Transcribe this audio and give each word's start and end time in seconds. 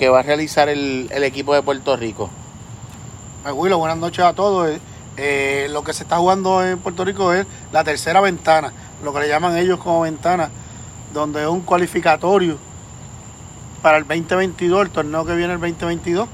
que 0.00 0.08
va 0.08 0.20
a 0.20 0.22
realizar 0.22 0.70
el, 0.70 1.10
el 1.12 1.24
equipo 1.24 1.52
de 1.52 1.60
Puerto 1.60 1.94
Rico? 1.94 2.30
Willow, 3.52 3.78
buenas 3.78 3.98
noches 3.98 4.24
a 4.24 4.32
todos. 4.32 4.70
Eh, 4.70 4.80
eh, 5.18 5.68
lo 5.70 5.84
que 5.84 5.92
se 5.92 6.04
está 6.04 6.16
jugando 6.16 6.64
en 6.64 6.78
Puerto 6.78 7.04
Rico 7.04 7.34
es 7.34 7.46
la 7.70 7.84
tercera 7.84 8.22
ventana, 8.22 8.72
lo 9.04 9.12
que 9.12 9.20
le 9.20 9.28
llaman 9.28 9.58
ellos 9.58 9.78
como 9.78 10.00
ventana, 10.00 10.48
donde 11.12 11.42
es 11.42 11.48
un 11.48 11.60
cualificatorio 11.60 12.56
para 13.82 13.98
el 13.98 14.04
2022, 14.04 14.86
el 14.86 14.90
torneo 14.90 15.26
que 15.26 15.34
viene 15.34 15.52
el 15.52 15.60
2022. 15.60 16.26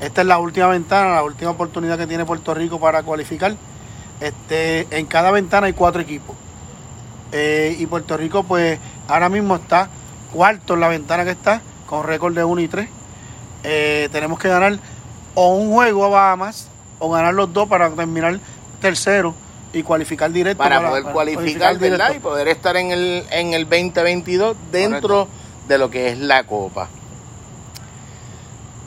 Esta 0.00 0.22
es 0.22 0.26
la 0.26 0.40
última 0.40 0.66
ventana, 0.66 1.14
la 1.14 1.22
última 1.22 1.52
oportunidad 1.52 1.96
que 1.96 2.08
tiene 2.08 2.24
Puerto 2.24 2.52
Rico 2.54 2.80
para 2.80 3.04
cualificar. 3.04 3.54
Este, 4.18 4.88
en 4.90 5.06
cada 5.06 5.30
ventana 5.30 5.68
hay 5.68 5.74
cuatro 5.74 6.02
equipos. 6.02 6.34
Eh, 7.30 7.76
y 7.78 7.86
Puerto 7.86 8.16
Rico, 8.16 8.42
pues 8.42 8.80
ahora 9.06 9.28
mismo 9.28 9.54
está 9.54 9.90
cuarto 10.32 10.74
en 10.74 10.80
la 10.80 10.88
ventana 10.88 11.24
que 11.24 11.30
está, 11.30 11.62
con 11.86 12.02
récord 12.02 12.34
de 12.34 12.42
1 12.42 12.60
y 12.62 12.66
3. 12.66 12.88
Eh, 13.64 14.08
tenemos 14.12 14.38
que 14.38 14.48
ganar 14.48 14.78
o 15.34 15.54
un 15.54 15.72
juego 15.72 16.04
a 16.04 16.08
Bahamas 16.08 16.68
o 16.98 17.10
ganar 17.10 17.34
los 17.34 17.52
dos 17.52 17.68
para 17.68 17.90
terminar 17.90 18.38
tercero 18.80 19.34
y 19.72 19.82
cualificar 19.82 20.30
directo. 20.30 20.62
Para, 20.62 20.88
poder 20.88 21.04
cualificar, 21.04 21.78
¿verdad? 21.78 22.14
Y 22.14 22.18
poder 22.18 22.48
estar 22.48 22.76
en 22.76 22.90
el, 22.90 23.24
en 23.30 23.54
el 23.54 23.64
2022 23.64 24.56
dentro 24.70 25.28
de 25.68 25.78
lo 25.78 25.90
que 25.90 26.08
es 26.08 26.18
la 26.18 26.44
Copa. 26.44 26.88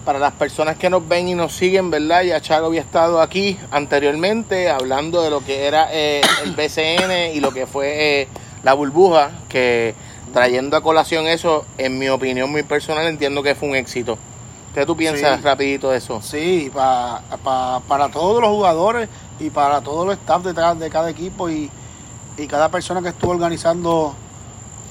Para 0.05 0.20
las 0.20 0.34
personas 0.34 0.77
que 0.77 0.89
nos 0.89 1.07
ven 1.07 1.27
y 1.27 1.34
nos 1.34 1.53
siguen, 1.55 1.89
¿verdad? 1.89 2.21
Ya 2.21 2.39
Chago 2.39 2.67
había 2.67 2.81
estado 2.81 3.21
aquí 3.21 3.57
anteriormente 3.71 4.70
hablando 4.70 5.23
de 5.23 5.31
lo 5.31 5.43
que 5.43 5.65
era 5.65 5.87
eh, 5.91 6.21
el 6.43 6.51
BCN 6.51 7.35
y 7.35 7.39
lo 7.39 7.51
que 7.51 7.65
fue 7.65 8.21
eh, 8.21 8.27
la 8.63 8.73
burbuja, 8.73 9.31
que 9.49 9.95
trayendo 10.31 10.77
a 10.77 10.84
colación 10.84 11.26
eso, 11.26 11.65
en 11.79 11.98
mi 11.98 12.09
opinión 12.09 12.51
muy 12.51 12.62
personal, 12.62 13.07
entiendo 13.07 13.41
que 13.41 13.55
fue 13.55 13.70
un 13.70 13.76
éxito. 13.76 14.20
¿Qué 14.75 14.85
tú 14.85 14.95
piensas 14.97 15.38
Sí. 15.38 15.43
rapidito 15.43 15.89
de 15.89 15.97
eso? 15.97 16.21
Sí, 16.21 16.70
pa- 16.73 17.21
pa- 17.43 17.79
para 17.88 18.09
todos 18.09 18.41
los 18.41 18.49
jugadores 18.49 19.07
y 19.40 19.49
para 19.49 19.79
todos 19.81 20.05
los 20.05 20.15
staff 20.18 20.43
de, 20.43 20.54
cada- 20.54 20.76
de 20.76 20.90
cada 20.90 21.09
equipo 21.09 21.49
y, 21.49 21.71
y 22.37 22.45
cada 22.48 22.68
persona 22.70 23.01
que 23.01 23.07
estuvo 23.09 23.31
organizando 23.31 24.13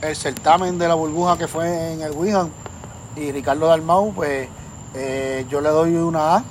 el 0.00 0.16
certamen 0.16 0.78
de 0.78 0.88
la 0.88 0.94
burbuja 0.94 1.36
que 1.36 1.46
fue 1.48 1.92
en 1.92 2.00
el 2.00 2.12
Wigan 2.12 2.50
y 3.16 3.30
Ricardo 3.30 3.66
Dalmau, 3.66 4.12
pues 4.14 4.48
eh, 4.94 5.44
yo 5.50 5.60
le 5.60 5.68
doy 5.68 5.94
una 5.96 6.36
A. 6.36 6.44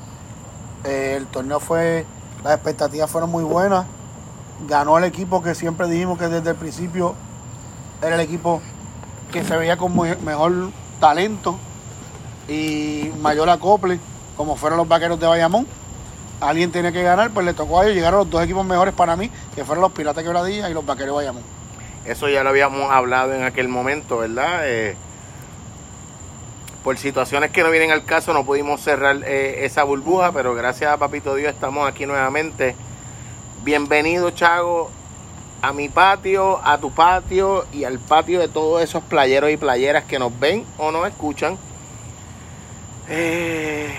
Eh, 0.84 1.16
el 1.18 1.26
torneo 1.28 1.60
fue, 1.60 2.06
las 2.44 2.54
expectativas 2.54 3.10
fueron 3.10 3.32
muy 3.32 3.44
buenas. 3.44 3.86
Ganó 4.68 4.98
el 5.00 5.06
equipo 5.06 5.42
que 5.42 5.56
siempre 5.56 5.88
dijimos 5.88 6.20
que 6.20 6.28
desde 6.28 6.52
el 6.52 6.56
principio 6.56 7.16
era 8.02 8.14
el 8.16 8.22
equipo 8.22 8.62
que 9.32 9.44
se 9.44 9.58
veía 9.58 9.76
con 9.78 9.92
muy- 9.92 10.16
mejor 10.18 10.70
talento 11.00 11.56
y 12.48 13.12
mayor 13.22 13.50
acople, 13.50 14.00
como 14.36 14.56
fueron 14.56 14.78
los 14.78 14.88
vaqueros 14.88 15.20
de 15.20 15.28
Bayamón. 15.28 15.68
Alguien 16.42 16.72
tenía 16.72 16.92
que 16.92 17.04
ganar, 17.04 17.32
pues 17.32 17.46
le 17.46 17.54
tocó 17.54 17.80
a 17.80 17.84
ellos. 17.84 17.96
Llegaron 17.96 18.20
los 18.20 18.30
dos 18.30 18.44
equipos 18.44 18.66
mejores 18.66 18.94
para 18.94 19.16
mí, 19.16 19.30
que 19.56 19.64
fueron 19.64 19.82
los 19.82 19.92
Piratas 19.92 20.24
Quebradilla 20.24 20.70
y 20.70 20.74
los 20.74 20.86
vaqueros 20.86 21.10
de 21.10 21.16
Bayamón. 21.16 21.44
Eso 22.06 22.28
ya 22.28 22.44
lo 22.44 22.50
habíamos 22.50 22.92
hablado 22.92 23.34
en 23.34 23.44
aquel 23.44 23.70
momento, 23.70 24.18
¿verdad? 24.18 24.68
Eh, 24.68 24.98
por 26.84 26.98
situaciones 26.98 27.52
que 27.52 27.64
no 27.64 27.72
vienen 27.72 27.92
al 27.92 28.04
caso 28.04 28.34
no 28.34 28.44
pudimos 28.44 28.82
cerrar 28.82 29.22
eh, 29.26 29.64
esa 29.64 29.84
burbuja, 29.84 30.34
pero 30.34 30.54
gracias 30.54 30.92
a 30.92 30.98
Papito 30.98 31.34
Dios 31.36 31.54
estamos 31.54 31.88
aquí 31.88 32.06
nuevamente. 32.06 32.76
Bienvenido, 33.64 34.32
Chago, 34.32 34.92
a 35.62 35.72
mi 35.72 35.88
patio, 35.88 36.60
a 36.62 36.78
tu 36.80 36.92
patio 36.92 37.66
y 37.72 37.86
al 37.86 38.00
patio 38.00 38.42
de 38.42 38.50
todos 38.50 38.84
esos 38.84 39.02
playeros 39.02 39.50
y 39.50 39.56
playeras 39.56 40.04
que 40.04 40.20
nos 40.20 40.38
ven 40.38 40.66
o 40.78 40.92
nos 40.92 41.08
escuchan. 41.08 41.58
Eh, 43.10 43.94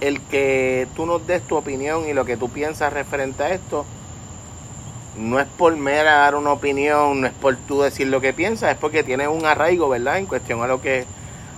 el 0.00 0.20
que 0.22 0.86
tú 0.94 1.06
nos 1.06 1.26
des 1.26 1.42
tu 1.42 1.56
opinión 1.56 2.08
y 2.08 2.12
lo 2.12 2.24
que 2.24 2.36
tú 2.36 2.48
piensas 2.48 2.92
referente 2.92 3.42
a 3.42 3.50
esto, 3.52 3.84
no 5.16 5.40
es 5.40 5.46
por 5.46 5.76
mera 5.76 6.18
dar 6.18 6.36
una 6.36 6.52
opinión, 6.52 7.20
no 7.20 7.26
es 7.26 7.32
por 7.32 7.56
tú 7.56 7.82
decir 7.82 8.06
lo 8.06 8.20
que 8.20 8.32
piensas, 8.32 8.72
es 8.72 8.78
porque 8.78 9.02
tienes 9.02 9.28
un 9.28 9.44
arraigo, 9.44 9.88
¿verdad? 9.88 10.18
En 10.18 10.26
cuestión 10.26 10.62
a 10.62 10.66
lo 10.66 10.80
que 10.80 11.06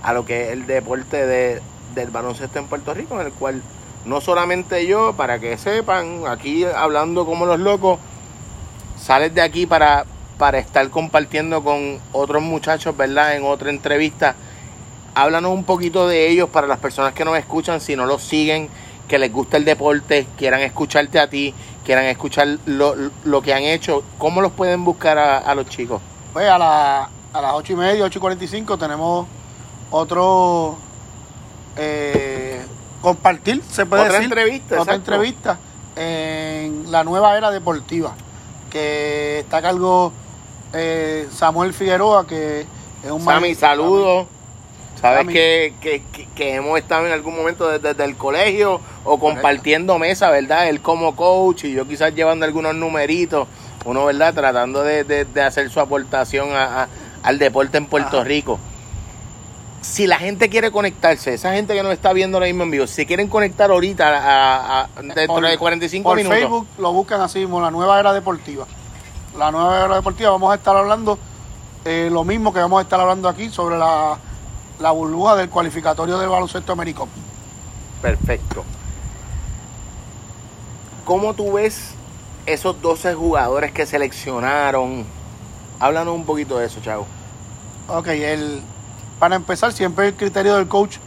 a 0.01 0.13
lo 0.13 0.25
que 0.25 0.45
es 0.45 0.49
el 0.53 0.65
deporte 0.65 1.27
de, 1.27 1.61
del 1.93 2.09
baloncesto 2.09 2.57
en 2.57 2.65
Puerto 2.65 2.93
Rico, 2.93 3.19
en 3.19 3.27
el 3.27 3.33
cual 3.33 3.61
no 4.05 4.19
solamente 4.19 4.87
yo, 4.87 5.13
para 5.13 5.39
que 5.39 5.57
sepan, 5.57 6.23
aquí 6.27 6.65
hablando 6.65 7.25
como 7.25 7.45
los 7.45 7.59
locos, 7.59 7.99
sales 8.99 9.33
de 9.35 9.41
aquí 9.41 9.67
para, 9.67 10.05
para 10.39 10.57
estar 10.57 10.89
compartiendo 10.89 11.63
con 11.63 11.99
otros 12.13 12.41
muchachos, 12.41 12.97
¿verdad? 12.97 13.35
En 13.35 13.43
otra 13.43 13.69
entrevista. 13.69 14.35
Háblanos 15.15 15.51
un 15.51 15.63
poquito 15.65 16.07
de 16.07 16.29
ellos 16.29 16.49
para 16.49 16.67
las 16.67 16.79
personas 16.79 17.13
que 17.13 17.25
nos 17.25 17.37
escuchan, 17.37 17.81
si 17.81 17.95
no 17.95 18.05
los 18.05 18.21
siguen, 18.23 18.69
que 19.07 19.19
les 19.19 19.31
gusta 19.31 19.57
el 19.57 19.65
deporte, 19.65 20.25
quieran 20.37 20.61
escucharte 20.61 21.19
a 21.19 21.29
ti, 21.29 21.53
quieran 21.85 22.05
escuchar 22.05 22.47
lo, 22.65 22.95
lo 23.25 23.41
que 23.41 23.53
han 23.53 23.63
hecho. 23.63 24.03
¿Cómo 24.17 24.41
los 24.41 24.51
pueden 24.53 24.85
buscar 24.85 25.17
a, 25.17 25.37
a 25.39 25.53
los 25.55 25.67
chicos? 25.67 26.01
Pues 26.31 26.47
a, 26.49 26.57
la- 26.57 27.09
a 27.33 27.41
las 27.41 27.53
8 27.53 27.73
y 27.73 27.75
media, 27.75 28.05
8 28.05 28.19
y 28.19 28.21
45 28.21 28.77
tenemos 28.77 29.27
otro 29.89 30.77
eh, 31.77 32.61
compartir, 33.01 33.61
se 33.69 33.85
puede 33.85 34.03
Otra 34.03 34.13
decir. 34.19 34.25
entrevista, 34.31 34.79
Otra 34.81 34.95
exacto. 34.95 35.13
entrevista 35.13 35.59
en 35.95 36.89
la 36.91 37.03
nueva 37.03 37.37
era 37.37 37.51
deportiva, 37.51 38.13
que 38.69 39.39
está 39.39 39.57
a 39.57 39.61
cargo 39.61 40.13
eh, 40.73 41.27
Samuel 41.33 41.73
Figueroa, 41.73 42.25
que 42.25 42.65
es 43.03 43.11
un 43.11 43.23
Sammy, 43.25 43.55
saludos. 43.55 44.27
Sabes 45.01 45.27
que, 45.27 45.73
que, 45.81 46.03
que- 46.35 46.55
hemos 46.55 46.77
estado 46.79 47.07
en 47.07 47.11
algún 47.13 47.35
momento 47.35 47.67
desde, 47.67 47.89
desde 47.89 48.03
el 48.03 48.15
colegio 48.17 48.79
o 49.03 49.19
compartiendo 49.19 49.97
mesa, 49.97 50.29
¿verdad? 50.29 50.69
Él 50.69 50.81
como 50.81 51.15
coach 51.15 51.63
y 51.65 51.73
yo 51.73 51.87
quizás 51.87 52.13
llevando 52.13 52.45
algunos 52.45 52.75
numeritos, 52.75 53.47
uno, 53.85 54.05
¿verdad? 54.05 54.33
Tratando 54.33 54.83
de, 54.83 55.03
de- 55.03 55.25
de 55.25 55.41
hacer 55.41 55.69
su 55.71 55.79
aportación 55.79 56.51
a- 56.55 56.83
a- 56.83 56.87
al 57.23 57.39
deporte 57.39 57.77
en 57.77 57.87
Puerto 57.87 58.17
Ajá. 58.17 58.23
Rico. 58.25 58.59
Si 59.81 60.05
la 60.05 60.19
gente 60.19 60.47
quiere 60.49 60.69
conectarse, 60.71 61.33
esa 61.33 61.53
gente 61.53 61.73
que 61.73 61.81
nos 61.81 61.91
está 61.93 62.13
viendo 62.13 62.37
ahora 62.37 62.45
mismo 62.45 62.63
en 62.63 62.71
vivo, 62.71 62.85
si 62.85 63.07
quieren 63.07 63.27
conectar 63.27 63.71
ahorita 63.71 64.81
a, 64.81 64.87
dentro 65.01 65.25
Por- 65.35 65.47
de 65.47 65.57
45 65.57 66.07
por 66.07 66.17
minutos. 66.17 66.37
Facebook 66.37 66.67
lo 66.77 66.93
buscan 66.93 67.19
así 67.21 67.39
mismo, 67.39 67.59
la 67.59 67.71
nueva 67.71 67.99
era 67.99 68.13
deportiva. 68.13 68.67
La 69.35 69.49
nueva 69.49 69.85
era 69.85 69.95
deportiva, 69.95 70.29
vamos 70.29 70.51
a 70.51 70.55
estar 70.55 70.75
hablando 70.77 71.17
eh, 71.85 72.09
lo 72.11 72.23
mismo 72.23 72.53
que 72.53 72.59
vamos 72.59 72.77
a 72.77 72.83
estar 72.83 72.99
hablando 72.99 73.27
aquí 73.27 73.49
sobre 73.49 73.79
la, 73.79 74.19
la 74.81 74.91
burbuja 74.91 75.35
del 75.35 75.49
cualificatorio 75.49 76.17
del 76.17 76.29
baloncesto 76.29 76.71
americano. 76.71 77.07
Perfecto. 78.01 78.63
¿Cómo 81.05 81.33
tú 81.33 81.53
ves 81.53 81.91
esos 82.45 82.81
12 82.81 83.13
jugadores 83.13 83.71
que 83.71 83.85
seleccionaron? 83.85 85.05
Háblanos 85.79 86.15
un 86.15 86.25
poquito 86.25 86.57
de 86.57 86.65
eso, 86.65 86.79
Chavo. 86.81 87.05
Ok, 87.87 88.07
el, 88.07 88.61
para 89.19 89.35
empezar, 89.35 89.71
siempre 89.71 90.07
el 90.07 90.15
criterio 90.15 90.55
del 90.55 90.67
coach 90.67 90.97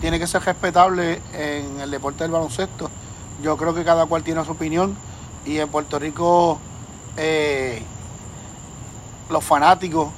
tiene 0.00 0.18
que 0.18 0.26
ser 0.26 0.42
respetable 0.42 1.20
en 1.32 1.80
el 1.80 1.90
deporte 1.90 2.24
del 2.24 2.30
baloncesto. 2.30 2.90
Yo 3.42 3.56
creo 3.56 3.74
que 3.74 3.84
cada 3.84 4.06
cual 4.06 4.22
tiene 4.22 4.44
su 4.44 4.52
opinión 4.52 4.96
y 5.44 5.58
en 5.58 5.68
Puerto 5.68 5.98
Rico 5.98 6.58
eh, 7.16 7.82
los 9.30 9.44
fanáticos 9.44 10.08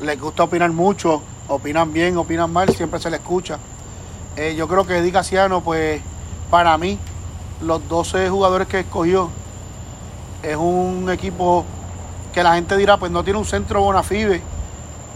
les 0.00 0.20
gusta 0.20 0.44
opinar 0.44 0.70
mucho, 0.72 1.22
opinan 1.48 1.92
bien, 1.92 2.16
opinan 2.16 2.52
mal, 2.52 2.74
siempre 2.74 3.00
se 3.00 3.10
les 3.10 3.20
escucha. 3.20 3.58
Eh, 4.36 4.54
yo 4.56 4.66
creo 4.66 4.86
que 4.86 4.98
Eddie 4.98 5.12
Casiano, 5.12 5.60
pues 5.60 6.00
para 6.50 6.76
mí, 6.78 6.98
los 7.60 7.86
12 7.88 8.28
jugadores 8.28 8.68
que 8.68 8.80
escogió 8.80 9.30
es 10.42 10.56
un 10.56 11.08
equipo 11.10 11.64
que 12.32 12.42
la 12.42 12.54
gente 12.54 12.76
dirá, 12.76 12.96
pues 12.96 13.12
no 13.12 13.22
tiene 13.22 13.38
un 13.38 13.44
centro 13.44 13.80
bona 13.80 14.02
fide, 14.02 14.42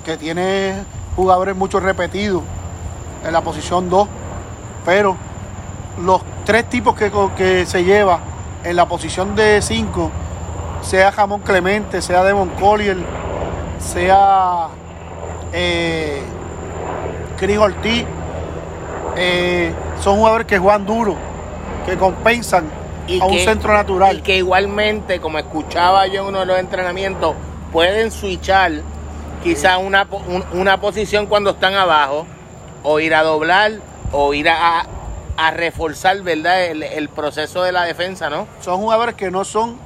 que 0.04 0.16
tiene 0.16 0.82
jugadores 1.16 1.56
muchos 1.56 1.82
repetidos 1.82 2.42
en 3.26 3.32
la 3.32 3.40
posición 3.40 3.90
2, 3.90 4.08
pero 4.84 5.16
los 6.00 6.22
tres 6.44 6.68
tipos 6.68 6.94
que, 6.94 7.10
que 7.36 7.66
se 7.66 7.84
lleva 7.84 8.20
en 8.62 8.76
la 8.76 8.86
posición 8.86 9.34
de 9.34 9.60
5, 9.60 10.10
sea 10.82 11.10
Jamón 11.10 11.40
Clemente, 11.40 12.00
sea 12.00 12.22
Devon 12.22 12.50
Collier, 12.50 12.98
sea 13.80 14.68
eh, 15.52 16.20
Chris 17.38 17.58
Ortiz, 17.58 18.04
eh, 19.16 19.72
son 20.00 20.16
jugadores 20.18 20.46
que 20.46 20.58
juegan 20.58 20.86
duro, 20.86 21.16
que 21.86 21.96
compensan 21.96 22.64
a 23.20 23.26
un 23.26 23.38
centro 23.44 23.72
natural. 23.72 24.18
Y 24.18 24.22
que 24.22 24.36
igualmente, 24.36 25.20
como 25.20 25.38
escuchaba 25.38 26.06
yo 26.06 26.22
en 26.22 26.28
uno 26.28 26.40
de 26.40 26.46
los 26.46 26.58
entrenamientos, 26.58 27.34
pueden 27.72 28.10
switchar 28.10 28.72
quizá 29.42 29.78
una, 29.78 30.06
un- 30.26 30.44
una 30.52 30.80
posición 30.80 31.26
cuando 31.26 31.50
están 31.50 31.74
abajo, 31.74 32.26
o 32.82 33.00
ir 33.00 33.14
a 33.14 33.22
doblar, 33.22 33.72
o 34.12 34.34
ir 34.34 34.48
a, 34.48 34.84
a 35.36 35.50
reforzar, 35.50 36.20
¿verdad? 36.22 36.64
El, 36.66 36.82
el 36.82 37.08
proceso 37.08 37.62
de 37.62 37.72
la 37.72 37.84
defensa, 37.84 38.30
¿no? 38.30 38.46
son 38.60 38.78
jugadores 38.80 39.14
que 39.14 39.30
no 39.30 39.44
son 39.44 39.76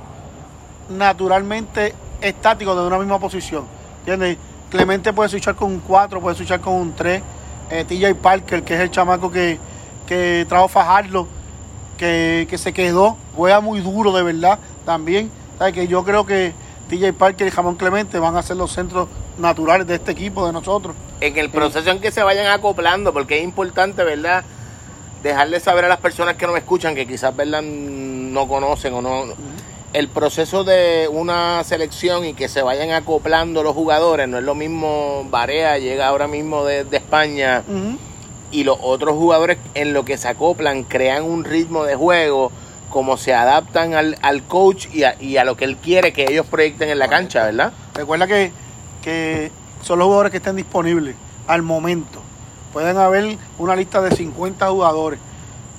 naturalmente 0.89 1.95
estáticos 2.21 2.77
de 2.77 2.87
una 2.87 2.99
misma 2.99 3.19
posición. 3.19 3.65
¿Entiendes? 4.01 4.37
Clemente 4.73 5.13
puede 5.13 5.29
switchar 5.29 5.55
con 5.55 5.71
un 5.71 5.81
4, 5.81 6.19
puede 6.19 6.35
switchar 6.35 6.63
con 6.63 6.73
un 6.73 6.95
3. 6.95 7.23
eh, 7.71 7.85
TJ 7.85 8.15
Parker, 8.15 8.63
que 8.63 8.75
es 8.75 8.81
el 8.81 8.91
chamaco 8.91 9.31
que, 9.31 9.59
que 10.07 10.47
trajo 10.49 10.67
Fajardo, 10.67 11.29
que, 11.99 12.47
que 12.49 12.57
se 12.57 12.73
quedó, 12.73 13.19
juega 13.37 13.61
muy 13.61 13.81
duro 13.81 14.13
de 14.13 14.23
verdad 14.23 14.59
también. 14.87 15.31
Que 15.75 15.87
yo 15.87 16.03
creo 16.05 16.25
que 16.25 16.55
TJ 16.89 17.13
Parker 17.13 17.47
y 17.47 17.51
Jamón 17.51 17.77
Clemente 17.77 18.19
van 18.19 18.35
a 18.35 18.43
ser 18.43 18.57
los 18.57 18.73
centros 18.73 19.09
naturales 19.37 19.87
de 19.87 19.97
este 19.97 20.13
equipo, 20.13 20.47
de 20.47 20.55
nosotros. 20.55 20.97
En 21.21 21.37
el 21.37 21.51
proceso 21.51 21.91
en 21.91 22.01
que 22.01 22.11
se 22.11 22.23
vayan 22.23 22.47
acoplando, 22.47 23.13
porque 23.13 23.39
es 23.39 23.45
importante, 23.45 24.03
¿verdad? 24.05 24.43
Dejarle 25.23 25.61
saber 25.61 25.85
a 25.85 25.89
las 25.89 26.01
personas 26.01 26.37
que 26.37 26.47
no 26.47 26.55
me 26.55 26.61
escuchan, 26.61 26.95
que 26.95 27.07
quizás, 27.07 27.37
¿verdad? 27.37 27.61
No 27.63 28.49
conocen 28.49 28.95
o 28.95 29.03
no. 29.03 29.25
El 29.93 30.09
proceso 30.09 30.65
de 30.65 31.09
una 31.13 31.63
selección 31.65 32.25
y 32.25 32.33
que 32.33 32.49
se 32.49 32.63
vayan 32.63 32.91
acoplando 32.93 33.63
los 33.63 33.75
jugadores, 33.75 34.27
no 34.27 34.39
es 34.39 34.45
lo 34.45 34.55
mismo. 34.55 35.27
Barea 35.31 35.79
llega 35.79 36.09
ahora 36.09 36.29
mismo 36.29 36.65
de, 36.65 36.85
de 36.85 36.97
España 36.97 37.63
y 38.51 38.65
los 38.65 38.79
otros 38.81 39.15
jugadores 39.17 39.59
en 39.75 39.93
lo 39.93 40.05
que 40.05 40.17
se 40.17 40.29
acoplan 40.29 40.85
crean 40.85 41.25
un 41.25 41.45
ritmo 41.45 41.85
de 41.85 41.95
juego, 41.95 42.51
como 42.91 43.17
se 43.17 43.35
adaptan 43.35 43.95
al, 43.95 44.19
al 44.23 44.43
coach 44.45 44.87
y 44.93 45.05
a, 45.05 45.17
y 45.21 45.37
a 45.37 45.45
lo 45.45 45.57
que 45.57 45.65
él 45.65 45.77
quiere 45.77 46.13
que 46.13 46.25
ellos 46.29 46.47
proyecten 46.47 46.89
en 46.89 46.99
la 46.99 47.09
cancha, 47.09 47.45
¿verdad? 47.45 47.73
Recuerda 47.95 48.27
que, 48.27 48.51
que 49.03 49.51
son 49.83 49.99
los 49.99 50.07
jugadores 50.07 50.31
que 50.31 50.39
estén 50.39 50.57
disponibles 50.57 51.17
al 51.47 51.63
momento. 51.63 52.23
Pueden 52.73 52.97
haber 52.97 53.37
una 53.59 53.77
lista 53.77 54.01
de 54.01 54.15
50 54.15 54.69
jugadores, 54.71 55.21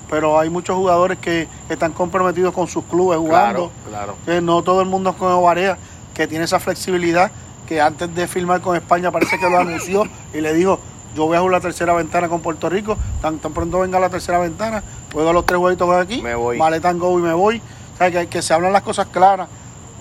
pero 0.10 0.40
hay 0.40 0.50
muchos 0.50 0.76
jugadores 0.76 1.18
que 1.18 1.48
están 1.70 1.92
comprometidos 1.94 2.54
con 2.54 2.68
sus 2.68 2.84
clubes 2.86 3.18
jugando. 3.20 3.72
claro. 3.90 4.16
Que 4.26 4.42
no 4.42 4.62
todo 4.62 4.82
el 4.82 4.88
mundo 4.88 5.12
es 5.12 5.16
como 5.16 5.42
Barea, 5.42 5.78
que 6.14 6.28
tiene 6.28 6.46
esa 6.46 6.60
flexibilidad, 6.60 7.32
que 7.68 7.82
antes 7.82 8.14
de 8.14 8.28
firmar 8.28 8.62
con 8.62 8.76
España 8.76 9.10
parece 9.12 9.40
que 9.40 9.50
lo 9.50 9.58
anunció 9.60 10.04
y 10.34 10.42
le 10.42 10.54
dijo, 10.54 10.80
yo 11.16 11.26
voy 11.26 11.38
a 11.38 11.40
jugar 11.40 11.54
la 11.54 11.60
tercera 11.62 11.94
ventana 11.94 12.28
con 12.30 12.42
Puerto 12.42 12.70
Rico, 12.70 12.98
tan, 13.22 13.40
tan 13.40 13.54
pronto 13.54 13.80
venga 13.80 14.00
la 14.00 14.10
tercera 14.10 14.40
ventana, 14.40 14.84
juego 15.12 15.32
los 15.34 15.46
tres 15.46 15.60
jueguitos 15.60 15.90
aquí, 15.96 16.22
Me 16.22 16.36
voy. 16.36 16.58
maletan 16.58 17.00
go 17.00 17.18
y 17.20 17.22
me 17.22 17.34
voy. 17.34 17.62
O 17.94 17.98
sea, 17.98 18.10
que, 18.12 18.28
que 18.28 18.42
se 18.42 18.54
hablan 18.54 18.74
las 18.74 18.82
cosas 18.82 19.08
claras, 19.08 19.48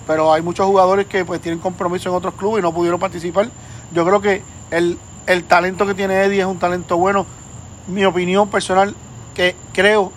pero 0.07 0.33
hay 0.33 0.41
muchos 0.41 0.65
jugadores 0.65 1.05
que 1.07 1.23
pues 1.23 1.39
tienen 1.39 1.59
compromiso 1.59 2.09
en 2.09 2.15
otros 2.15 2.33
clubes 2.33 2.59
y 2.59 2.63
no 2.63 2.73
pudieron 2.73 2.99
participar. 2.99 3.47
Yo 3.93 4.03
creo 4.05 4.19
que 4.19 4.41
el, 4.71 4.97
el 5.27 5.43
talento 5.45 5.85
que 5.85 5.93
tiene 5.93 6.21
Eddie 6.23 6.41
es 6.41 6.45
un 6.47 6.57
talento 6.59 6.97
bueno. 6.97 7.25
Mi 7.87 8.03
opinión 8.05 8.49
personal, 8.49 8.95
que 9.35 9.55
creo 9.73 10.11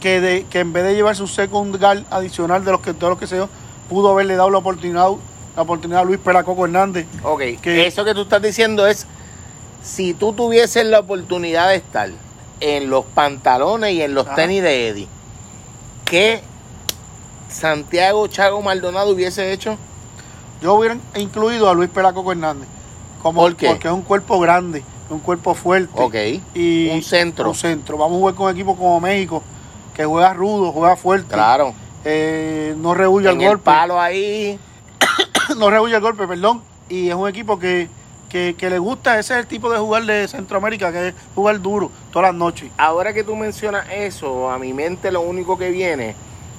que, 0.00 0.20
de, 0.20 0.46
que 0.46 0.60
en 0.60 0.72
vez 0.72 0.84
de 0.84 0.94
llevarse 0.94 1.22
un 1.22 1.28
second 1.28 1.76
guard 1.78 2.04
adicional 2.10 2.64
de 2.64 2.70
los 2.72 2.80
que 2.80 2.92
de 2.92 3.08
los 3.08 3.18
que 3.18 3.26
se 3.26 3.34
dio, 3.36 3.48
pudo 3.88 4.10
haberle 4.10 4.36
dado 4.36 4.50
la 4.50 4.58
oportunidad, 4.58 5.10
la 5.56 5.62
oportunidad 5.62 6.02
a 6.02 6.04
Luis 6.04 6.18
Pelacoco 6.20 6.64
Hernández. 6.64 7.06
Ok, 7.22 7.40
Que- 7.62 7.86
eso 7.86 8.04
que 8.04 8.14
tú 8.14 8.22
estás 8.22 8.40
diciendo 8.42 8.86
es, 8.86 9.06
si 9.82 10.14
tú 10.14 10.32
tuvieses 10.32 10.84
la 10.86 11.00
oportunidad 11.00 11.68
de 11.68 11.76
estar 11.76 12.10
en 12.60 12.90
los 12.90 13.04
pantalones 13.06 13.92
y 13.92 14.02
en 14.02 14.14
los 14.14 14.26
Ajá. 14.26 14.36
tenis 14.36 14.62
de 14.62 14.88
Eddie, 14.88 15.08
¿qué 16.04 16.42
Santiago 17.48 18.26
Chago 18.28 18.62
Maldonado 18.62 19.10
hubiese 19.10 19.52
hecho? 19.52 19.76
Yo 20.60 20.74
hubiera 20.74 20.96
incluido 21.16 21.68
a 21.70 21.74
Luis 21.74 21.88
Pelacoco 21.88 22.32
Hernández. 22.32 22.68
Como, 23.22 23.40
¿Por 23.40 23.56
qué? 23.56 23.68
Porque 23.68 23.88
es 23.88 23.94
un 23.94 24.02
cuerpo 24.02 24.38
grande, 24.40 24.82
un 25.10 25.20
cuerpo 25.20 25.54
fuerte. 25.54 25.90
Ok, 25.94 26.14
Y 26.54 26.88
un 26.90 27.02
centro. 27.02 27.48
Un 27.50 27.54
centro. 27.54 27.96
Vamos 27.96 28.16
a 28.16 28.18
jugar 28.20 28.34
con 28.34 28.52
equipos 28.54 28.76
como 28.76 29.00
México, 29.00 29.42
que 29.94 30.04
juega 30.04 30.32
rudo, 30.34 30.72
juega 30.72 30.96
fuerte. 30.96 31.34
claro. 31.34 31.74
eh, 32.04 32.74
no 32.78 32.94
rehuye 32.94 33.28
el 33.30 33.40
el 33.40 33.48
golpe. 33.48 33.64
palo 33.64 34.00
ahí, 34.00 34.58
no 35.58 35.70
rehuye 35.70 35.94
el 35.94 36.00
golpe, 36.00 36.26
perdón. 36.26 36.62
Y 36.88 37.08
es 37.08 37.14
un 37.14 37.28
equipo 37.28 37.58
que, 37.58 37.88
que, 38.28 38.54
que 38.56 38.70
le 38.70 38.78
gusta, 38.78 39.18
ese 39.18 39.34
es 39.34 39.40
el 39.40 39.46
tipo 39.46 39.70
de 39.70 39.78
jugar 39.78 40.04
de 40.04 40.26
Centroamérica, 40.28 40.90
que 40.92 41.08
es 41.08 41.14
jugar 41.34 41.60
duro 41.60 41.90
todas 42.12 42.28
las 42.30 42.34
noches. 42.38 42.70
ahora 42.78 43.12
que 43.12 43.24
tú 43.24 43.34
mencionas 43.36 43.86
eso, 43.92 44.50
a 44.50 44.58
mi 44.58 44.72
mente 44.72 45.10
lo 45.12 45.20
único 45.20 45.58
que 45.58 45.70
viene 45.70 46.14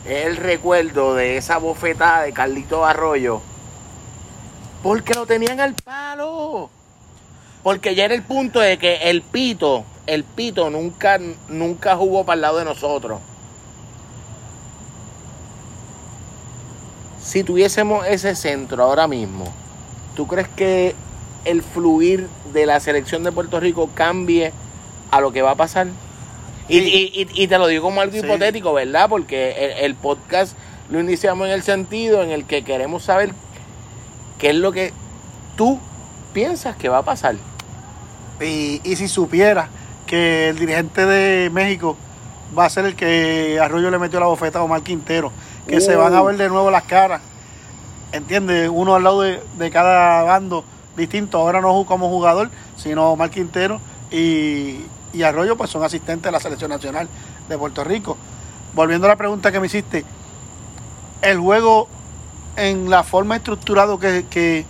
es 0.06 0.26
el 0.26 0.38
recuerdo 0.38 1.16
de 1.16 1.38
esa 1.38 1.58
bofetada 1.58 2.24
de 2.24 2.34
Carlito 2.34 2.86
Arroyo. 2.86 3.42
Porque 4.84 5.14
lo 5.14 5.26
tenían 5.26 5.60
al 5.60 5.74
palo. 5.74 6.70
Porque 7.70 7.94
ya 7.94 8.06
era 8.06 8.16
el 8.16 8.24
punto 8.24 8.60
de 8.62 8.80
que 8.80 8.96
el 9.12 9.22
pito, 9.22 9.86
el 10.08 10.24
pito 10.24 10.72
nunca, 10.72 11.20
nunca 11.50 11.96
jugó 11.96 12.26
para 12.26 12.34
el 12.34 12.42
lado 12.42 12.58
de 12.58 12.66
nosotros. 12.66 13.20
Si 17.22 17.44
tuviésemos 17.44 18.08
ese 18.08 18.34
centro 18.34 18.84
ahora 18.84 19.08
mismo, 19.08 19.46
¿tú 20.16 20.26
crees 20.26 20.48
que 20.48 20.96
el 21.46 21.62
fluir 21.62 22.28
de 22.54 22.66
la 22.66 22.80
selección 22.80 23.24
de 23.24 23.32
Puerto 23.32 23.60
Rico 23.60 23.88
cambie 23.94 24.52
a 25.12 25.22
lo 25.22 25.32
que 25.32 25.44
va 25.44 25.52
a 25.52 25.56
pasar? 25.56 25.86
Y, 26.70 26.80
Sí. 26.80 27.12
y- 27.14 27.22
y- 27.22 27.44
y 27.44 27.48
te 27.48 27.60
lo 27.60 27.68
digo 27.68 27.84
como 27.84 28.02
algo 28.02 28.14
Sí. 28.14 28.26
hipotético, 28.26 28.74
¿verdad? 28.74 29.08
Porque 29.10 29.52
el, 29.78 29.86
el 29.86 29.94
podcast 29.94 30.58
lo 30.90 31.00
iniciamos 31.00 31.46
en 31.46 31.54
el 31.54 31.62
sentido 31.62 32.24
en 32.24 32.32
el 32.32 32.46
que 32.46 32.64
queremos 32.64 33.04
saber 33.04 33.30
qué 34.40 34.50
es 34.50 34.56
lo 34.56 34.72
que 34.72 34.92
tú 35.56 35.78
piensas 36.34 36.76
que 36.76 36.90
va 36.90 36.98
a 36.98 37.04
pasar. 37.06 37.36
Y, 38.42 38.82
y 38.84 38.96
si 38.96 39.08
supiera 39.08 39.68
que 40.06 40.50
el 40.50 40.58
dirigente 40.60 41.06
de 41.06 41.50
México 41.50 41.98
va 42.58 42.66
a 42.66 42.70
ser 42.70 42.86
el 42.86 42.96
que 42.96 43.60
Arroyo 43.62 43.92
le 43.92 44.00
metió 44.00 44.20
la 44.20 44.26
bofeta 44.28 44.60
a 44.60 44.64
Omar 44.64 44.82
Quintero, 44.82 45.32
que 45.68 45.82
se 45.82 45.96
van 45.96 46.14
a 46.16 46.22
ver 46.24 46.38
de 46.38 46.50
nuevo 46.50 46.72
las 46.72 46.84
caras, 46.84 47.22
¿entiendes? 48.12 48.70
Uno 48.74 48.96
al 48.96 49.04
lado 49.04 49.22
de, 49.22 49.42
de 49.58 49.70
cada 49.72 50.24
bando 50.24 50.64
distinto. 50.98 51.38
Ahora 51.38 51.62
no 51.62 51.86
como 51.86 52.10
jugador, 52.10 52.50
sino 52.76 53.12
Omar 53.12 53.30
Quintero 53.30 53.80
y, 54.12 54.82
y 55.14 55.24
Arroyo, 55.24 55.58
pues 55.58 55.70
son 55.70 55.84
asistentes 55.84 56.24
de 56.24 56.32
la 56.32 56.40
selección 56.40 56.72
nacional 56.72 57.08
de 57.48 57.58
Puerto 57.58 57.84
Rico. 57.84 58.18
Volviendo 58.74 59.06
a 59.06 59.10
la 59.10 59.16
pregunta 59.16 59.52
que 59.52 59.60
me 59.60 59.68
hiciste, 59.68 60.06
el 61.22 61.38
juego 61.40 61.88
en 62.56 62.90
la 62.90 63.04
forma 63.04 63.36
estructurado 63.36 64.00
que, 64.00 64.26
que, 64.30 64.66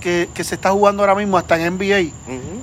que- 0.00 0.28
que 0.32 0.44
se 0.44 0.54
está 0.54 0.70
jugando 0.70 1.02
ahora 1.02 1.14
mismo, 1.14 1.36
hasta 1.38 1.58
en 1.60 1.74
NBA, 1.76 2.12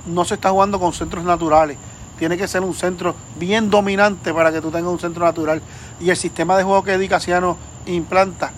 no 0.06 0.24
se 0.24 0.34
está 0.34 0.50
jugando 0.50 0.78
con 0.80 0.92
centros 0.92 1.24
naturales. 1.24 1.76
Tiene 2.18 2.36
que 2.38 2.48
ser 2.48 2.62
un 2.62 2.74
centro 2.74 3.14
bien 3.38 3.68
dominante 3.70 4.32
para 4.32 4.50
que 4.50 4.60
tú 4.60 4.70
tengas 4.70 4.90
un 4.90 4.98
centro 4.98 5.24
natural. 5.24 5.60
Y 6.00 6.08
el 6.10 6.16
sistema 6.16 6.56
de 6.56 6.62
juego 6.64 6.82
que 6.82 6.94
Eddie 6.94 7.08
Casiano 7.08 7.56
implanta, 7.86 8.52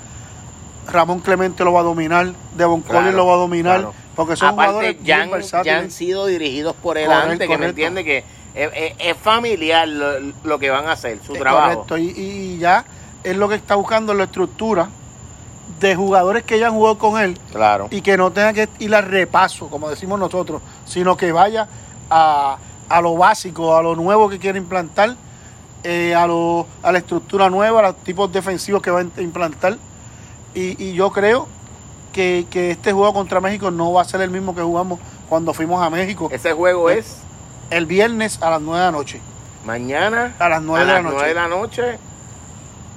Ramón 0.90 1.20
Clemente 1.20 1.64
lo 1.64 1.72
va 1.72 1.80
a 1.80 1.84
dominar, 1.84 2.32
Devon 2.56 2.80
Claro, 2.82 2.98
Collier 3.00 3.14
lo 3.14 3.26
va 3.26 3.34
a 3.34 3.38
dominar, 3.38 3.76
claro. 3.80 3.94
porque 4.14 4.36
son 4.36 4.48
Aparte, 4.50 4.72
jugadores 4.72 4.96
ya 5.02 5.24
bien 5.24 5.34
han, 5.34 5.64
ya 5.64 5.78
han 5.78 5.90
sido 5.90 6.26
dirigidos 6.26 6.74
por 6.76 6.96
él 6.98 7.06
Correcto, 7.06 7.32
antes, 7.32 7.48
que 7.48 7.58
me 7.58 7.66
entiende 7.66 8.04
que 8.04 8.18
es, 8.54 8.70
es- 8.74 8.92
es 8.98 9.16
familiar 9.16 9.86
lo, 9.88 10.20
lo 10.44 10.58
que 10.58 10.70
van 10.70 10.86
a 10.86 10.92
hacer, 10.92 11.18
su 11.26 11.34
Es 11.34 11.40
trabajo. 11.40 11.84
correcto, 11.84 11.98
y, 11.98 12.08
y 12.16 12.58
ya 12.58 12.84
es 13.22 13.36
lo 13.36 13.48
que 13.48 13.56
está 13.56 13.74
buscando 13.74 14.14
la 14.14 14.24
estructura 14.24 14.88
de 15.80 15.94
jugadores 15.94 16.42
que 16.44 16.58
ya 16.58 16.66
han 16.68 16.74
jugado 16.74 16.98
con 16.98 17.20
él 17.20 17.38
Claro. 17.52 17.88
y 17.90 18.00
que 18.00 18.16
no 18.16 18.30
tenga 18.32 18.52
que 18.52 18.68
ir 18.80 18.94
al 18.94 19.04
repaso, 19.04 19.68
como 19.68 19.88
decimos 19.88 20.18
nosotros, 20.18 20.60
sino 20.84 21.16
que 21.16 21.30
vaya 21.32 21.68
a, 22.10 22.56
a 22.88 23.00
lo 23.00 23.16
básico, 23.16 23.76
a 23.76 23.82
lo 23.82 23.94
nuevo 23.94 24.28
que 24.28 24.38
quiere 24.38 24.58
implantar, 24.58 25.14
eh, 25.84 26.14
a, 26.14 26.26
lo, 26.26 26.66
a 26.82 26.90
la 26.90 26.98
estructura 26.98 27.48
nueva, 27.50 27.78
a 27.80 27.82
los 27.82 27.96
tipos 27.98 28.32
defensivos 28.32 28.82
que 28.82 28.90
va 28.90 29.00
a 29.00 29.20
implantar. 29.20 29.76
Y, 30.54 30.82
y 30.82 30.94
yo 30.94 31.12
creo 31.12 31.46
que, 32.12 32.46
que 32.50 32.70
este 32.72 32.92
juego 32.92 33.12
contra 33.12 33.40
México 33.40 33.70
no 33.70 33.92
va 33.92 34.02
a 34.02 34.04
ser 34.04 34.20
el 34.22 34.30
mismo 34.30 34.54
que 34.54 34.62
jugamos 34.62 34.98
cuando 35.28 35.52
fuimos 35.52 35.80
a 35.82 35.90
México 35.90 36.28
Ese 36.32 36.52
juego 36.54 36.88
es 36.90 37.18
el 37.70 37.84
viernes 37.86 38.42
a 38.42 38.50
las 38.50 38.60
9 38.62 38.78
de 38.80 38.86
la 38.86 38.92
noche. 38.92 39.20
mañana 39.64 40.34
A 40.38 40.48
las 40.48 40.62
9 40.62 40.82
a 40.82 40.86
de 40.86 40.92
la 40.92 40.94
las 40.94 41.04
noche. 41.04 41.16
9 41.16 41.28
de 41.28 41.34
la 41.34 41.48
noche. 41.48 41.98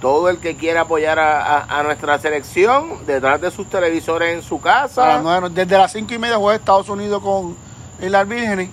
Todo 0.02 0.30
el 0.30 0.40
que 0.40 0.56
quiera 0.58 0.82
apoyar 0.82 1.20
a, 1.20 1.58
a- 1.60 1.80
a 1.80 1.84
nuestra 1.84 2.18
selección, 2.20 3.06
detrás 3.06 3.40
de 3.40 3.52
sus 3.52 3.70
televisores 3.70 4.34
en 4.36 4.42
su 4.42 4.56
A 4.56 4.58
las 4.82 4.92
casa. 4.96 5.20
nueve. 5.22 5.50
Desde 5.52 5.78
las 5.78 5.92
5 5.92 6.14
y 6.14 6.18
media 6.18 6.38
juega 6.38 6.58
Estados 6.58 6.90
Unidos 6.90 7.22
con 7.22 7.56
Islas 8.02 8.28
Vírgenes 8.28 8.70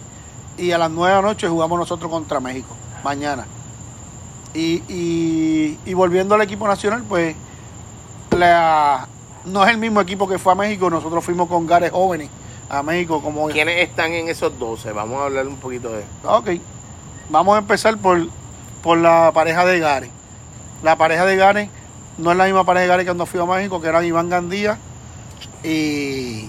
y 0.57 0.73
a 0.73 0.79
las 0.79 0.91
9 0.91 1.15
de 1.17 1.23
la 1.23 1.29
noche 1.29 1.47
jugamos 1.47 1.79
nosotros 1.79 2.11
contra 2.11 2.41
México, 2.41 2.75
mañana. 3.05 3.47
Y, 4.55 4.83
y- 4.89 5.79
y 5.85 5.95
volviendo 5.95 6.35
al 6.35 6.41
equipo 6.41 6.67
nacional, 6.67 7.05
pues 7.07 7.37
la- 8.31 9.07
no 9.45 9.65
es 9.65 9.71
el 9.71 9.79
mismo 9.79 10.01
equipo 10.01 10.27
que 10.29 10.39
fue 10.39 10.53
a 10.53 10.57
México, 10.57 10.89
nosotros 10.91 11.23
fuimos 11.25 11.49
con 11.49 11.67
Gares 11.67 11.91
jóvenes 11.91 12.31
a 12.71 12.83
México 12.83 13.21
como... 13.23 13.49
¿Quiénes 13.49 13.87
están 13.89 14.13
en 14.13 14.29
esos 14.29 14.59
12? 14.59 14.93
Vamos 14.93 15.21
a 15.21 15.25
hablar 15.27 15.47
un 15.47 15.57
poquito 15.57 15.91
de 15.93 16.05
Ok, 16.25 16.51
vamos 17.31 17.55
a 17.55 17.59
empezar 17.59 17.97
por, 17.99 18.27
por 18.83 18.97
la 18.99 19.31
pareja 19.35 19.65
de 19.67 19.79
Gares. 19.79 20.11
La 20.83 20.97
pareja 20.97 21.25
de 21.25 21.37
Gares 21.37 21.69
no 22.19 22.31
es 22.33 22.37
la 22.37 22.45
misma 22.45 22.65
pareja 22.65 22.83
de 22.83 22.89
Gares 22.89 23.05
que 23.05 23.11
cuando 23.11 23.27
fui 23.27 23.41
a 23.41 23.45
México, 23.45 23.81
que 23.81 23.89
eran 23.89 24.05
Iván 24.05 24.29
Gandía 24.29 24.79
y 25.65 26.49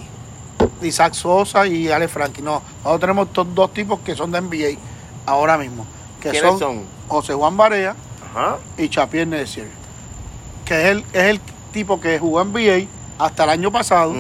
Isaac 0.82 1.14
Sosa 1.14 1.68
y 1.68 1.90
Ale 1.90 2.08
Frankie. 2.08 2.42
No, 2.42 2.62
nosotros 2.84 3.00
tenemos 3.02 3.28
estos 3.28 3.56
dos 3.56 3.74
tipos 3.74 4.00
que 4.00 4.16
son 4.16 4.32
de 4.32 4.42
NBA 4.42 4.80
ahora 5.26 5.58
mismo. 5.58 5.86
Que 6.22 6.30
¿Quiénes 6.30 6.50
son, 6.52 6.60
son? 6.60 6.84
José 7.08 7.34
Juan 7.34 7.58
Barea 7.58 7.96
Ajá. 8.32 8.58
y 8.78 8.90
Chapier 8.90 9.28
Nessier. 9.28 9.68
Que 10.66 10.82
es 10.82 10.88
el, 10.90 11.06
es 11.14 11.24
el 11.24 11.40
tipo 11.72 12.00
que 12.00 12.20
jugó 12.20 12.42
en 12.42 12.52
NBA 12.52 12.88
hasta 13.18 13.44
el 13.44 13.50
año 13.50 13.72
pasado 13.72 14.14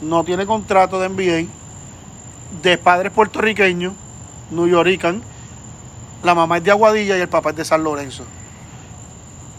no 0.00 0.24
tiene 0.24 0.46
contrato 0.46 1.00
de 1.00 1.08
NBA, 1.08 1.50
de 2.62 2.78
padres 2.78 3.12
puertorriqueños, 3.12 3.94
New 4.50 4.66
Yorican. 4.68 5.22
La 6.22 6.34
mamá 6.34 6.58
es 6.58 6.64
de 6.64 6.70
Aguadilla 6.70 7.16
y 7.16 7.20
el 7.20 7.28
papá 7.28 7.50
es 7.50 7.56
de 7.56 7.64
San 7.64 7.82
Lorenzo. 7.84 8.24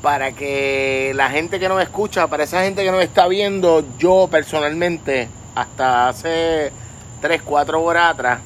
Para 0.06 0.34
que 0.34 1.14
la 1.16 1.32
gente 1.32 1.60
que 1.60 1.68
nos 1.68 1.82
escucha, 1.82 2.28
para 2.28 2.44
esa 2.44 2.62
gente 2.62 2.84
que 2.84 2.92
nos 2.92 3.02
está 3.02 3.28
viendo, 3.28 3.84
yo 3.98 4.28
personalmente, 4.30 5.30
hasta 5.56 6.08
hace 6.10 6.72
3, 7.22 7.42
4 7.42 7.82
horas 7.82 8.14
atrás, 8.14 8.40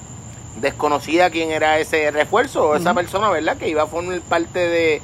desconocía 0.62 1.30
quién 1.30 1.52
era 1.52 1.78
ese 1.78 2.12
refuerzo 2.12 2.70
o 2.70 2.76
esa 2.78 2.94
persona, 2.94 3.30
¿verdad? 3.30 3.58
Que 3.58 3.68
iba 3.68 3.84
a 3.84 3.88
formar 3.88 4.22
parte 4.22 4.58
de, 4.58 5.02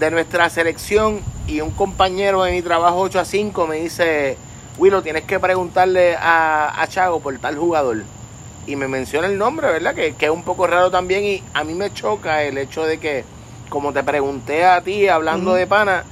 de 0.00 0.10
nuestra 0.10 0.50
selección 0.50 1.20
y 1.46 1.60
un 1.60 1.70
compañero 1.70 2.42
de 2.42 2.50
mi 2.50 2.60
trabajo 2.60 3.02
8 3.02 3.20
a 3.20 3.24
5 3.24 3.66
me 3.68 3.76
dice, 3.76 4.36
Willow, 4.76 5.02
tienes 5.02 5.22
que 5.22 5.38
preguntarle 5.38 6.16
a, 6.16 6.82
a 6.82 6.88
Chago 6.88 7.20
por 7.20 7.38
tal 7.38 7.56
jugador. 7.56 7.98
Y 8.66 8.74
me 8.74 8.88
menciona 8.88 9.28
el 9.28 9.38
nombre, 9.38 9.68
¿verdad? 9.68 9.94
Que, 9.94 10.16
que, 10.16 10.26
es 10.26 10.32
un 10.32 10.42
poco 10.42 10.66
raro 10.66 10.90
también 10.90 11.24
y 11.24 11.44
a 11.54 11.62
mí 11.62 11.74
me 11.74 11.92
choca 11.94 12.42
el 12.42 12.58
hecho 12.58 12.84
de 12.84 12.98
que, 12.98 13.24
como 13.74 13.92
te 13.92 14.04
pregunté 14.04 14.64
a 14.64 14.82
ti 14.82 15.08
hablando 15.08 15.52
de 15.52 15.66
pana, 15.66 16.04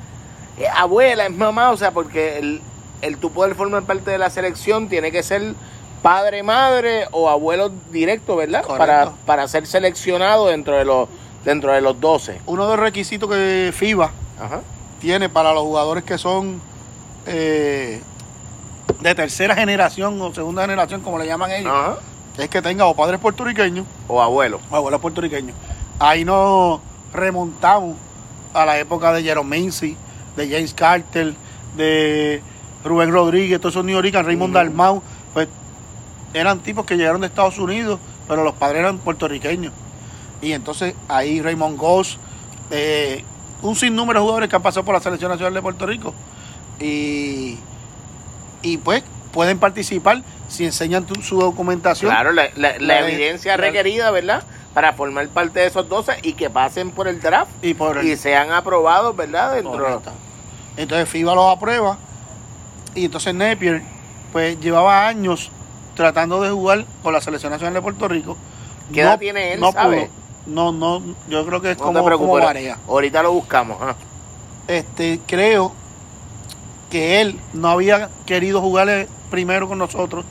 es 0.58 0.68
abuela, 0.74 1.26
es 1.26 1.30
mamá, 1.30 1.70
o 1.70 1.76
sea, 1.76 1.92
porque 1.92 2.38
el, 2.38 2.60
el 3.02 3.18
tú 3.18 3.30
poder 3.30 3.54
formar 3.54 3.84
parte 3.84 4.10
de 4.10 4.18
la 4.18 4.30
selección 4.30 4.88
tiene 4.88 5.12
que 5.12 5.22
ser 5.22 5.54
padre, 6.02 6.42
madre 6.42 7.06
o 7.12 7.30
abuelo 7.30 7.70
directo, 7.92 8.34
¿verdad? 8.34 8.64
Para, 8.66 9.12
para 9.26 9.46
ser 9.46 9.68
seleccionado 9.68 10.48
dentro 10.48 10.74
de 10.74 10.84
los 10.84 11.08
dentro 11.44 11.72
de 11.72 11.80
los 11.80 12.00
12. 12.00 12.40
Uno 12.46 12.64
de 12.64 12.70
los 12.72 12.80
requisitos 12.80 13.30
que 13.30 13.70
FIBA 13.72 14.10
tiene 15.00 15.28
para 15.28 15.52
los 15.52 15.62
jugadores 15.62 16.02
que 16.02 16.18
son 16.18 16.60
eh, 17.26 18.00
de 19.00 19.14
tercera 19.14 19.54
generación 19.54 20.20
o 20.20 20.34
segunda 20.34 20.62
generación, 20.62 21.00
como 21.00 21.16
le 21.16 21.26
llaman 21.26 21.52
ellos, 21.52 21.72
es 22.36 22.48
que 22.48 22.60
tenga 22.60 22.86
o 22.86 22.96
padres 22.96 23.20
puertorriqueños 23.20 23.86
o 24.08 24.20
abuelos. 24.20 24.60
O 24.68 24.74
abuelos 24.74 25.00
puertorriqueños. 25.00 25.54
Ahí 26.00 26.24
nos 26.24 26.80
remontamos 27.12 27.96
a 28.54 28.66
la 28.66 28.78
época 28.78 29.12
de 29.12 29.22
Jerome 29.22 29.58
Mincy, 29.58 29.96
de 30.36 30.48
James 30.48 30.74
Carter, 30.74 31.34
de 31.76 32.42
Rubén 32.84 33.10
Rodríguez, 33.10 33.60
todos 33.60 33.74
esos 33.74 33.84
New 33.84 34.00
Raymond 34.00 34.54
Dalmau, 34.54 35.02
pues 35.32 35.48
eran 36.34 36.60
tipos 36.60 36.84
que 36.84 36.96
llegaron 36.96 37.20
de 37.20 37.26
Estados 37.26 37.58
Unidos, 37.58 38.00
pero 38.28 38.44
los 38.44 38.54
padres 38.54 38.80
eran 38.80 38.98
puertorriqueños. 38.98 39.72
Y 40.40 40.52
entonces 40.52 40.94
ahí 41.08 41.40
Raymond 41.40 41.78
Goss, 41.78 42.18
eh, 42.70 43.24
un 43.62 43.76
sinnúmero 43.76 44.20
de 44.20 44.22
jugadores 44.22 44.48
que 44.48 44.56
han 44.56 44.62
pasado 44.62 44.84
por 44.84 44.94
la 44.94 45.00
Selección 45.00 45.30
Nacional 45.30 45.54
de 45.54 45.62
Puerto 45.62 45.86
Rico. 45.86 46.14
Y, 46.80 47.58
y 48.62 48.78
pues 48.78 49.04
pueden 49.32 49.58
participar 49.58 50.22
si 50.48 50.64
enseñan 50.64 51.06
su 51.22 51.40
documentación. 51.40 52.10
Claro, 52.10 52.32
la, 52.32 52.46
evidencia 53.00 53.56
requerida, 53.56 54.10
¿verdad? 54.10 54.44
Para 54.74 54.92
formar 54.94 55.28
parte 55.28 55.60
de 55.60 55.66
esos 55.66 55.88
12 55.88 56.20
y 56.22 56.32
que 56.32 56.48
pasen 56.48 56.90
por 56.90 57.06
el 57.06 57.20
draft 57.20 57.50
y, 57.62 57.74
por 57.74 58.02
y 58.04 58.16
sean 58.16 58.52
aprobados, 58.52 59.14
¿verdad? 59.14 59.54
Dentro. 59.54 60.02
Entonces 60.76 61.08
FIBA 61.08 61.34
los 61.34 61.54
aprueba 61.54 61.98
y 62.94 63.06
entonces 63.06 63.34
Napier 63.34 63.82
pues 64.32 64.58
llevaba 64.60 65.06
años 65.06 65.50
tratando 65.94 66.40
de 66.40 66.50
jugar 66.50 66.86
con 67.02 67.12
la 67.12 67.20
Selección 67.20 67.52
Nacional 67.52 67.74
de 67.74 67.82
Puerto 67.82 68.08
Rico. 68.08 68.36
¿Qué 68.92 69.02
edad 69.02 69.18
tiene 69.18 69.54
él, 69.54 69.60
no 69.60 69.72
sabe? 69.72 70.10
No, 70.46 70.72
no, 70.72 71.02
yo 71.28 71.46
creo 71.46 71.60
que 71.60 71.72
es 71.72 71.76
como, 71.76 72.02
como 72.02 72.38
Ahorita 72.88 73.22
lo 73.22 73.32
buscamos. 73.32 73.78
Este, 74.66 75.20
creo 75.26 75.72
que 76.90 77.20
él 77.20 77.38
no 77.52 77.68
había 77.68 78.10
querido 78.26 78.60
jugarle 78.60 79.08
primero 79.30 79.68
con 79.68 79.78
nosotros. 79.78 80.24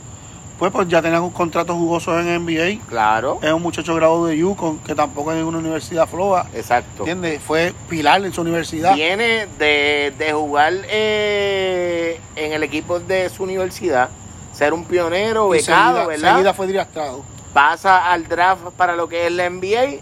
Pues, 0.62 0.72
pues 0.72 0.88
ya 0.88 1.01
tenían 1.01 1.24
un 1.24 1.32
contrato 1.32 1.75
jugoso 1.75 2.20
en 2.20 2.46
NBA. 2.46 2.86
Claro. 2.88 3.39
Es 3.41 3.51
un 3.51 3.63
muchacho 3.63 3.96
graduado 3.96 4.27
de 4.27 4.38
Yukon, 4.38 4.77
que 4.77 4.94
tampoco 4.94 5.32
es 5.32 5.44
una 5.44 5.58
universidad 5.58 6.08
floja. 6.08 6.46
Exacto. 6.53 7.00
¿Entiendes? 7.00 7.41
Fue 7.41 7.74
pilar 7.89 8.24
en 8.24 8.32
su 8.32 8.41
universidad. 8.41 8.94
Viene 8.94 9.48
de, 9.58 10.13
de 10.15 10.34
jugar 10.34 10.74
eh, 10.84 12.20
en 12.36 12.53
el 12.53 12.62
equipo 12.62 13.00
de 13.00 13.27
su 13.32 13.41
universidad, 13.41 14.10
ser 14.53 14.75
un 14.75 14.86
pionero, 14.86 15.50
becado, 15.50 16.06
¿verdad? 16.06 16.30
Enseguida 16.30 16.53
fue 16.53 16.68
draftado 16.68 17.24
pasa 17.53 18.12
al 18.12 18.27
draft 18.27 18.68
para 18.77 18.96
lo 18.96 19.08
que 19.08 19.25
es 19.27 19.32
la 19.32 19.50
NBA 19.50 20.00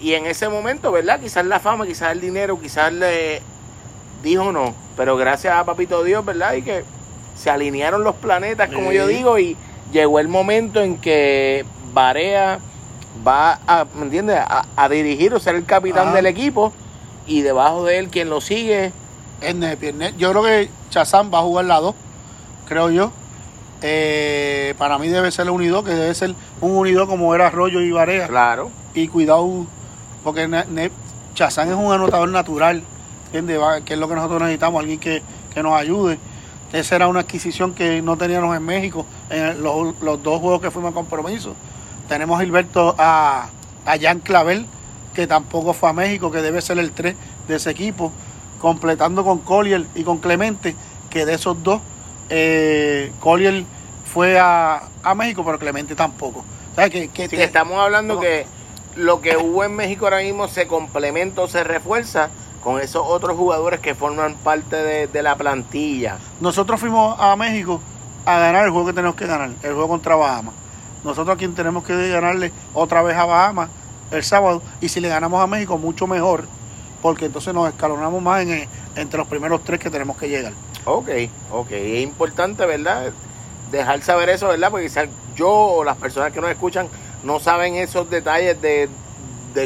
y 0.00 0.14
en 0.14 0.26
ese 0.26 0.48
momento, 0.48 0.90
¿verdad? 0.90 1.20
Quizás 1.20 1.46
la 1.46 1.60
fama, 1.60 1.86
quizás 1.86 2.10
el 2.10 2.20
dinero, 2.20 2.60
quizás 2.60 2.92
le 2.92 3.40
dijo 4.22 4.50
no, 4.52 4.74
pero 4.96 5.16
gracias 5.16 5.54
a 5.54 5.64
Papito 5.64 6.02
Dios, 6.02 6.24
¿verdad? 6.24 6.54
Y 6.54 6.62
que 6.62 6.84
se 7.34 7.50
alinearon 7.50 8.04
los 8.04 8.14
planetas, 8.16 8.70
como 8.70 8.92
yo 8.92 9.06
digo, 9.06 9.38
y 9.38 9.56
llegó 9.92 10.18
el 10.20 10.28
momento 10.28 10.80
en 10.80 10.98
que 10.98 11.64
Barea 11.92 12.58
va 13.26 13.58
a, 13.66 13.86
¿me 13.94 14.02
entiendes? 14.02 14.38
A, 14.38 14.88
dirigir 14.88 15.34
o 15.34 15.40
ser 15.40 15.54
el 15.54 15.64
capitán 15.64 16.12
del 16.14 16.26
equipo 16.26 16.72
y 17.26 17.42
debajo 17.42 17.84
de 17.84 17.98
él 17.98 18.08
quien 18.08 18.30
lo 18.30 18.40
sigue 18.40 18.92
es 19.40 20.16
Yo 20.18 20.30
creo 20.30 20.42
que 20.42 20.70
Chazán 20.90 21.30
va 21.32 21.38
a 21.38 21.42
jugar 21.42 21.64
lado, 21.64 21.94
creo 22.68 22.90
yo. 22.90 23.12
Eh, 23.84 24.74
para 24.78 24.98
mí 24.98 25.08
debe 25.08 25.32
ser 25.32 25.46
el 25.46 25.50
unido, 25.50 25.82
que 25.82 25.90
debe 25.90 26.14
ser 26.14 26.34
un 26.60 26.76
unido 26.76 27.08
como 27.08 27.34
era 27.34 27.48
Arroyo 27.48 27.80
y 27.80 27.90
Barea. 27.90 28.28
Claro. 28.28 28.70
Y 28.94 29.08
cuidado, 29.08 29.66
porque 30.22 30.48
Chazán 31.34 31.70
es 31.70 31.74
un 31.74 31.92
anotador 31.92 32.28
natural, 32.28 32.82
¿entiendes? 33.26 33.58
Que 33.84 33.94
es 33.94 33.98
lo 33.98 34.08
que 34.08 34.14
nosotros 34.14 34.42
necesitamos, 34.42 34.80
alguien 34.80 35.00
que, 35.00 35.22
nos 35.60 35.74
ayude. 35.74 36.18
Esa 36.72 36.96
era 36.96 37.08
una 37.08 37.20
adquisición 37.20 37.74
que 37.74 38.00
no 38.00 38.16
teníamos 38.16 38.56
en 38.56 38.64
México 38.64 39.06
en 39.28 39.62
los, 39.62 39.94
dos 40.00 40.40
juegos 40.40 40.60
que 40.60 40.70
fuimos 40.70 40.92
a 40.92 40.94
compromiso. 40.94 41.54
Tenemos 42.08 42.38
a 42.38 42.42
Gilberto 42.42 42.94
a, 42.98 43.48
a 43.84 43.98
Jan 44.00 44.20
Clavel, 44.20 44.66
que 45.14 45.26
tampoco 45.26 45.74
fue 45.74 45.90
a 45.90 45.92
México, 45.92 46.30
que 46.30 46.38
debe 46.38 46.62
ser 46.62 46.78
el 46.78 46.92
3 46.92 47.14
de 47.48 47.56
ese 47.56 47.70
equipo, 47.70 48.12
completando 48.60 49.24
con 49.24 49.38
Collier 49.40 49.84
y 49.94 50.02
con 50.02 50.18
Clemente, 50.18 50.74
que 51.10 51.26
de 51.26 51.34
esos 51.34 51.62
dos 51.62 51.80
eh, 52.30 53.12
Collier 53.20 53.64
fue 54.04 54.38
a, 54.38 54.88
México, 55.14 55.44
pero 55.44 55.58
Clemente 55.58 55.94
tampoco. 55.94 56.44
que, 56.90 57.10
estamos 57.32 57.78
hablando 57.78 58.18
que 58.18 58.46
lo 58.96 59.20
que 59.20 59.36
hubo 59.36 59.64
en 59.64 59.74
México 59.74 60.06
ahora 60.06 60.18
mismo 60.18 60.48
se 60.48 60.66
complementa 60.66 61.42
o 61.42 61.48
se 61.48 61.64
refuerza 61.64 62.30
con 62.62 62.80
esos 62.80 63.02
otros 63.06 63.36
jugadores 63.36 63.80
que 63.80 63.94
forman 63.94 64.34
parte 64.34 65.06
de, 65.06 65.22
la 65.22 65.36
plantilla. 65.36 66.18
Nosotros 66.40 66.78
fuimos 66.80 67.16
a 67.18 67.34
México 67.36 67.80
a 68.24 68.38
ganar 68.38 68.64
el 68.64 68.70
juego 68.70 68.86
que 68.86 68.92
tenemos 68.92 69.16
que 69.16 69.26
ganar, 69.26 69.50
el 69.62 69.72
juego 69.72 69.88
contra 69.88 70.16
Bahamas. 70.16 70.54
Nosotros 71.04 71.34
aquí 71.34 71.48
tenemos 71.48 71.84
que 71.84 72.08
ganarle 72.08 72.52
otra 72.72 73.02
vez 73.02 73.16
a 73.16 73.24
Bahamas 73.24 73.68
el 74.10 74.22
sábado 74.22 74.62
y 74.80 74.88
si 74.88 75.00
le 75.00 75.08
ganamos 75.08 75.42
a 75.42 75.46
México 75.46 75.76
mucho 75.76 76.06
mejor 76.06 76.44
porque 77.02 77.26
entonces 77.26 77.52
nos 77.52 77.68
escalonamos 77.68 78.22
más 78.22 78.42
en, 78.42 78.68
entre 78.94 79.18
los 79.18 79.26
primeros 79.26 79.64
tres 79.64 79.80
que 79.80 79.90
tenemos 79.90 80.16
que 80.16 80.28
llegar. 80.28 80.52
Ok, 80.84 81.08
ok. 81.50 81.72
Es 81.72 82.02
importante, 82.02 82.64
¿verdad? 82.64 83.12
Dejar 83.72 84.02
saber 84.02 84.28
eso, 84.28 84.48
¿verdad? 84.48 84.70
Porque 84.70 84.86
quizás 84.86 85.08
yo 85.34 85.50
o 85.50 85.84
las 85.84 85.96
personas 85.96 86.32
que 86.32 86.40
nos 86.40 86.50
escuchan 86.50 86.88
no 87.24 87.40
saben 87.40 87.74
esos 87.74 88.08
detalles 88.08 88.60
de, 88.62 88.88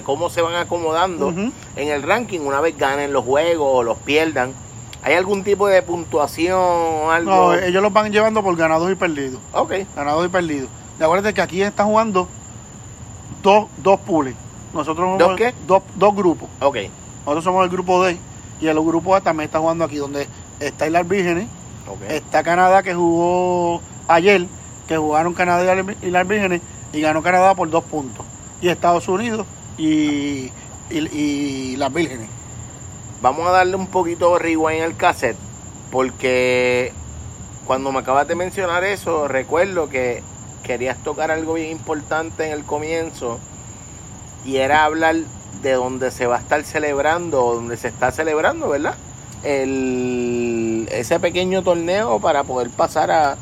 cómo 0.04 0.30
se 0.30 0.42
van 0.42 0.54
acomodando 0.54 1.30
en 1.30 1.88
el 1.88 2.02
ranking 2.02 2.40
una 2.40 2.60
vez 2.60 2.76
ganen 2.76 3.12
los 3.12 3.24
juegos 3.24 3.68
o 3.70 3.82
los 3.82 3.98
pierdan. 3.98 4.52
¿Hay 5.02 5.14
algún 5.14 5.44
tipo 5.44 5.68
de 5.68 5.82
puntuación 5.82 6.58
o 6.58 7.10
algo? 7.10 7.30
No, 7.30 7.54
ellos 7.54 7.82
los 7.82 7.92
van 7.92 8.10
llevando 8.10 8.42
por 8.42 8.56
ganados 8.56 8.90
y 8.90 8.96
perdidos. 8.96 9.40
Ok. 9.52 9.72
Ganados 9.94 10.26
y 10.26 10.28
perdidos. 10.28 10.68
De 10.98 11.04
acuerdo 11.04 11.32
que 11.32 11.40
aquí 11.40 11.62
están 11.62 11.86
jugando 11.86 12.28
dos, 13.42 13.66
dos 13.78 14.00
pools. 14.00 14.34
Nosotros 14.74 15.18
¿Dos 15.18 15.36
qué? 15.36 15.54
Dos, 15.66 15.82
dos 15.94 16.14
grupos. 16.14 16.48
Ok. 16.60 16.76
Nosotros 17.20 17.44
somos 17.44 17.64
el 17.64 17.70
grupo 17.70 18.02
D 18.02 18.16
y 18.60 18.66
el 18.66 18.80
grupo 18.80 19.14
A 19.14 19.20
también 19.20 19.46
está 19.46 19.58
jugando 19.58 19.84
aquí, 19.84 19.96
donde 19.96 20.26
está 20.60 20.86
Islas 20.86 21.06
Vírgenes, 21.06 21.46
está 22.08 22.42
Canadá 22.42 22.82
que 22.82 22.94
jugó 22.94 23.80
ayer, 24.08 24.46
que 24.88 24.96
jugaron 24.96 25.34
Canadá 25.34 25.76
y 26.02 26.10
las 26.10 26.28
Vírgenes 26.28 26.62
y 26.92 27.00
ganó 27.00 27.22
Canadá 27.22 27.54
por 27.54 27.68
dos 27.70 27.84
puntos. 27.84 28.24
Y 28.60 28.68
Estados 28.68 29.08
Unidos 29.08 29.46
y, 29.78 30.52
y, 30.90 31.76
las 31.76 31.92
Vírgenes. 31.92 32.28
Vamos 33.22 33.46
a 33.48 33.50
darle 33.50 33.76
un 33.76 33.86
poquito 33.86 34.38
de 34.38 34.52
en 34.52 34.82
el 34.82 34.96
cassette, 34.96 35.36
porque 35.90 36.92
cuando 37.66 37.92
me 37.92 38.00
acabas 38.00 38.28
de 38.28 38.34
mencionar 38.34 38.84
eso, 38.84 39.28
recuerdo 39.28 39.88
que 39.88 40.22
querías 40.62 41.02
tocar 41.02 41.30
algo 41.30 41.54
bien 41.54 41.70
importante 41.70 42.46
en 42.46 42.52
el 42.52 42.64
comienzo 42.64 43.38
y 44.44 44.56
era 44.56 44.84
hablar 44.84 45.16
de 45.62 45.72
donde 45.72 46.10
se 46.10 46.26
va 46.26 46.36
a 46.36 46.40
estar 46.40 46.62
celebrando, 46.64 47.54
donde 47.54 47.76
se 47.76 47.88
está 47.88 48.12
celebrando, 48.12 48.68
¿verdad? 48.68 48.96
el, 49.42 50.88
ese 50.90 51.20
pequeño 51.20 51.62
torneo 51.62 52.18
para 52.20 52.44
poder 52.44 52.70
pasar 52.70 53.10
a 53.10 53.36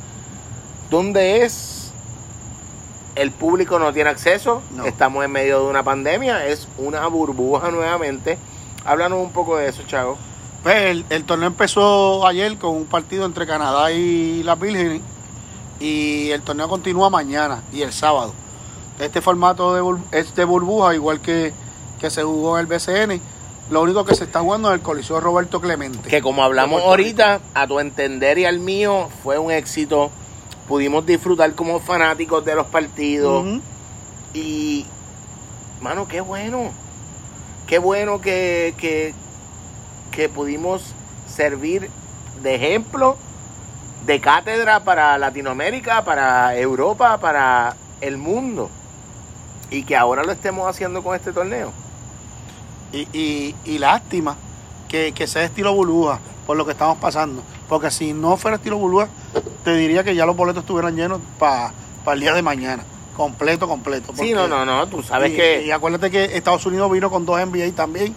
donde 0.91 1.45
es 1.45 1.53
el 3.16 3.30
público 3.30 3.78
no 3.78 3.92
tiene 3.92 4.11
acceso, 4.11 4.62
estamos 4.85 5.25
en 5.25 5.33
medio 5.33 5.62
de 5.62 5.71
una 5.71 5.83
pandemia, 5.83 6.47
es 6.47 6.68
una 6.78 7.06
burbuja 7.06 7.71
nuevamente. 7.71 8.38
Háblanos 8.85 9.18
un 9.21 9.30
poco 9.30 9.56
de 9.56 9.68
eso, 9.68 9.83
Chavo. 9.87 10.18
Pues 10.62 11.04
el, 11.11 11.25
torneo 11.25 11.49
empezó 11.49 12.26
ayer 12.26 12.56
con 12.56 12.75
un 12.75 12.87
partido 12.87 13.26
entre 13.26 13.47
Canadá 13.47 13.92
y 13.92 14.42
las 14.42 14.59
Vírgenes 14.59 15.02
y 15.78 16.30
el 16.30 16.42
torneo 16.42 16.68
continúa 16.68 17.11
mañana 17.11 17.62
y 17.73 17.83
el 17.83 17.92
sábado. 17.92 18.33
Este 18.99 19.21
formato 19.21 19.75
de 19.75 20.18
es 20.18 20.35
de 20.35 20.44
burbuja, 20.44 20.94
igual 20.94 21.21
que, 21.21 21.52
que 22.00 22.11
se 22.11 22.23
jugó 22.23 22.59
en 22.59 22.66
el 22.66 22.66
BCN. 22.66 23.21
Lo 23.71 23.83
único 23.83 24.04
que 24.04 24.14
se 24.14 24.25
está 24.25 24.40
jugando 24.40 24.68
es 24.71 24.75
el 24.76 24.80
Coliseo 24.80 25.21
Roberto 25.21 25.61
Clemente. 25.61 26.09
Que 26.09 26.23
como 26.23 26.42
hablamos 26.42 26.83
ahorita, 26.83 27.40
a 27.54 27.66
tu 27.66 27.80
entender 27.80 28.38
y 28.38 28.44
al 28.44 28.59
mío, 28.59 29.09
fue 29.23 29.38
un 29.38 29.50
éxito. 29.50 30.11
Pudimos 30.68 31.04
disfrutar 31.04 31.54
como 31.54 31.78
fanáticos 31.80 32.44
de 32.44 32.54
los 32.54 32.66
partidos. 32.66 33.61
Y, 34.33 34.87
mano, 35.80 36.09
qué 36.09 36.21
bueno. 36.21 36.71
Qué 37.66 37.78
bueno 37.78 38.21
que, 38.21 38.75
que, 38.78 39.14
que 40.11 40.28
pudimos 40.28 40.94
servir 41.28 41.90
de 42.42 42.54
ejemplo, 42.54 43.16
de 44.06 44.21
cátedra 44.21 44.85
para 44.85 45.16
Latinoamérica, 45.18 46.04
para 46.04 46.56
Europa, 46.56 47.18
para 47.18 47.76
el 48.00 48.16
mundo. 48.16 48.71
Y 49.71 49.85
que 49.85 49.97
ahora 49.97 50.25
lo 50.25 50.33
estemos 50.33 50.68
haciendo 50.68 51.02
con 51.02 51.14
este 51.14 51.33
torneo. 51.33 51.73
Y, 52.92 53.09
y, 53.12 53.54
y 53.64 53.78
lástima 53.78 54.37
que, 54.88 55.12
que 55.12 55.26
sea 55.26 55.44
estilo 55.44 55.75
burbuja 55.75 56.21
por 56.47 56.56
lo 56.56 56.64
que 56.64 56.73
estamos 56.73 56.99
pasando. 56.99 57.42
Porque 57.68 57.90
si 57.90 58.12
no 58.12 58.37
fuera 58.37 58.56
estilo 58.56 58.78
burbuja, 58.78 59.09
te 59.64 59.75
diría 59.76 60.05
que 60.05 60.14
ya 60.14 60.26
los 60.26 60.37
boletos 60.37 60.62
estuvieran 60.62 60.97
llenos 60.97 61.21
para 61.38 61.73
el 62.12 62.21
día 62.21 62.33
de 62.35 62.43
mañana. 62.43 62.83
Completo, 63.17 63.69
completo. 63.69 64.09
Sí, 64.12 64.17
porque- 64.19 64.35
no, 64.35 64.49
no, 64.49 64.64
no. 64.64 64.87
Tú 64.88 65.03
sabes 65.03 65.33
y, 65.33 65.37
que. 65.37 65.62
y 65.64 65.71
acuérdate 65.71 66.11
que 66.11 66.25
Estados 66.37 66.67
Unidos 66.67 66.91
vino 66.91 67.11
con 67.11 67.25
dos 67.25 67.38
NBA 67.41 67.73
también, 67.76 68.14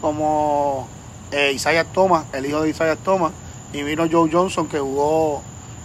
como 0.00 0.88
eh, 1.32 1.52
Isaiah 1.54 1.84
Thomas, 1.84 2.24
el 2.32 2.46
hijo 2.46 2.62
de 2.62 2.70
Isaiah 2.70 2.96
Thomas, 2.96 3.32
y 3.72 3.82
vino 3.82 4.06
Joe 4.10 4.30
Johnson, 4.32 4.68
que 4.68 4.78
jugó 4.78 5.42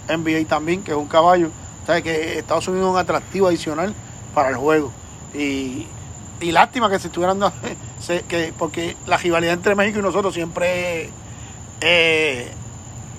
NBA 0.08 0.46
también, 0.48 0.82
que 0.82 0.92
es 0.92 0.96
un 0.96 1.08
caballo. 1.08 1.50
O 1.82 1.86
sea, 1.86 2.00
que 2.00 2.38
Estados 2.38 2.68
Unidos 2.68 2.86
es 2.86 2.92
un 2.92 2.98
atractivo 2.98 3.48
adicional 3.48 3.92
para 4.34 4.50
el 4.50 4.56
juego. 4.56 4.92
Y, 5.34 5.86
y 6.40 6.52
lástima 6.52 6.88
que 6.88 6.98
se 7.00 7.08
estuvieran 7.08 7.40
dando- 7.40 7.56
se- 8.00 8.22
que, 8.22 8.52
porque 8.56 8.96
la 9.06 9.16
rivalidad 9.16 9.54
entre 9.54 9.74
México 9.74 9.98
y 9.98 10.02
nosotros 10.02 10.32
siempre 10.32 11.02
es, 11.06 11.10
eh, 11.80 12.52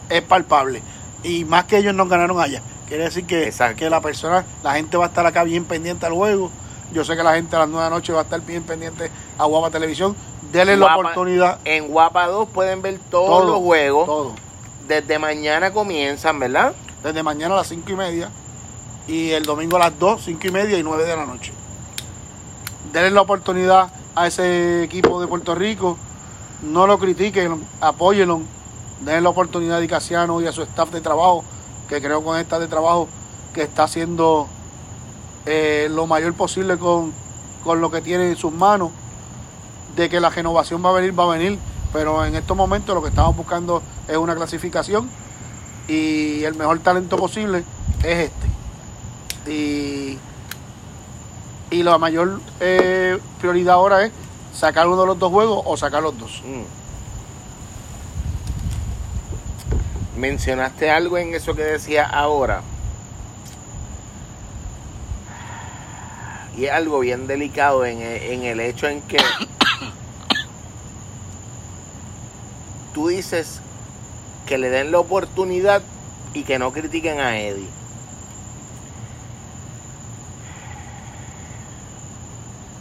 es 0.10 0.22
palpable. 0.22 0.82
Y 1.24 1.46
más 1.46 1.66
que 1.66 1.78
ellos 1.78 1.94
nos 1.96 2.10
ganaron 2.10 2.40
allá. 2.40 2.62
Quiere 2.88 3.06
decir 3.06 3.26
que, 3.26 3.46
Exacto. 3.46 3.78
que 3.78 3.90
la 3.90 4.02
persona, 4.02 4.46
la 4.62 4.74
gente 4.76 4.98
va 4.98 5.06
a 5.06 5.08
estar 5.08 5.26
acá 5.26 5.44
bien 5.44 5.66
pendiente 5.66 6.06
al 6.06 6.14
juego. 6.14 6.52
Yo 6.94 7.04
sé 7.04 7.16
que 7.16 7.24
la 7.24 7.34
gente 7.36 7.56
a 7.56 7.60
las 7.60 7.70
9 7.70 7.84
de 7.84 7.90
la 7.90 7.96
noche 7.96 8.14
va 8.14 8.20
a 8.20 8.24
estar 8.24 8.42
bien 8.42 8.64
pendiente 8.64 9.10
a 9.38 9.46
Guapa 9.46 9.72
Televisión. 9.72 10.16
Denle 10.52 10.78
la 10.78 10.96
oportunidad. 10.96 11.60
En 11.66 11.88
Guapa 11.88 12.28
2 12.28 12.50
pueden 12.50 12.82
ver 12.82 13.00
todos 13.10 13.30
Todo, 13.42 13.52
los 13.54 13.60
juegos. 13.62 14.06
Todo. 14.06 14.36
Desde 14.88 15.18
mañana 15.18 15.72
comienzan, 15.72 16.38
¿verdad? 16.40 16.74
Desde 17.04 17.24
mañana 17.24 17.56
a 17.56 17.58
las 17.58 17.68
5 17.68 17.90
y 17.92 17.96
media. 17.96 18.30
Y 19.08 19.32
el 19.32 19.44
domingo 19.44 19.78
a 19.78 19.80
las 19.80 19.98
2, 19.98 20.22
5 20.24 20.48
y 20.48 20.52
media 20.52 20.78
y 20.78 20.84
9 20.84 21.04
de 21.06 21.16
la 21.16 21.26
noche. 21.26 21.52
Denle 22.92 23.12
la 23.12 23.22
oportunidad 23.22 23.92
a 24.14 24.28
ese 24.28 24.84
equipo 24.84 25.20
de 25.20 25.28
Puerto 25.28 25.56
Rico. 25.56 25.98
No 26.62 26.86
lo 26.86 27.00
critiquen, 27.00 27.66
apóyenlo. 27.82 28.42
Denle 29.06 29.22
la 29.22 29.30
oportunidad 29.30 29.82
a 29.82 29.88
Casiano 29.88 30.42
y 30.42 30.48
a 30.48 30.52
su 30.52 30.62
staff 30.64 30.92
de 30.92 31.02
trabajo, 31.02 31.44
que 31.90 32.02
creo 32.02 32.24
con 32.24 32.38
esta 32.40 32.60
de 32.60 32.68
trabajo 32.68 33.08
que 33.54 33.64
está 33.64 33.84
haciendo 33.84 34.48
eh, 35.46 35.88
lo 35.92 36.08
mayor 36.08 36.34
posible 36.34 36.78
con, 36.78 37.14
con 37.64 37.82
lo 37.82 37.92
que 37.92 38.02
tiene 38.02 38.30
en 38.30 38.36
sus 38.36 38.54
manos. 38.54 38.92
De 39.96 40.10
que 40.10 40.20
la 40.20 40.30
renovación 40.30 40.84
va 40.84 40.90
a 40.90 40.94
venir, 40.94 41.18
va 41.18 41.26
a 41.26 41.38
venir. 41.38 41.60
Pero 41.92 42.26
en 42.26 42.36
estos 42.36 42.58
momentos 42.58 42.96
lo 42.96 43.04
que 43.04 43.10
estamos 43.10 43.38
buscando 43.38 43.84
es 44.08 44.18
una 44.18 44.36
clasificación 44.36 45.08
y 45.88 46.44
el 46.44 46.56
mejor 46.56 46.80
talento 46.80 47.18
posible 47.18 47.64
es 48.04 48.32
este. 48.32 49.52
Y, 49.52 50.18
y 51.70 51.84
la 51.84 51.98
mayor 51.98 52.40
eh, 52.60 53.20
prioridad 53.40 53.76
ahora 53.76 54.06
es 54.06 54.12
sacar 54.54 54.88
uno 54.88 55.02
de 55.02 55.08
los 55.08 55.20
dos 55.20 55.32
juegos 55.32 55.62
o 55.66 55.78
sacar 55.78 56.02
los 56.02 56.18
dos. 56.18 56.42
Mm. 56.46 56.83
Mencionaste 60.18 60.92
algo 60.92 61.18
en 61.18 61.34
eso 61.34 61.56
que 61.56 61.64
decía 61.64 62.06
ahora. 62.06 62.62
Y 66.56 66.66
es 66.66 66.72
algo 66.72 67.00
bien 67.00 67.26
delicado 67.26 67.84
en 67.86 68.00
el, 68.02 68.22
en 68.22 68.44
el 68.44 68.60
hecho 68.60 68.88
en 68.88 69.02
que 69.02 69.18
tú 72.94 73.08
dices 73.08 73.60
que 74.46 74.60
le 74.60 74.70
den 74.70 74.92
la 74.92 75.00
oportunidad 75.00 75.82
y 76.36 76.44
que 76.44 76.60
no 76.60 76.72
critiquen 76.72 77.20
a 77.20 77.40
Eddie. 77.40 77.70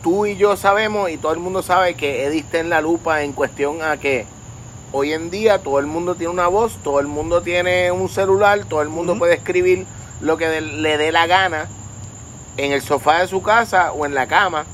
Tú 0.02 0.26
y 0.26 0.36
yo 0.36 0.56
sabemos 0.56 1.10
y 1.10 1.16
todo 1.16 1.32
el 1.32 1.38
mundo 1.38 1.62
sabe 1.62 1.94
que 1.94 2.26
Eddie 2.26 2.40
está 2.40 2.58
en 2.58 2.68
la 2.68 2.82
lupa 2.82 3.22
en 3.22 3.32
cuestión 3.32 3.82
a 3.82 3.96
que 3.96 4.26
hoy 4.92 5.12
en 5.12 5.30
día 5.30 5.58
todo 5.58 5.78
el 5.78 5.86
mundo 5.86 6.14
tiene 6.14 6.32
una 6.32 6.48
voz, 6.48 6.76
todo 6.82 7.00
el 7.00 7.06
mundo 7.06 7.42
tiene 7.42 7.90
un 7.90 8.08
celular, 8.08 8.64
todo 8.68 8.82
el 8.82 8.88
mundo 8.88 9.18
puede 9.18 9.34
escribir 9.34 9.86
lo 10.20 10.36
que 10.36 10.60
le 10.60 10.98
dé 10.98 11.12
la 11.12 11.26
gana 11.26 11.68
en 12.56 12.72
el 12.72 12.82
sofá 12.82 13.20
de 13.20 13.28
su 13.28 13.42
casa 13.42 13.92
o 13.92 14.06
en 14.06 14.14
la 14.14 14.26
cama 14.26 14.66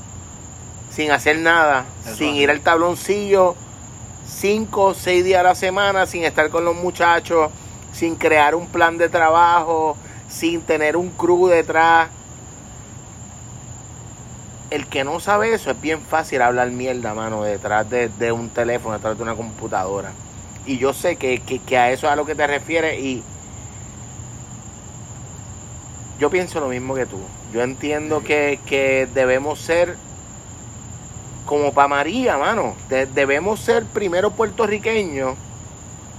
sin 0.91 1.11
hacer 1.11 1.37
nada, 1.39 1.85
Eso 2.05 2.15
sin 2.15 2.29
así. 2.29 2.37
ir 2.39 2.49
al 2.51 2.61
tabloncillo 2.61 3.55
cinco 4.27 4.85
o 4.85 4.93
seis 4.93 5.23
días 5.23 5.39
a 5.39 5.43
la 5.43 5.55
semana, 5.55 6.05
sin 6.05 6.23
estar 6.23 6.49
con 6.49 6.63
los 6.65 6.75
muchachos, 6.75 7.49
sin 7.93 8.15
crear 8.15 8.55
un 8.55 8.67
plan 8.67 8.97
de 8.97 9.09
trabajo, 9.09 9.97
sin 10.29 10.61
tener 10.61 10.95
un 10.95 11.09
crew 11.09 11.47
detrás. 11.47 12.09
El 14.69 14.87
que 14.87 15.03
no 15.03 15.19
sabe 15.19 15.53
eso 15.53 15.71
es 15.71 15.81
bien 15.81 16.01
fácil 16.01 16.41
hablar 16.41 16.69
mierda, 16.71 17.13
mano, 17.15 17.43
detrás 17.43 17.89
de, 17.89 18.07
de 18.09 18.31
un 18.31 18.49
teléfono, 18.49 18.95
detrás 18.95 19.17
de 19.17 19.23
una 19.23 19.35
computadora. 19.35 20.11
Y 20.65 20.77
yo 20.77 20.93
sé 20.93 21.15
que, 21.15 21.39
que- 21.39 21.59
que 21.59 21.77
a 21.77 21.91
eso 21.91 22.05
es 22.07 22.13
a 22.13 22.15
lo 22.15 22.25
que 22.25 22.35
te 22.35 22.45
refieres 22.45 22.99
y 22.99 23.23
yo 26.19 26.29
pienso 26.29 26.59
lo 26.59 26.67
mismo 26.67 26.93
que 26.95 27.05
tú. 27.05 27.17
Yo 27.53 27.61
entiendo 27.63 28.21
que, 28.23 28.59
que 28.65 29.07
debemos 29.13 29.59
ser 29.59 29.95
como 31.45 31.73
para 31.73 31.87
María, 31.87 32.37
mano. 32.37 32.75
De- 32.89 33.05
debemos 33.07 33.59
ser 33.61 33.85
primero 33.85 34.29
puertorriqueños, 34.31 35.35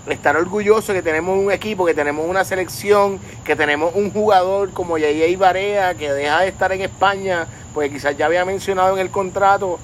estar 0.09 0.37
orgullosos 0.37 0.95
que 0.95 1.03
tenemos 1.03 1.39
un 1.39 1.53
equipo, 1.53 1.85
que 1.87 1.95
tenemos 1.95 2.27
una 2.29 2.45
selección, 2.45 3.21
que 3.45 3.55
tenemos 3.55 3.95
un 3.95 4.11
jugador 4.11 4.71
como 4.73 4.99
Yaya 4.99 5.39
Barea, 5.39 5.95
que 5.95 6.11
deja 6.13 6.41
de 6.41 6.49
estar 6.49 6.73
en 6.73 6.81
España, 6.81 7.47
porque 7.75 7.91
quizás 7.91 8.17
ya 8.17 8.27
había 8.27 8.45
mencionado 8.45 8.95
en 8.95 9.01
el 9.01 9.11
contrato 9.11 9.79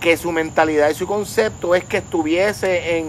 que 0.00 0.16
su 0.16 0.32
mentalidad 0.32 0.90
y 0.90 0.94
su 0.94 1.06
concepto 1.06 1.74
es 1.74 1.84
que 1.84 1.98
estuviese 1.98 2.98
en, 2.98 3.06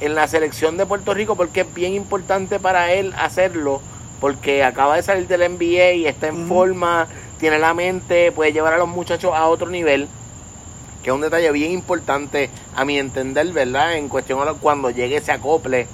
en 0.00 0.14
la 0.14 0.26
selección 0.26 0.76
de 0.76 0.86
Puerto 0.86 1.14
Rico, 1.14 1.36
porque 1.36 1.60
es 1.60 1.74
bien 1.74 1.94
importante 1.94 2.58
para 2.58 2.92
él 2.92 3.14
hacerlo, 3.16 3.80
porque 4.20 4.64
acaba 4.64 4.96
de 4.96 5.02
salir 5.02 5.28
del 5.28 5.52
NBA 5.52 5.92
y 5.92 6.06
está 6.06 6.28
en 6.28 6.48
forma, 6.48 7.06
tiene 7.38 7.58
la 7.58 7.74
mente, 7.74 8.32
puede 8.32 8.52
llevar 8.52 8.74
a 8.74 8.78
los 8.78 8.88
muchachos 8.88 9.32
a 9.34 9.46
otro 9.46 9.68
nivel 9.68 10.08
que 11.06 11.10
es 11.10 11.14
un 11.14 11.20
detalle 11.20 11.52
bien 11.52 11.70
importante 11.70 12.50
a 12.74 12.84
mi 12.84 12.98
entender, 12.98 13.52
¿verdad? 13.52 13.94
En 13.94 14.08
cuestión 14.08 14.40
a 14.40 14.54
cuando 14.54 14.90
llegue 14.90 15.18
ese 15.18 15.30
acople. 15.30 15.86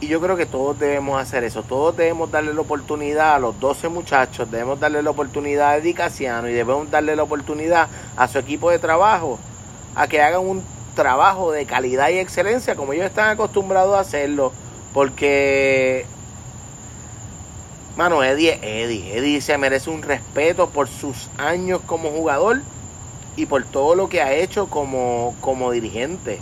Y 0.00 0.06
yo 0.06 0.20
creo 0.20 0.36
que 0.36 0.46
todos 0.46 0.78
debemos 0.78 1.20
hacer 1.20 1.42
eso, 1.42 1.64
todos 1.64 1.96
debemos 1.96 2.30
darle 2.30 2.54
la 2.54 2.60
oportunidad 2.60 3.34
a 3.34 3.38
los 3.40 3.58
12 3.58 3.88
muchachos, 3.88 4.48
debemos 4.48 4.78
darle 4.78 5.02
la 5.02 5.10
oportunidad 5.10 5.70
a 5.70 5.76
Eddie 5.78 5.94
Casiano 5.94 6.48
y 6.48 6.52
debemos 6.52 6.88
darle 6.88 7.16
la 7.16 7.24
oportunidad 7.24 7.88
a 8.16 8.28
su 8.28 8.38
equipo 8.38 8.70
de 8.70 8.78
trabajo 8.78 9.40
a 9.96 10.06
que 10.06 10.22
hagan 10.22 10.46
un 10.46 10.62
trabajo 10.94 11.50
de 11.50 11.66
calidad 11.66 12.10
y 12.10 12.18
excelencia 12.18 12.76
como 12.76 12.92
ellos 12.92 13.06
están 13.06 13.30
acostumbrados 13.30 13.96
a 13.96 14.00
hacerlo, 14.00 14.52
porque 14.94 16.06
Mano, 17.98 18.22
Eddie 18.22 18.60
Eddie. 18.62 19.18
Eddie 19.18 19.40
se 19.40 19.58
merece 19.58 19.90
un 19.90 20.02
respeto 20.02 20.70
por 20.70 20.86
sus 20.86 21.28
años 21.36 21.80
como 21.84 22.10
jugador 22.10 22.62
y 23.34 23.46
por 23.46 23.64
todo 23.64 23.96
lo 23.96 24.08
que 24.08 24.22
ha 24.22 24.32
hecho 24.34 24.68
como, 24.68 25.34
como 25.40 25.72
dirigente. 25.72 26.40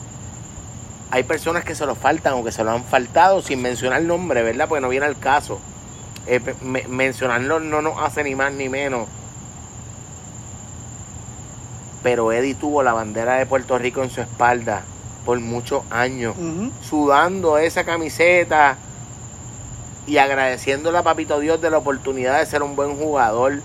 Hay 1.16 1.22
personas 1.24 1.64
que 1.64 1.74
se 1.74 1.86
lo 1.86 1.94
faltan 1.94 2.34
o 2.34 2.44
que 2.44 2.52
se 2.52 2.62
lo 2.62 2.72
han 2.72 2.84
faltado 2.84 3.40
sin 3.40 3.62
mencionar 3.62 4.02
el 4.02 4.06
nombre, 4.06 4.42
¿verdad? 4.42 4.68
Porque 4.68 4.82
no 4.82 4.90
viene 4.90 5.06
al 5.06 5.18
caso. 5.18 5.58
Eh, 6.26 6.40
me- 6.60 6.86
mencionarlo 6.88 7.58
no 7.58 7.80
nos 7.80 7.98
hace 8.02 8.22
ni 8.22 8.34
más 8.34 8.52
ni 8.52 8.68
menos. 8.68 9.08
Pero 12.02 12.32
Eddie 12.32 12.54
tuvo 12.54 12.82
la 12.82 12.92
bandera 12.92 13.36
de 13.36 13.46
Puerto 13.46 13.78
Rico 13.78 14.02
en 14.02 14.10
su 14.10 14.20
espalda 14.20 14.82
por 15.24 15.40
muchos 15.40 15.84
años 15.90 16.34
sudando 16.82 17.56
esa 17.56 17.84
camiseta 17.84 18.76
y 20.06 20.18
agradeciéndole 20.18 20.98
a 20.98 21.02
Papito 21.02 21.40
Dios 21.40 21.62
de 21.62 21.70
la 21.70 21.78
oportunidad 21.78 22.38
de 22.40 22.44
ser 22.46 22.62
un 22.62 22.76
buen 22.76 22.94
jugador, 22.98 23.62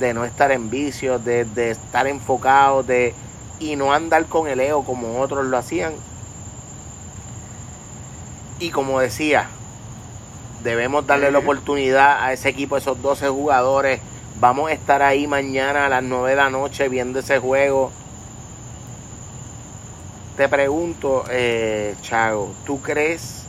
de 0.00 0.14
no 0.14 0.24
estar 0.24 0.50
en 0.50 0.68
vicios, 0.68 1.24
de, 1.24 1.44
de 1.44 1.70
estar 1.70 2.08
enfocado, 2.08 2.82
de 2.82 3.14
y 3.60 3.76
no 3.76 3.92
andar 3.92 4.26
con 4.26 4.48
el 4.48 4.58
ego 4.58 4.82
como 4.84 5.20
otros 5.20 5.46
lo 5.46 5.56
hacían. 5.56 5.92
Y 8.62 8.70
como 8.70 9.00
decía, 9.00 9.48
Debemos 10.62 11.04
darle 11.04 11.32
la 11.32 11.40
oportunidad 11.40 12.22
a 12.22 12.32
ese 12.32 12.48
equipo, 12.48 12.76
a 12.76 12.78
esos 12.78 13.02
12 13.02 13.28
jugadores. 13.28 14.00
Vamos 14.38 14.70
a 14.70 14.72
estar 14.72 15.02
ahí 15.02 15.26
mañana 15.26 15.86
a 15.86 15.88
las 15.88 16.04
9 16.04 16.30
de 16.30 16.36
la 16.36 16.50
noche 16.50 16.88
viendo 16.88 17.18
ese 17.18 17.40
juego. 17.40 17.90
Te 20.36 20.48
pregunto, 20.48 21.24
eh, 21.30 21.96
Chago, 22.02 22.52
¿tú 22.64 22.80
crees 22.80 23.42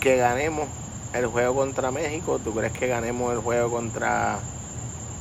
que 0.00 0.16
ganemos 0.16 0.66
el 1.12 1.26
juego 1.26 1.54
contra 1.54 1.92
México? 1.92 2.40
¿Tú 2.42 2.52
crees 2.52 2.72
que 2.72 2.88
ganemos 2.88 3.32
el 3.32 3.38
juego 3.38 3.70
contra 3.70 4.40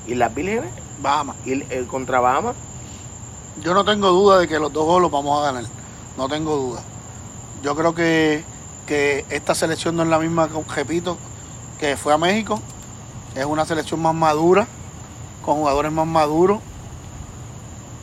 Islas 0.07 0.33
Vírgenes? 0.33 0.71
Bahamas. 0.99 1.35
¿Y 1.45 1.51
el, 1.51 1.65
el 1.69 1.85
contra 1.85 2.19
Bahamas? 2.19 2.55
Yo 3.61 3.75
no 3.75 3.85
tengo 3.85 4.09
duda 4.09 4.39
de 4.39 4.47
que 4.47 4.57
los 4.57 4.73
dos 4.73 4.85
juegos 4.85 5.03
los 5.03 5.11
vamos 5.11 5.39
a 5.39 5.51
ganar. 5.51 5.65
No 6.17 6.27
tengo 6.27 6.55
duda. 6.55 6.81
Yo 7.63 7.75
creo 7.75 7.93
que, 7.93 8.43
que 8.85 9.25
esta 9.29 9.53
selección 9.53 9.95
no 9.95 10.03
es 10.03 10.09
la 10.09 10.19
misma, 10.19 10.49
repito, 10.75 11.17
que 11.79 11.97
fue 11.97 12.13
a 12.13 12.17
México. 12.17 12.61
Es 13.35 13.45
una 13.45 13.65
selección 13.65 14.01
más 14.01 14.15
madura, 14.15 14.67
con 15.45 15.57
jugadores 15.57 15.91
más 15.91 16.07
maduros, 16.07 16.59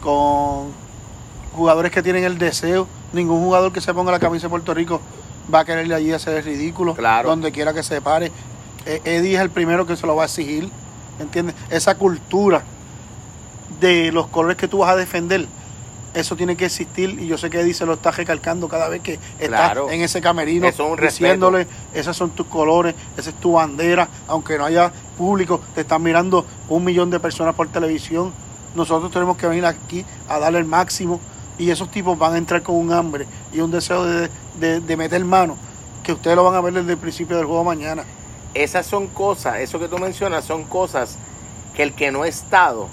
con 0.02 0.72
jugadores 1.54 1.90
que 1.90 2.02
tienen 2.02 2.24
el 2.24 2.38
deseo. 2.38 2.86
Ningún 3.12 3.42
jugador 3.42 3.72
que 3.72 3.80
se 3.80 3.92
ponga 3.94 4.12
la 4.12 4.18
camisa 4.18 4.46
de 4.46 4.50
Puerto 4.50 4.74
Rico 4.74 5.00
va 5.52 5.60
a 5.60 5.64
quererle 5.64 5.94
allí 5.94 6.12
hacer 6.12 6.36
el 6.36 6.44
ridículo. 6.44 6.94
Claro. 6.94 7.30
Donde 7.30 7.52
quiera 7.52 7.72
que 7.72 7.82
se 7.82 8.00
pare. 8.00 8.30
Eh, 8.84 9.00
Eddie 9.04 9.36
es 9.36 9.40
el 9.40 9.50
primero 9.50 9.86
que 9.86 9.96
se 9.96 10.06
lo 10.06 10.16
va 10.16 10.24
a 10.24 10.26
exigir. 10.26 10.70
¿Entiendes? 11.18 11.54
Esa 11.70 11.96
cultura 11.96 12.62
de 13.80 14.12
los 14.12 14.28
colores 14.28 14.56
que 14.56 14.68
tú 14.68 14.78
vas 14.78 14.90
a 14.90 14.96
defender, 14.96 15.46
eso 16.16 16.34
tiene 16.34 16.56
que 16.56 16.64
existir 16.66 17.10
y 17.20 17.26
yo 17.28 17.38
sé 17.38 17.50
que 17.50 17.60
Eddie 17.60 17.74
se 17.74 17.86
lo 17.86 17.92
está 17.94 18.10
recalcando 18.10 18.68
cada 18.68 18.88
vez 18.88 19.02
que 19.02 19.14
está 19.38 19.48
Claro. 19.48 19.90
en 19.90 20.00
ese 20.02 20.20
camerino 20.20 20.66
Eso 20.66 20.94
es 20.94 21.00
diciéndole, 21.02 21.66
esos 21.94 22.16
son 22.16 22.30
tus 22.30 22.46
colores, 22.46 22.94
esa 23.16 23.30
es 23.30 23.36
tu 23.36 23.52
bandera, 23.52 24.08
aunque 24.26 24.56
no 24.58 24.64
haya 24.64 24.90
público, 25.16 25.60
te 25.74 25.82
están 25.82 26.02
mirando 26.02 26.44
un 26.68 26.84
millón 26.84 27.10
de 27.10 27.20
personas 27.20 27.54
por 27.54 27.68
televisión, 27.68 28.32
nosotros 28.74 29.12
tenemos 29.12 29.36
que 29.36 29.46
venir 29.46 29.64
aquí 29.66 30.04
a 30.28 30.38
darle 30.38 30.58
el 30.58 30.64
máximo 30.64 31.20
y 31.58 31.70
esos 31.70 31.90
tipos 31.90 32.18
van 32.18 32.34
a 32.34 32.38
entrar 32.38 32.62
con 32.62 32.76
un 32.76 32.92
hambre 32.92 33.26
y 33.52 33.60
un 33.60 33.70
deseo 33.70 34.04
de, 34.04 34.28
de- 34.58 34.80
de 34.80 34.96
meter 34.96 35.24
mano, 35.24 35.56
que 36.02 36.12
ustedes 36.12 36.34
lo 36.36 36.44
van 36.44 36.54
a 36.54 36.60
ver 36.60 36.72
desde 36.74 36.92
el 36.92 36.98
principio 36.98 37.36
del 37.36 37.46
juego 37.46 37.62
mañana. 37.64 38.04
Esas 38.54 38.86
son 38.86 39.06
cosas, 39.08 39.58
eso 39.60 39.78
que 39.78 39.86
tú 39.88 39.98
mencionas 39.98 40.44
son 40.44 40.64
cosas 40.64 41.16
que 41.74 41.82
el 41.82 41.92
que 41.92 42.10
no 42.10 42.22
ha 42.22 42.28
estado. 42.28 42.88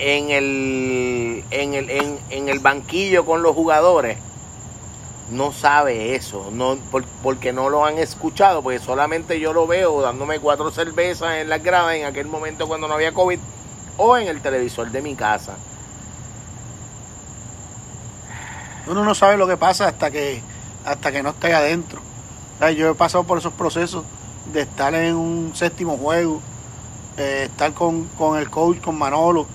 En 0.00 0.30
el, 0.30 1.44
en 1.50 1.74
el, 1.74 1.90
en, 1.90 2.18
en 2.30 2.48
el 2.48 2.58
banquillo 2.58 3.24
con 3.24 3.42
los 3.42 3.54
jugadores 3.54 4.16
no 5.30 5.52
sabe 5.52 6.16
eso, 6.16 6.48
no, 6.52 6.76
por- 6.90 7.04
porque 7.22 7.52
no 7.52 7.70
lo 7.70 7.84
han 7.84 7.98
escuchado, 7.98 8.62
porque 8.62 8.80
solamente 8.80 9.38
yo 9.38 9.52
lo 9.52 9.66
veo 9.66 10.00
dándome 10.00 10.40
cuatro 10.40 10.70
cervezas 10.72 11.36
en 11.36 11.48
las 11.48 11.62
gradas 11.62 11.94
en 11.94 12.04
aquel 12.04 12.26
momento 12.26 12.66
cuando 12.66 12.88
no 12.88 12.94
había 12.94 13.12
COVID 13.14 13.38
o 13.98 14.16
en 14.16 14.26
el 14.28 14.40
televisor 14.40 14.90
de 14.90 15.02
mi 15.02 15.14
casa. 15.14 15.54
Uno 18.86 19.04
no 19.04 19.14
sabe 19.14 19.36
lo 19.36 19.46
que 19.46 19.56
pasa 19.56 19.86
hasta 19.88 20.10
que, 20.10 20.40
hasta 20.84 21.12
que 21.12 21.22
no 21.22 21.30
esté 21.30 21.54
adentro. 21.54 22.00
Yo 22.76 22.90
he 22.90 22.94
pasado 22.94 23.24
por 23.24 23.38
esos 23.38 23.52
procesos 23.52 24.04
de 24.52 24.62
estar 24.62 24.94
en 24.94 25.14
un 25.14 25.52
séptimo 25.54 25.96
juego, 25.96 26.40
eh, 27.16 27.44
estar 27.50 27.72
con, 27.72 28.04
con 28.18 28.38
el 28.38 28.50
coach, 28.50 28.80
con 28.80 28.98
Manolo, 28.98 29.46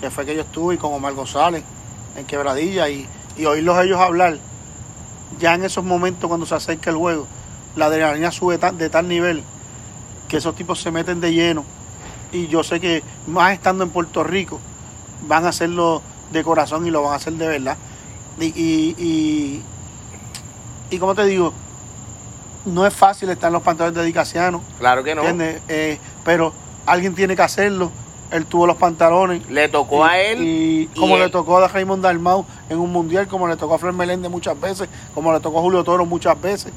que 0.00 0.10
fue 0.10 0.24
que 0.26 0.34
yo 0.34 0.42
estuve, 0.42 0.74
y 0.74 0.78
con 0.78 0.92
Omar 0.92 1.14
González 1.14 1.62
en 2.16 2.24
Quebradilla, 2.26 2.88
y, 2.88 3.06
y 3.36 3.44
oírlos 3.46 3.82
ellos 3.84 3.98
hablar. 4.00 4.38
Ya 5.38 5.54
en 5.54 5.64
esos 5.64 5.84
momentos 5.84 6.28
cuando 6.28 6.46
se 6.46 6.54
acerca 6.54 6.90
el 6.90 6.96
juego, 6.96 7.26
la 7.76 7.86
adrenalina 7.86 8.30
sube 8.32 8.58
tan- 8.58 8.78
de 8.78 8.88
tal 8.90 9.08
nivel 9.08 9.42
que 10.28 10.38
esos 10.38 10.54
tipos 10.54 10.80
se 10.80 10.90
meten 10.90 11.20
de 11.20 11.32
lleno. 11.32 11.64
Y 12.32 12.48
yo 12.48 12.62
sé 12.62 12.80
que 12.80 13.02
más 13.26 13.52
estando 13.52 13.84
en 13.84 13.90
Puerto 13.90 14.22
Rico, 14.24 14.60
van 15.26 15.44
a 15.46 15.48
hacerlo 15.50 16.02
de 16.32 16.42
corazón 16.44 16.86
y 16.86 16.90
lo 16.90 17.02
van 17.02 17.12
a 17.12 17.16
hacer 17.16 17.32
de 17.34 17.46
verdad. 17.48 17.76
Y, 18.40 18.46
y, 18.46 18.94
y, 18.98 19.62
y 20.90 20.98
como 20.98 21.14
te 21.14 21.24
digo, 21.24 21.52
no 22.66 22.86
es 22.86 22.94
fácil 22.94 23.30
estar 23.30 23.48
en 23.48 23.54
los 23.54 23.62
pantalones 23.62 23.96
de 23.98 24.04
Dicasiano, 24.04 24.62
Claro 24.78 25.02
que 25.02 25.14
no. 25.14 25.22
Eh, 25.68 25.98
pero 26.24 26.52
alguien 26.86 27.14
tiene 27.14 27.34
que 27.34 27.42
hacerlo. 27.42 27.90
Él 28.30 28.44
tuvo 28.46 28.66
los 28.66 28.76
pantalones. 28.76 29.48
Le 29.48 29.68
tocó 29.68 30.04
Y- 30.04 30.08
a 30.08 30.20
él. 30.22 30.42
Y, 30.42 30.80
y 30.92 30.98
como 30.98 31.16
le 31.16 31.28
tocó 31.30 31.58
a 31.58 31.68
Raymond 31.68 32.02
Dalmau 32.02 32.44
en 32.68 32.78
un 32.78 32.92
mundial, 32.92 33.26
como 33.26 33.48
le 33.48 33.56
tocó 33.56 33.74
a 33.74 33.78
Fred 33.78 33.94
Meléndez 33.94 34.30
muchas 34.30 34.60
veces, 34.60 34.88
como 35.14 35.32
le 35.32 35.40
tocó 35.40 35.58
a 35.58 35.62
Julio 35.62 35.82
Toro 35.84 36.04
muchas 36.04 36.40
veces. 36.40 36.72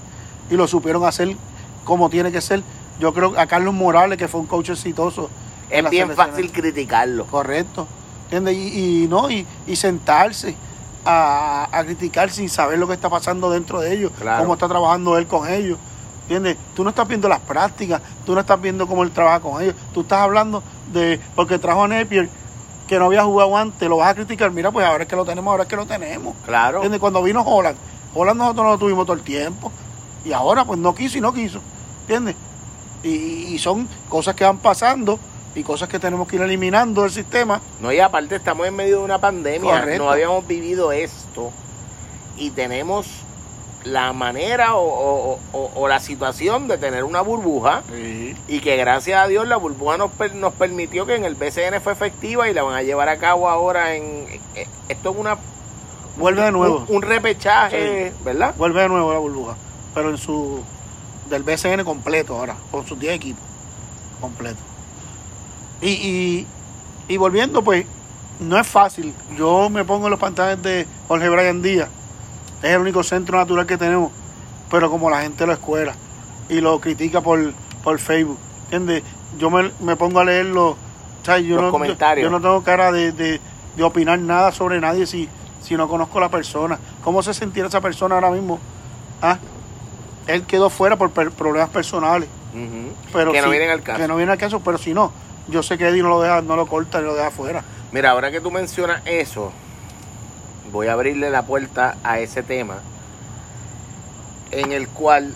Y 0.50 0.56
lo 0.56 0.68
supieron 0.68 1.04
hacer 1.06 1.36
como 1.84 2.10
tiene 2.10 2.32
que 2.32 2.42
ser. 2.42 2.62
Yo 3.00 3.14
creo 3.14 3.34
que 3.34 3.40
a 3.40 3.48
Carlos 3.48 3.74
Morales, 3.74 4.18
que 4.18 4.28
fue 4.28 4.40
un 4.42 4.48
coach 4.48 4.70
exitoso. 4.70 5.30
es 5.70 5.90
bien 5.90 6.12
fácil 6.12 6.52
criticarlo. 6.52 7.26
Correcto. 7.26 7.88
¿Entiendes? 8.26 8.56
Y, 8.56 9.04
y 9.04 9.08
no, 9.08 9.30
y, 9.30 9.46
y 9.68 9.76
sentarse 9.76 10.56
a, 11.04 11.68
a 11.72 11.84
criticar 11.84 12.30
sin 12.30 12.48
saber 12.48 12.78
lo 12.80 12.88
que 12.88 12.94
está 12.94 13.10
pasando 13.10 13.50
dentro 13.50 13.80
de 13.82 13.94
ellos, 13.94 14.12
Claro. 14.20 14.44
cómo 14.44 14.54
está 14.54 14.68
trabajando 14.70 15.18
él 15.18 15.28
con 15.28 15.50
ellos. 15.50 15.78
¿Entiendes? 16.32 16.56
Tú 16.74 16.86
no 16.86 16.92
estás 16.92 17.10
viendo 17.10 17.28
las 17.28 17.42
prácticas, 17.42 18.02
tú 18.26 18.34
no 18.34 18.40
estás 18.40 18.62
viendo 18.62 18.88
cómo 18.88 19.04
él 19.04 19.12
trabaja 19.12 19.42
con 19.42 19.62
ellos, 19.62 19.76
tú 19.94 20.02
estás 20.02 20.20
hablando 20.20 20.64
de, 20.94 21.20
porque 21.36 21.60
trajo 21.60 21.84
a 21.84 21.90
Napier, 21.90 22.30
que 22.88 22.98
no 22.98 23.08
había 23.08 23.26
jugado 23.26 23.58
antes, 23.58 23.90
lo 23.90 23.98
vas 23.98 24.12
a 24.12 24.16
criticar, 24.16 24.50
mira, 24.52 24.72
pues 24.72 24.86
ahora 24.86 25.04
es 25.04 25.10
que 25.10 25.16
lo 25.18 25.26
tenemos, 25.26 25.52
ahora 25.52 25.64
es 25.64 25.70
que 25.70 25.76
lo 25.76 25.86
tenemos. 25.86 26.34
Claro. 26.46 26.78
¿Entiendes? 26.78 27.02
Cuando 27.02 27.22
vino 27.22 27.42
Holland, 27.42 27.76
Holland 28.16 28.38
nosotros 28.38 28.64
no 28.66 28.72
lo 28.72 28.78
tuvimos 28.78 29.06
todo 29.06 29.18
el 29.18 29.24
tiempo, 29.24 29.74
y 30.24 30.32
ahora 30.32 30.64
pues 30.64 30.80
no 30.80 30.96
quiso 30.96 31.18
y 31.18 31.22
no 31.22 31.34
quiso, 31.34 31.60
¿entiendes? 32.04 32.38
Y, 33.04 33.10
y 33.54 33.60
son 33.60 33.86
cosas 34.08 34.34
que 34.34 34.46
van 34.46 34.60
pasando 34.60 35.20
y 35.54 35.64
cosas 35.64 35.90
que 35.90 36.00
tenemos 36.00 36.30
que 36.30 36.38
ir 36.38 36.44
eliminando 36.44 37.02
del 37.02 37.12
sistema. 37.12 37.60
No, 37.82 37.92
y 37.92 38.00
aparte 38.00 38.38
estamos 38.38 38.66
en 38.66 38.76
medio 38.78 39.00
de 39.00 39.04
una 39.04 39.20
pandemia, 39.20 39.82
Correcto. 39.82 40.06
no 40.06 40.10
habíamos 40.10 40.48
vivido 40.48 40.94
esto 40.94 41.52
y 42.38 42.52
tenemos 42.52 43.08
la 43.84 44.14
manera 44.14 44.76
o, 44.76 44.84
o- 44.84 45.40
o- 45.54 45.72
o 45.76 45.88
la 45.88 46.00
situación 46.00 46.68
de 46.68 46.78
tener 46.78 47.04
una 47.04 47.22
burbuja 47.22 47.82
y 48.48 48.60
que 48.60 48.76
gracias 48.78 49.24
a 49.24 49.28
Dios 49.28 49.48
la 49.48 49.58
burbuja 49.58 49.98
nos, 49.98 50.12
per- 50.12 50.36
nos 50.36 50.54
permitió 50.54 51.06
que 51.06 51.16
en 51.16 51.26
el 51.26 51.36
BCN 51.36 51.82
fue 51.82 51.94
efectiva 51.94 52.48
y 52.50 52.54
la 52.54 52.64
van 52.64 52.76
a 52.76 52.84
llevar 52.84 53.10
a 53.10 53.18
cabo 53.18 53.50
ahora 53.50 53.96
en... 53.96 54.28
eh, 54.56 54.68
Esto 54.90 55.12
es 55.12 55.16
una... 55.18 55.38
Vuelve 56.18 56.44
de 56.44 56.52
nuevo. 56.52 56.86
Un, 56.90 56.98
un 56.98 57.02
repechaje, 57.02 58.12
¿verdad? 58.24 58.54
Vuelve 58.58 58.82
de 58.82 58.90
nuevo 58.90 59.14
la 59.14 59.20
burbuja. 59.20 59.56
Pero 59.96 60.10
en 60.10 60.18
su. 60.18 60.62
del 61.30 61.44
BCN 61.44 61.84
completo 61.86 62.38
ahora. 62.38 62.56
Con 62.70 62.86
sus 62.86 63.00
10 63.00 63.14
equipos. 63.16 63.42
Completo. 64.20 64.58
Y, 65.82 65.88
y, 65.90 66.48
y 67.08 67.18
volviendo, 67.18 67.62
pues, 67.64 67.86
no 68.42 68.60
es 68.60 68.68
fácil. 68.68 69.14
Yo 69.38 69.70
me 69.70 69.86
pongo 69.86 70.08
en 70.08 70.12
los 70.12 70.20
pantalones 70.20 70.62
de 70.62 70.86
Jorge 71.08 71.30
Brian 71.30 71.62
Díaz. 71.62 71.90
Es 72.62 72.70
el 72.72 72.80
único 72.82 73.04
centro 73.04 73.38
natural 73.38 73.66
que 73.66 73.78
tenemos. 73.78 74.12
Pero 74.70 74.90
como 74.90 75.10
la 75.10 75.22
gente 75.22 75.46
lo 75.46 75.54
escuela 75.54 75.94
y 76.50 76.62
lo 76.62 76.80
critica 76.80 77.22
por, 77.22 77.54
por 77.84 78.00
Facebook. 78.00 78.38
¿Entiendes? 78.66 79.04
Yo 79.38 79.50
me, 79.50 79.72
me 79.82 79.96
pongo 79.96 80.20
a 80.20 80.26
leerlo. 80.26 80.70
O 80.72 81.26
sea, 81.26 81.40
yo, 81.40 81.56
Los 81.56 81.66
no, 81.66 81.72
comentarios. 81.72 82.24
yo 82.24 82.30
no 82.32 82.42
tengo 82.42 82.64
cara 82.64 82.92
de, 82.92 83.12
de- 83.12 83.40
de 83.76 83.84
opinar 83.84 84.20
nada 84.20 84.52
sobre 84.52 84.82
nadie 84.82 85.06
si, 85.08 85.30
si 85.62 85.76
no 85.76 85.88
conozco 85.88 86.18
a 86.18 86.22
la 86.22 86.30
persona. 86.30 86.78
¿Cómo 87.04 87.24
se 87.24 87.34
sentirá 87.34 87.68
esa 87.68 87.80
persona 87.82 88.16
ahora 88.16 88.30
mismo? 88.32 88.60
Ah, 89.22 89.38
él 90.28 90.44
quedó 90.44 90.70
fuera 90.70 90.98
por 90.98 91.12
per- 91.12 91.32
problemas 91.32 91.70
personales. 91.70 92.28
Pero 93.14 93.32
que 93.32 93.40
no 93.40 93.46
si- 93.46 93.52
vienen 93.52 93.70
al 93.70 93.82
caso. 93.82 94.00
Que 94.02 94.08
no 94.08 94.16
viene 94.18 94.32
al 94.34 94.38
caso, 94.38 94.60
pero 94.60 94.78
si 94.78 94.94
no, 94.94 95.12
yo 95.48 95.64
sé 95.64 95.78
que 95.78 95.88
Eddie 95.88 96.04
no 96.04 96.10
lo 96.10 96.22
deja, 96.22 96.42
no 96.42 96.56
lo 96.58 96.66
corta 96.68 97.00
y 97.00 97.04
lo 97.04 97.16
deja 97.16 97.32
fuera. 97.32 97.64
Mira, 97.94 98.12
ahora 98.12 98.30
que 98.32 98.42
tú 98.42 98.52
mencionas 98.52 99.02
eso, 99.06 99.52
voy 100.72 100.88
a 100.88 100.94
abrirle 100.94 101.30
la 101.30 101.44
puerta 101.44 101.98
a 102.04 102.20
ese 102.20 102.44
tema, 102.44 102.80
en 104.52 104.72
el 104.72 104.88
cual, 104.88 105.36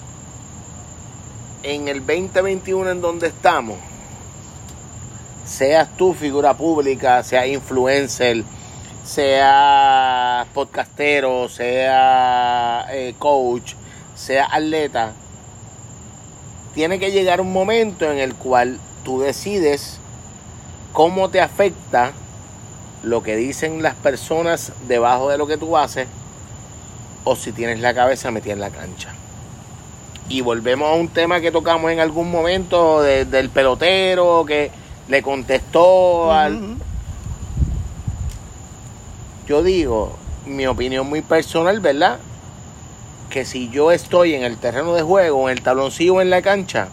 en 1.63 1.87
el 1.87 2.05
2021 2.05 2.91
en 2.91 3.01
donde 3.01 3.27
estamos, 3.27 3.77
seas 5.45 5.89
tú 5.97 6.13
figura 6.13 6.55
pública, 6.55 7.21
seas 7.23 7.47
influencer, 7.47 8.43
seas 9.03 10.47
podcastero, 10.53 11.49
sea 11.49 12.87
eh, 12.91 13.13
coach, 13.19 13.73
sea 14.15 14.47
atleta, 14.51 15.13
tiene 16.73 16.99
que 16.99 17.11
llegar 17.11 17.41
un 17.41 17.53
momento 17.53 18.11
en 18.11 18.19
el 18.19 18.35
cual 18.35 18.79
tú 19.03 19.21
decides 19.21 19.99
cómo 20.93 21.29
te 21.29 21.41
afecta 21.41 22.13
lo 23.05 23.23
que 23.23 23.35
dicen 23.35 23.81
las 23.83 23.95
personas 23.95 24.71
debajo 24.87 25.29
de 25.29 25.37
lo 25.37 25.47
que 25.47 25.57
tú 25.57 25.77
haces 25.77 26.07
o 27.23 27.35
si 27.35 27.51
tienes 27.51 27.79
la 27.79 27.93
cabeza 27.93 28.31
metida 28.31 28.53
en 28.53 28.59
la 28.59 28.69
cancha. 28.71 29.13
Y 30.27 30.41
volvemos 30.41 30.89
a 30.89 30.93
un 30.95 31.07
tema 31.07 31.39
que 31.39 31.51
tocamos 31.51 31.91
en 31.91 31.99
algún 31.99 32.29
momento 32.31 33.01
de- 33.01 33.25
del 33.25 33.49
pelotero 33.49 34.43
que 34.45 34.71
le 35.07 35.21
contestó 35.21 36.31
al... 36.33 36.77
Yo 39.47 39.61
digo, 39.61 40.17
mi 40.47 40.65
opinión 40.65 41.07
muy 41.07 41.21
personal, 41.21 41.79
¿verdad? 41.79 42.19
que 43.29 43.43
si 43.43 43.69
yo 43.69 43.91
estoy 43.91 44.33
en 44.33 44.43
el 44.43 44.55
terreno 44.57 44.93
de 44.93 45.01
juego, 45.01 45.49
en 45.49 45.57
el 45.57 45.63
tabloncillo 45.63 46.21
en 46.21 46.29
la 46.29 46.41
cancha, 46.41 46.87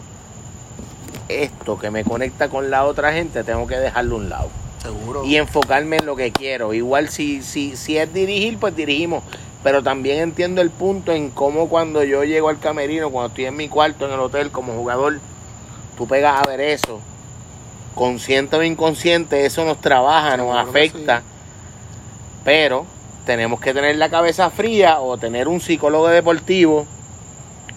esto 1.29 1.79
que 1.79 1.89
me 1.89 2.03
conecta 2.03 2.49
con 2.49 2.69
la 2.69 2.83
otra 2.83 3.13
gente, 3.13 3.43
tengo 3.45 3.65
que 3.65 3.77
dejarlo 3.77 4.15
a 4.15 4.17
un 4.17 4.29
lado. 4.29 4.49
Seguro. 4.83 5.23
Y 5.25 5.37
enfocarme 5.37 5.97
en 5.97 6.05
lo 6.05 6.15
que 6.15 6.31
quiero. 6.31 6.73
Igual 6.73 7.09
si, 7.09 7.41
si, 7.41 7.75
si 7.75 7.97
es 7.97 8.13
dirigir, 8.13 8.57
pues 8.59 8.75
dirigimos. 8.75 9.23
Pero 9.63 9.81
también 9.81 10.19
entiendo 10.19 10.61
el 10.61 10.69
punto 10.69 11.13
en 11.13 11.29
cómo 11.29 11.69
cuando 11.69 12.03
yo 12.03 12.23
llego 12.25 12.49
al 12.49 12.59
camerino, 12.59 13.09
cuando 13.09 13.29
estoy 13.29 13.45
en 13.45 13.55
mi 13.55 13.69
cuarto 13.69 14.05
en 14.05 14.11
el 14.13 14.19
hotel 14.19 14.51
como 14.51 14.73
jugador, 14.73 15.19
tú 15.97 16.05
pegas 16.05 16.41
a 16.45 16.49
ver 16.49 16.59
eso. 16.59 16.99
Consciente 17.95 18.57
o 18.57 18.63
inconsciente, 18.63 19.45
eso 19.45 19.63
nos 19.63 19.79
trabaja, 19.79 20.35
nos 20.35 20.47
Seguro 20.47 20.59
afecta. 20.69 21.21
Pero 22.43 22.85
tenemos 23.25 23.61
que 23.61 23.73
tener 23.73 23.95
la 23.95 24.09
cabeza 24.09 24.49
fría 24.49 24.99
o 24.99 25.17
tener 25.17 25.47
un 25.47 25.61
psicólogo 25.61 26.09
deportivo, 26.09 26.85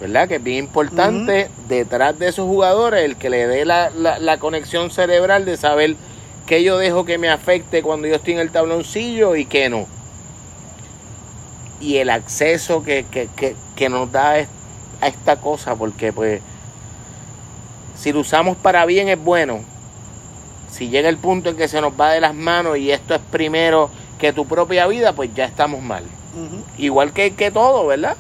¿verdad? 0.00 0.26
Que 0.26 0.36
es 0.36 0.42
bien 0.42 0.64
importante 0.64 1.48
detrás 1.68 2.18
de 2.18 2.28
esos 2.28 2.46
jugadores, 2.46 3.04
el 3.04 3.16
que 3.16 3.30
le 3.30 3.46
dé 3.46 3.64
la, 3.64 3.90
la- 3.90 4.18
la 4.18 4.38
conexión 4.38 4.90
cerebral 4.90 5.44
de 5.44 5.56
saber 5.56 5.94
qué 6.46 6.62
yo 6.62 6.78
dejo 6.78 7.04
que 7.04 7.18
me 7.18 7.28
afecte 7.28 7.82
cuando 7.82 8.06
yo 8.08 8.16
estoy 8.16 8.34
en 8.34 8.40
el 8.40 8.50
tabloncillo 8.50 9.36
y 9.36 9.44
qué 9.44 9.68
no. 9.68 9.86
Y 11.80 11.96
el 11.96 12.08
acceso 12.10 12.82
que, 12.82 13.04
que, 13.10 13.28
que, 13.36 13.54
que 13.74 13.88
nos 13.88 14.10
da 14.10 14.46
a 15.00 15.08
esta 15.08 15.36
cosa, 15.40 15.74
porque 15.74 16.12
pues 16.12 16.40
si 17.96 18.12
lo 18.12 18.20
usamos 18.20 18.56
para 18.56 18.86
bien 18.86 19.08
es 19.08 19.22
bueno. 19.22 19.60
Si 20.70 20.88
llega 20.88 21.08
el 21.08 21.16
punto 21.16 21.50
en 21.50 21.56
que 21.56 21.68
se 21.68 21.80
nos 21.80 21.98
va 21.98 22.12
de 22.12 22.20
las 22.20 22.34
manos 22.34 22.76
y 22.76 22.90
esto 22.90 23.14
es 23.14 23.20
primero 23.30 23.90
que 24.18 24.32
tu 24.32 24.46
propia 24.46 24.86
vida, 24.86 25.12
pues 25.12 25.34
ya 25.34 25.44
estamos 25.44 25.82
mal. 25.82 26.04
Igual 26.76 27.12
que, 27.12 27.34
que 27.34 27.50
todo, 27.50 27.86
¿verdad? 27.86 28.16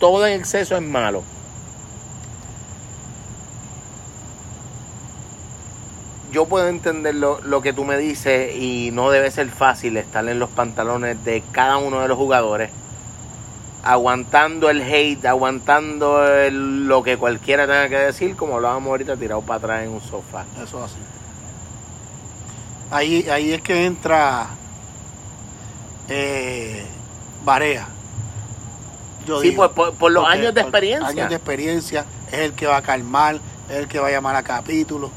Todo 0.00 0.26
en 0.26 0.40
exceso 0.40 0.76
es 0.76 0.82
malo. 0.82 1.22
Yo 6.34 6.46
puedo 6.46 6.66
entender 6.66 7.14
lo, 7.14 7.40
lo 7.42 7.62
que 7.62 7.72
tú 7.72 7.84
me 7.84 7.96
dices 7.96 8.56
y 8.56 8.90
no 8.92 9.08
debe 9.10 9.30
ser 9.30 9.48
fácil 9.50 9.96
estar 9.96 10.28
en 10.28 10.40
los 10.40 10.50
pantalones 10.50 11.24
de 11.24 11.44
cada 11.52 11.76
uno 11.76 12.00
de 12.00 12.08
los 12.08 12.18
jugadores, 12.18 12.70
aguantando 13.84 14.68
el 14.68 14.82
hate, 14.82 15.24
aguantando 15.26 16.26
el- 16.26 16.88
lo 16.88 17.04
que 17.04 17.16
cualquiera 17.18 17.66
tenga 17.68 17.88
que 17.88 17.98
decir, 17.98 18.34
como 18.34 18.56
hablábamos 18.56 18.88
ahorita, 18.90 19.16
tirado 19.16 19.42
para 19.42 19.58
atrás 19.58 19.82
en 19.84 19.90
un 19.90 20.00
sofá. 20.00 20.44
Eso 20.60 20.78
es 20.84 20.90
así. 20.90 20.98
Ahí, 22.90 23.28
ahí 23.30 23.52
es 23.52 23.62
que 23.62 23.86
entra 23.86 24.48
eh, 26.08 26.84
Barea. 27.44 27.86
Yo 29.24 29.40
Sí, 29.40 29.50
digo, 29.50 29.70
por, 29.70 29.94
por- 29.94 30.10
los 30.10 30.24
porque 30.24 30.38
años 30.40 30.54
de 30.54 30.60
experiencia. 30.62 31.08
Años 31.08 31.28
de 31.28 31.36
experiencia, 31.36 32.04
es 32.32 32.38
el 32.40 32.52
que 32.54 32.66
va 32.66 32.78
a 32.78 32.82
calmar, 32.82 33.36
es 33.70 33.76
el 33.76 33.86
que 33.86 34.00
va 34.00 34.08
a 34.08 34.10
llamar 34.10 34.34
a 34.34 34.42
capítulos, 34.42 35.10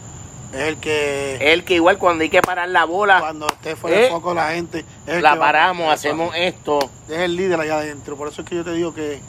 es 0.54 0.60
el 0.62 0.78
que 0.78 1.38
El 1.54 1.64
que 1.64 1.76
igual 1.76 1.98
cuando 1.98 2.24
hay 2.24 2.30
que 2.30 2.42
parar 2.42 2.70
la 2.70 2.86
bola, 2.86 3.20
cuando 3.20 3.48
esté 3.48 3.76
fuera 3.76 3.98
eh, 3.98 4.02
de 4.04 4.10
foco 4.10 4.34
la 4.34 4.52
gente, 4.52 4.86
el 5.06 5.22
la 5.22 5.34
que 5.34 5.40
va- 5.40 5.46
paramos, 5.46 5.92
hacemos 5.94 6.34
esto. 6.36 6.80
es 7.10 7.18
el 7.20 7.36
líder 7.36 7.60
allá 7.60 7.78
adentro. 7.80 8.16
Por 8.16 8.28
eso 8.30 8.42
es 8.42 8.48
que 8.48 8.56
yo 8.56 8.64
te 8.64 8.72
digo 8.74 8.94
que, 8.94 9.20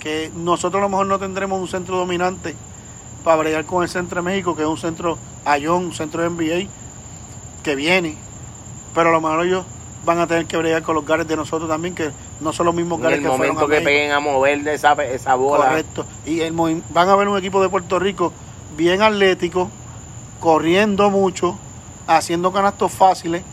que 0.00 0.30
nosotros 0.34 0.78
a 0.80 0.82
lo 0.82 0.88
mejor 0.88 1.06
no 1.06 1.18
tendremos 1.18 1.60
un 1.60 1.68
centro 1.68 1.96
dominante 1.96 2.54
para 3.24 3.36
bregar 3.36 3.64
con 3.64 3.82
el 3.82 3.88
centro 3.88 4.16
de 4.20 4.22
México, 4.30 4.54
que 4.56 4.62
es 4.62 4.68
un 4.68 4.78
centro 4.78 5.16
Ayón, 5.44 5.86
un 5.86 5.94
centro 5.94 6.22
de 6.22 6.30
NBA, 6.30 6.68
que 7.62 7.74
viene. 7.74 8.16
Pero 8.94 9.08
a 9.08 9.12
lo 9.12 9.20
mejor 9.20 9.46
ellos 9.46 9.64
van 10.04 10.18
a 10.18 10.26
tener 10.26 10.46
que 10.46 10.56
bregar 10.56 10.82
con 10.82 10.96
los 10.96 11.06
gares 11.06 11.26
de 11.28 11.36
nosotros 11.36 11.68
también, 11.68 11.94
que 11.94 12.10
no 12.40 12.52
son 12.52 12.66
los 12.66 12.74
mismos 12.74 12.98
En 12.98 13.02
gares 13.04 13.18
el 13.18 13.22
que 13.24 13.28
fueron 13.28 13.46
momento 13.54 13.64
a 13.64 13.68
que 13.68 13.74
México. 13.76 13.86
peguen 13.88 14.12
a 14.12 14.20
mover 14.20 14.62
de 14.64 14.74
esa, 14.74 14.92
esa 15.04 15.34
bola. 15.36 15.66
Correcto. 15.68 16.04
Y 16.26 16.40
el 16.40 16.52
van 16.52 17.08
a 17.08 17.16
ver 17.16 17.28
un 17.28 17.38
equipo 17.38 17.62
de 17.62 17.68
Puerto 17.68 17.98
Rico 18.00 18.32
bien 18.76 19.00
atlético, 19.02 19.70
corriendo 20.42 21.08
mucho, 21.08 21.56
haciendo 22.08 22.52
canastos 22.52 22.90
fáciles 22.90 23.44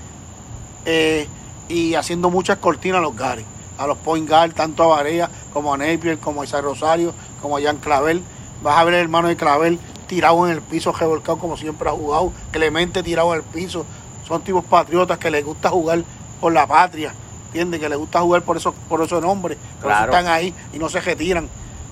eh, 0.86 1.28
y 1.68 1.94
haciendo 1.94 2.32
muchas 2.32 2.58
cortinas 2.58 2.98
a 2.98 3.02
los 3.02 3.16
gares, 3.16 3.46
a 3.78 3.86
los 3.86 3.96
point 4.00 4.28
guard, 4.28 4.54
tanto 4.54 4.82
a 4.82 4.88
Varea 4.88 5.30
como 5.54 5.72
a 5.72 5.78
Napier, 5.78 6.18
como 6.18 6.42
a 6.42 6.46
Isaac 6.46 6.64
Rosario, 6.64 7.14
como 7.44 7.58
a 7.58 7.62
Jan 7.62 7.78
Clavel. 7.78 8.24
Vas 8.64 8.76
a 8.76 8.84
ver 8.86 8.96
el 8.96 9.02
hermano 9.02 9.28
de 9.28 9.36
Clavel 9.36 9.80
tirado 10.08 10.48
en 10.48 10.54
el 10.54 10.64
piso, 10.64 10.92
revolcado 10.92 11.38
como 11.38 11.58
siempre 11.58 11.88
ha 11.88 11.92
jugado, 11.92 12.34
Clemente 12.52 13.04
tirado 13.04 13.36
en 13.36 13.42
el 13.42 13.46
piso. 13.46 13.86
Son 14.28 14.42
tipos 14.42 14.66
patriotas 14.66 15.20
que 15.20 15.30
les 15.30 15.46
gusta 15.46 15.70
jugar 15.70 16.04
por 16.42 16.52
la 16.54 16.66
patria, 16.66 17.14
¿entiendes? 17.48 17.80
Que 17.80 17.88
les 17.88 18.00
gusta 18.00 18.20
jugar 18.22 18.42
por 18.42 18.58
eso, 18.58 18.74
por 18.90 19.04
esos 19.04 19.22
nombres, 19.22 19.60
por 19.80 19.92
eso 19.92 20.06
están 20.06 20.26
ahí 20.26 20.56
y 20.74 20.80
no 20.80 20.90
se 20.90 21.02
retiran. 21.02 21.48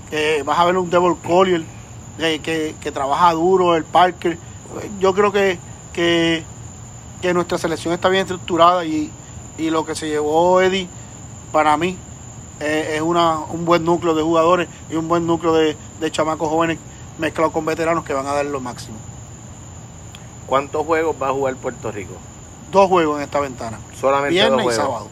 Eh, 0.09 0.41
vas 0.43 0.57
a 0.57 0.65
ver 0.65 0.75
un 0.75 0.89
Devil 0.89 1.17
Collier 1.23 1.63
eh, 2.17 2.39
que, 2.39 2.73
que 2.81 2.91
trabaja 2.91 3.31
duro, 3.33 3.75
el 3.75 3.83
Parker. 3.83 4.46
Yo 4.99 5.13
creo 5.13 5.31
que, 5.31 5.57
que, 5.93 6.43
que 7.21 7.33
nuestra 7.33 7.57
selección 7.57 7.93
está 7.93 8.09
bien 8.09 8.21
estructurada 8.23 8.85
y, 8.85 9.11
y 9.57 9.69
lo 9.69 9.85
que 9.85 9.95
se 9.95 10.07
llevó 10.07 10.61
Eddie, 10.61 10.87
para 11.51 11.75
mí, 11.77 11.97
eh, 12.59 12.93
es 12.95 13.01
una, 13.01 13.39
un 13.39 13.65
buen 13.65 13.83
núcleo 13.85 14.13
de 14.15 14.23
jugadores 14.23 14.67
y 14.89 14.95
un 14.95 15.07
buen 15.07 15.25
núcleo 15.27 15.53
de, 15.53 15.77
de 15.99 16.11
chamacos 16.11 16.49
jóvenes 16.49 16.77
mezclados 17.17 17.53
con 17.53 17.65
veteranos 17.65 18.03
que 18.03 18.13
van 18.13 18.27
a 18.27 18.33
dar 18.33 18.45
lo 18.45 18.59
máximo. 18.59 18.97
¿Cuántos 20.45 20.85
juegos 20.85 21.15
va 21.21 21.29
a 21.29 21.33
jugar 21.33 21.55
Puerto 21.55 21.91
Rico? 21.91 22.13
Dos 22.71 22.87
juegos 22.89 23.17
en 23.17 23.23
esta 23.23 23.39
ventana, 23.39 23.79
Solamente 23.99 24.33
viernes 24.33 24.51
dos 24.65 24.73
y 24.73 24.75
juegos. 24.75 24.75
sábado. 24.75 25.07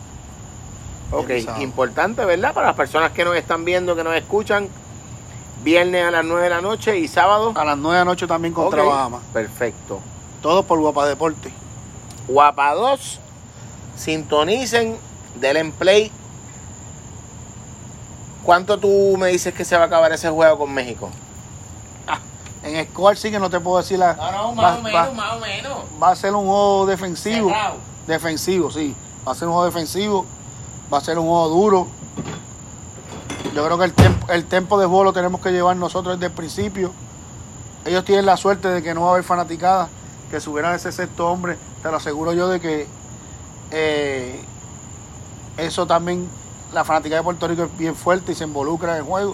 Ok, 1.11 1.27
Viernes 1.27 1.43
y 1.43 1.45
sábado. 1.45 1.63
importante, 1.63 2.25
¿verdad? 2.25 2.53
Para 2.53 2.67
las 2.67 2.75
personas 2.75 3.11
que 3.11 3.25
nos 3.25 3.35
están 3.35 3.65
viendo, 3.65 3.95
que 3.95 4.03
nos 4.03 4.15
escuchan. 4.15 4.67
Viernes 5.65 6.05
a 6.05 6.11
las 6.11 6.23
9 6.23 6.43
de 6.43 6.49
la 6.51 6.61
noche 6.61 6.99
y 6.99 7.07
sábado. 7.07 7.51
A 7.55 7.65
las 7.65 7.75
9 7.75 7.97
de 7.97 8.01
la 8.01 8.05
noche 8.05 8.27
también 8.27 8.53
contra 8.53 8.83
Ok, 8.83 8.87
Bahamas. 8.89 9.21
Perfecto. 9.33 9.99
Todo 10.43 10.61
por 10.61 10.79
Guapa 10.79 11.07
Deporte. 11.07 11.51
Guapa 12.27 12.71
2, 12.75 13.19
sintonicen, 13.97 14.95
denle 15.41 15.71
play. 15.71 16.11
¿Cuánto 18.43 18.77
tú 18.77 19.15
me 19.17 19.29
dices 19.29 19.53
que 19.55 19.65
se 19.65 19.75
va 19.75 19.83
a 19.83 19.85
acabar 19.87 20.11
ese 20.11 20.29
juego 20.29 20.59
con 20.59 20.71
México? 20.73 21.09
En 22.61 22.83
score 22.87 23.15
sí 23.17 23.29
que 23.31 23.39
no 23.39 23.49
te 23.49 23.59
puedo 23.59 23.77
decir 23.77 23.97
la. 23.99 24.13
No, 24.13 24.31
no, 24.53 24.55
va- 24.61 24.77
va- 24.77 24.81
más 25.11 25.33
o 25.35 25.39
menos. 25.39 25.77
va 26.01 26.09
a 26.11 26.15
ser 26.15 26.33
un 26.33 26.45
juego 26.45 26.85
defensivo. 26.87 27.49
Cerrado. 27.49 27.75
Defensivo, 28.07 28.71
sí. 28.71 28.95
Va 29.27 29.31
a 29.31 29.35
ser 29.35 29.47
un 29.47 29.53
juego 29.53 29.65
defensivo. 29.67 30.25
Va 30.93 30.97
a 30.99 31.01
ser 31.01 31.17
un 31.19 31.25
juego 31.27 31.47
duro. 31.49 31.87
Yo 33.55 33.63
creo 33.65 33.77
que 33.77 33.85
el 33.85 33.93
tiempo, 33.93 34.27
el 34.31 34.45
tiempo 34.45 34.77
de 34.79 34.85
juego 34.85 35.05
lo 35.05 35.13
tenemos 35.13 35.39
que 35.39 35.51
llevar 35.51 35.77
nosotros 35.77 36.15
desde 36.15 36.27
el 36.27 36.33
principio. 36.33 36.91
Ellos 37.85 38.03
tienen 38.03 38.25
la 38.25 38.35
suerte 38.35 38.67
de 38.67 38.83
que 38.83 38.93
no 38.93 39.01
va 39.01 39.07
a 39.07 39.11
haber 39.13 39.23
fanaticada. 39.23 39.87
Que 40.29 40.41
subieran 40.41 40.75
ese 40.75 40.91
sexto 40.91 41.29
hombre. 41.29 41.57
Te 41.81 41.89
lo 41.89 41.95
aseguro 41.97 42.33
yo 42.33 42.49
de 42.49 42.59
que 42.59 42.87
eh, 43.71 44.43
eso 45.57 45.87
también, 45.87 46.27
la 46.73 46.83
fanática 46.83 47.15
de 47.15 47.23
Puerto 47.23 47.47
Rico 47.47 47.63
es 47.63 47.77
bien 47.77 47.95
fuerte 47.95 48.33
y 48.33 48.35
se 48.35 48.43
involucra 48.43 48.91
en 48.93 48.97
el 48.97 49.03
juego. 49.03 49.31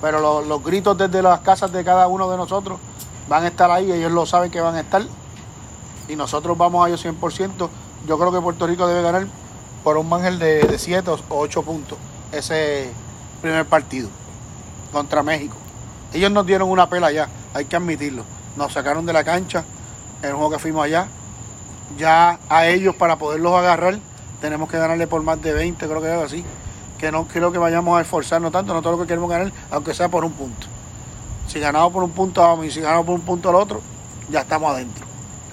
Pero 0.00 0.20
lo- 0.20 0.42
los 0.42 0.62
gritos 0.62 0.96
desde 0.96 1.20
las 1.22 1.40
casas 1.40 1.72
de 1.72 1.82
cada 1.84 2.06
uno 2.06 2.30
de 2.30 2.36
nosotros 2.36 2.78
van 3.28 3.42
a 3.42 3.48
estar 3.48 3.70
ahí. 3.72 3.90
Ellos 3.90 4.12
lo 4.12 4.24
saben 4.26 4.50
que 4.52 4.60
van 4.60 4.76
a 4.76 4.80
estar 4.80 5.02
y 6.08 6.14
nosotros 6.14 6.56
vamos 6.56 6.84
a 6.84 6.88
ellos 6.88 7.00
100%. 7.04 7.68
Yo 8.06 8.18
creo 8.18 8.30
que 8.30 8.40
Puerto 8.40 8.66
Rico 8.68 8.86
debe 8.86 9.02
ganar 9.02 9.26
por 9.82 9.96
un 9.96 10.08
mangel 10.08 10.38
de 10.38 10.78
7 10.78 11.10
o 11.10 11.18
8 11.30 11.62
puntos 11.62 11.98
ese 12.30 12.92
primer 13.38 13.66
partido 13.66 14.08
contra 14.92 15.22
México. 15.22 15.56
Ellos 16.12 16.30
nos 16.30 16.46
dieron 16.46 16.68
una 16.68 16.88
pela 16.88 17.10
ya, 17.12 17.28
hay 17.54 17.64
que 17.66 17.76
admitirlo. 17.76 18.24
Nos 18.56 18.72
sacaron 18.72 19.06
de 19.06 19.12
la 19.12 19.24
cancha 19.24 19.64
en 20.22 20.30
el 20.30 20.34
juego 20.34 20.50
que 20.50 20.58
fuimos 20.58 20.84
allá. 20.84 21.08
Ya 21.96 22.38
a 22.48 22.66
ellos 22.66 22.94
para 22.96 23.16
poderlos 23.16 23.54
agarrar 23.54 23.98
tenemos 24.40 24.68
que 24.70 24.78
ganarle 24.78 25.06
por 25.06 25.22
más 25.22 25.40
de 25.42 25.52
20, 25.52 25.86
creo 25.86 26.00
que 26.00 26.06
es 26.06 26.12
algo 26.12 26.24
así. 26.24 26.44
Que 26.98 27.12
no 27.12 27.26
creo 27.26 27.52
que 27.52 27.58
vayamos 27.58 27.98
a 27.98 28.02
esforzarnos 28.02 28.52
tanto, 28.52 28.72
nosotros 28.72 28.98
lo 28.98 29.04
que 29.04 29.08
queremos 29.08 29.30
ganar, 29.30 29.52
aunque 29.70 29.94
sea 29.94 30.08
por 30.08 30.24
un 30.24 30.32
punto. 30.32 30.66
Si 31.46 31.60
ganamos 31.60 31.92
por 31.92 32.02
un 32.02 32.10
punto 32.10 32.40
vamos 32.42 32.66
y 32.66 32.70
si 32.70 32.80
ganamos 32.80 33.06
por 33.06 33.14
un 33.14 33.22
punto 33.22 33.48
al 33.50 33.54
otro, 33.54 33.80
ya 34.28 34.40
estamos 34.40 34.72
adentro. 34.72 35.06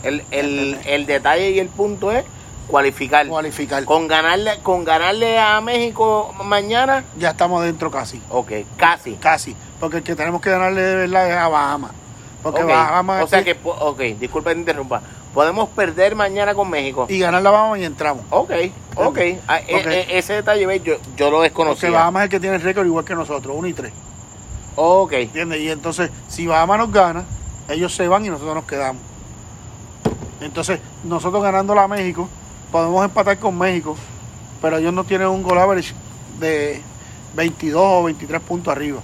El, 0.03 0.23
el, 0.31 0.79
el 0.85 1.05
detalle 1.05 1.51
y 1.51 1.59
el 1.59 1.69
punto 1.69 2.11
es 2.11 2.25
cualificar. 2.67 3.27
Cualificar. 3.27 3.85
Con 3.85 4.07
ganarle, 4.07 4.59
con 4.63 4.83
ganarle 4.83 5.39
a 5.39 5.59
México 5.61 6.33
mañana, 6.43 7.03
Ya 7.17 7.31
estamos 7.31 7.61
adentro 7.61 7.89
casi. 7.91 8.21
ok, 8.29 8.51
casi. 8.77 9.13
Casi. 9.15 9.55
Porque 9.79 9.97
el 9.97 10.03
que 10.03 10.15
tenemos 10.15 10.41
que 10.41 10.49
ganarle 10.49 10.81
de 10.81 10.95
verdad 10.95 11.29
es 11.31 11.37
a 11.37 11.47
Bahamas. 11.47 11.91
Porque 12.43 12.61
Ok, 12.63 12.69
Bahamas 12.69 13.23
O 13.23 13.27
sea 13.27 13.43
que, 13.43 13.57
ok, 13.63 13.99
disculpa 14.19 14.49
que 14.51 14.55
te 14.55 14.59
interrumpa. 14.61 15.01
Podemos 15.33 15.67
perder 15.69 16.15
mañana 16.15 16.53
con 16.55 16.69
México. 16.69 17.07
y 17.09 17.19
ganar 17.19 17.41
la 17.41 17.51
Bahamas 17.51 17.79
y 17.79 17.83
entramos. 17.85 18.23
Ok, 18.29 18.51
ok. 18.95 19.19
Ah, 19.47 19.59
e- 19.59 19.75
Ok. 19.75 19.85
e- 19.87 20.17
ese 20.17 20.33
detalle. 20.33 20.63
Yo, 20.83 20.95
yo 21.17 21.25
lo 21.25 21.37
Porque 21.37 21.49
desconocía. 21.49 21.89
Bahamas 21.91 22.21
es 22.21 22.23
el 22.25 22.29
que 22.29 22.39
tiene 22.39 22.55
el 22.55 22.61
récord 22.61 22.85
igual 22.85 23.03
que 23.03 23.15
nosotros, 23.15 23.55
1 23.57 23.67
y 23.67 23.73
3. 23.73 23.91
Ok, 24.77 25.13
¿Entiendes? 25.13 25.59
Y 25.61 25.69
entonces, 25.69 26.09
si 26.29 26.47
Bahamas 26.47 26.77
nos 26.79 26.91
gana, 26.91 27.23
ellos 27.69 27.93
se 27.95 28.07
van 28.07 28.25
y 28.25 28.29
nosotros 28.29 28.55
nos 28.55 28.65
quedamos. 28.65 29.01
Entonces, 30.41 30.79
nosotros 31.03 31.41
ganándola 31.43 31.83
a 31.83 31.87
México, 31.87 32.29
podemos 32.75 33.05
empatar 33.05 33.39
con 33.39 33.57
México, 33.57 33.95
pero 34.61 34.75
ellos 34.75 34.91
no 34.91 35.05
tienen 35.05 35.29
un 35.29 35.43
goal 35.43 35.59
average 35.59 35.93
de, 36.41 36.81
22 37.33 37.81
o 37.81 38.03
23 38.03 38.41
puntos 38.41 38.69
arriba. 38.69 38.99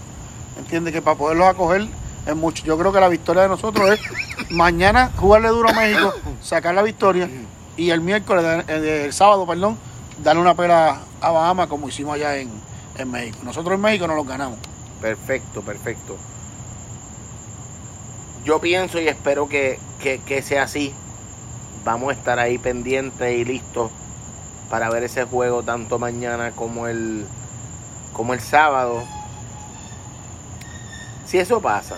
¿Entiendes? 0.59 0.93
Que 0.93 1.01
para 1.01 1.17
poderlos 1.17 1.47
acoger 1.47 1.87
es 2.27 2.35
mucho. 2.35 2.65
Yo 2.65 2.77
creo 2.77 2.91
que 2.91 2.99
la 2.99 3.07
victoria 3.07 3.43
de 3.43 3.47
nosotros 3.47 3.89
es 3.91 4.51
mañana 4.51 5.13
jugarle 5.15 5.47
duro 5.47 5.69
a 5.69 5.73
México, 5.73 6.13
sacar 6.41 6.75
la 6.75 6.81
victoria 6.81 7.29
y 7.77 7.91
el 7.91 8.01
miércoles, 8.01 8.65
eh, 8.67 9.03
el, 9.05 9.13
sábado, 9.13 9.47
perdón, 9.47 9.77
darle 10.21 10.41
una 10.41 10.53
pela 10.53 11.03
a 11.21 11.31
Bahamas 11.31 11.67
como 11.67 11.87
hicimos 11.87 12.15
allá 12.15 12.35
en, 12.35 12.51
México. 13.09 13.37
Nosotros 13.41 13.75
en 13.75 13.81
México 13.83 14.05
no 14.05 14.15
los 14.15 14.27
ganamos. 14.27 14.59
Perfecto, 14.99 15.61
perfecto. 15.61 16.17
Yo 18.43 18.59
pienso 18.59 18.99
y 18.99 19.07
espero 19.07 19.47
que, 19.47 19.79
que 20.01 20.41
sea 20.41 20.63
así. 20.63 20.93
Vamos 21.83 22.09
a 22.09 22.13
estar 22.13 22.39
ahí 22.39 22.57
pendientes 22.57 23.37
y 23.37 23.45
listos 23.45 23.91
para 24.69 24.89
ver 24.89 25.03
ese 25.03 25.25
juego 25.25 25.63
tanto 25.63 25.99
mañana 25.99 26.51
como 26.51 26.87
el, 26.87 27.25
como 28.13 28.33
el 28.33 28.39
sábado. 28.39 29.03
Si 31.25 31.37
eso 31.39 31.61
pasa, 31.61 31.97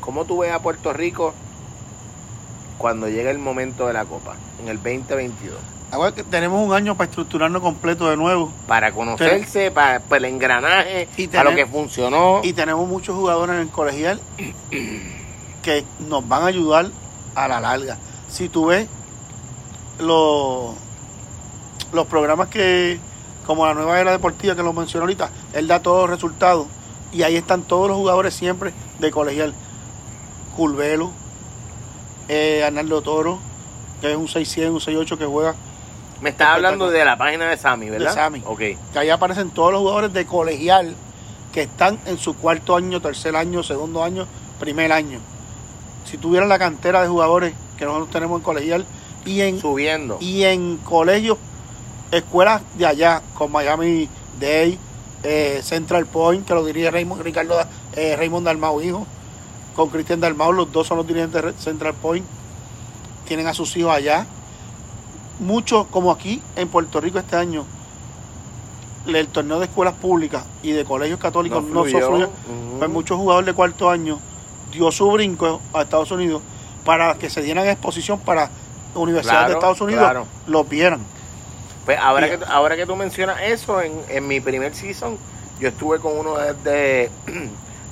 ¿cómo 0.00 0.24
tú 0.24 0.38
ves 0.38 0.52
a 0.52 0.60
Puerto 0.60 0.92
Rico 0.92 1.34
cuando 2.78 3.08
llegue 3.08 3.30
el 3.30 3.38
momento 3.38 3.86
de 3.86 3.92
la 3.92 4.04
Copa, 4.04 4.36
en 4.60 4.68
el 4.68 4.76
2022? 4.76 5.54
Ahora 5.90 6.12
que 6.12 6.24
tenemos 6.24 6.66
un 6.66 6.74
año 6.74 6.96
para 6.96 7.08
estructurarnos 7.08 7.62
completo 7.62 8.10
de 8.10 8.16
nuevo. 8.16 8.52
Para 8.66 8.92
conocerse, 8.92 9.70
para, 9.70 10.02
el 10.10 10.24
engranaje, 10.24 11.08
para 11.30 11.50
lo 11.50 11.56
que 11.56 11.66
funcionó. 11.66 12.40
Y 12.42 12.52
tenemos 12.52 12.88
muchos 12.88 13.14
jugadores 13.14 13.54
en 13.54 13.60
el 13.60 13.68
colegial 13.68 14.20
que 15.62 15.84
nos 16.08 16.26
van 16.26 16.42
a 16.42 16.46
ayudar 16.46 16.86
a 17.34 17.48
la 17.48 17.60
larga. 17.60 17.98
Si 18.34 18.48
tú 18.48 18.66
ves 18.66 18.88
los, 20.00 20.74
los 21.92 22.06
programas 22.08 22.48
que, 22.48 22.98
como 23.46 23.64
la 23.64 23.74
nueva 23.74 24.00
era 24.00 24.10
deportiva 24.10 24.56
que 24.56 24.62
lo 24.64 24.72
mencionó 24.72 25.04
ahorita, 25.04 25.30
él 25.52 25.68
da 25.68 25.80
todos 25.80 26.00
los 26.00 26.10
resultados 26.10 26.66
y 27.12 27.22
ahí 27.22 27.36
están 27.36 27.62
todos 27.62 27.86
los 27.86 27.96
jugadores 27.96 28.34
siempre 28.34 28.72
de 28.98 29.12
colegial. 29.12 29.54
Culvelo, 30.56 31.12
eh, 32.26 32.64
Arnaldo 32.66 33.02
Toro, 33.02 33.38
que 34.00 34.10
es 34.10 34.16
un 34.16 34.26
600, 34.26 34.74
un 34.74 34.80
68 34.80 35.16
que 35.16 35.26
juega. 35.26 35.54
Me 36.20 36.30
estás 36.30 36.56
hablando 36.56 36.90
de 36.90 37.04
la 37.04 37.16
página 37.16 37.48
de 37.48 37.56
Sami, 37.56 37.88
¿verdad? 37.88 38.08
De 38.08 38.14
Sami. 38.14 38.42
Ok. 38.46 38.58
Que 38.58 38.98
ahí 38.98 39.10
aparecen 39.10 39.50
todos 39.50 39.70
los 39.70 39.80
jugadores 39.80 40.12
de 40.12 40.26
colegial 40.26 40.96
que 41.52 41.62
están 41.62 42.00
en 42.04 42.18
su 42.18 42.36
cuarto 42.36 42.74
año, 42.74 43.00
tercer 43.00 43.36
año, 43.36 43.62
segundo 43.62 44.02
año, 44.02 44.26
primer 44.58 44.90
año. 44.90 45.20
Si 46.04 46.18
tuvieran 46.18 46.48
la 46.48 46.58
cantera 46.58 47.00
de 47.00 47.06
jugadores 47.06 47.54
que 47.84 47.92
nosotros 47.92 48.10
tenemos 48.10 48.38
en 48.38 48.44
colegial 48.44 48.86
y 49.24 49.40
en 49.40 49.60
subiendo. 49.60 50.18
y 50.20 50.44
en 50.44 50.78
colegios, 50.78 51.38
escuelas 52.10 52.62
de 52.76 52.86
allá, 52.86 53.22
con 53.34 53.52
Miami 53.52 54.08
Day, 54.40 54.78
eh, 55.22 55.60
Central 55.62 56.06
Point, 56.06 56.46
que 56.46 56.54
lo 56.54 56.64
dirige 56.64 56.90
Raymond, 56.90 57.22
Ricardo 57.22 57.56
eh, 57.94 58.16
Raymond 58.16 58.46
Dalmau, 58.46 58.80
hijo, 58.80 59.06
con 59.76 59.88
Cristian 59.90 60.20
Dalmau, 60.20 60.52
los 60.52 60.72
dos 60.72 60.86
son 60.86 60.98
los 60.98 61.06
dirigentes 61.06 61.42
de 61.42 61.52
Central 61.54 61.94
Point, 61.94 62.24
tienen 63.26 63.46
a 63.46 63.54
sus 63.54 63.76
hijos 63.76 63.92
allá. 63.92 64.26
Muchos, 65.40 65.86
como 65.88 66.10
aquí 66.10 66.40
en 66.56 66.68
Puerto 66.68 67.00
Rico 67.00 67.18
este 67.18 67.36
año, 67.36 67.64
el 69.06 69.28
torneo 69.28 69.58
de 69.58 69.66
escuelas 69.66 69.94
públicas 69.94 70.44
y 70.62 70.72
de 70.72 70.84
colegios 70.84 71.18
católicos 71.18 71.62
no, 71.62 71.84
no 71.84 72.28
pues 72.78 72.90
muchos 72.90 73.18
jugadores 73.18 73.46
de 73.46 73.52
cuarto 73.52 73.90
año 73.90 74.18
dio 74.72 74.90
su 74.90 75.10
brinco 75.10 75.60
a 75.74 75.82
Estados 75.82 76.10
Unidos 76.10 76.40
para 76.84 77.14
que 77.14 77.30
se 77.30 77.42
dieran 77.42 77.66
exposición 77.66 78.18
para 78.20 78.50
universidades 78.94 79.48
de 79.48 79.54
Estados 79.54 79.80
Unidos, 79.80 80.26
lo 80.46 80.64
vieran. 80.64 81.00
Pues 81.84 81.98
ahora 81.98 82.28
que, 82.28 82.44
ahora 82.46 82.76
que 82.76 82.86
tú 82.86 82.96
mencionas 82.96 83.42
eso, 83.42 83.80
en, 83.80 83.92
en 84.08 84.26
mi 84.26 84.40
primer 84.40 84.74
season, 84.74 85.18
yo 85.60 85.68
estuve 85.68 85.98
con 85.98 86.16
uno 86.18 86.36
de, 86.38 87.10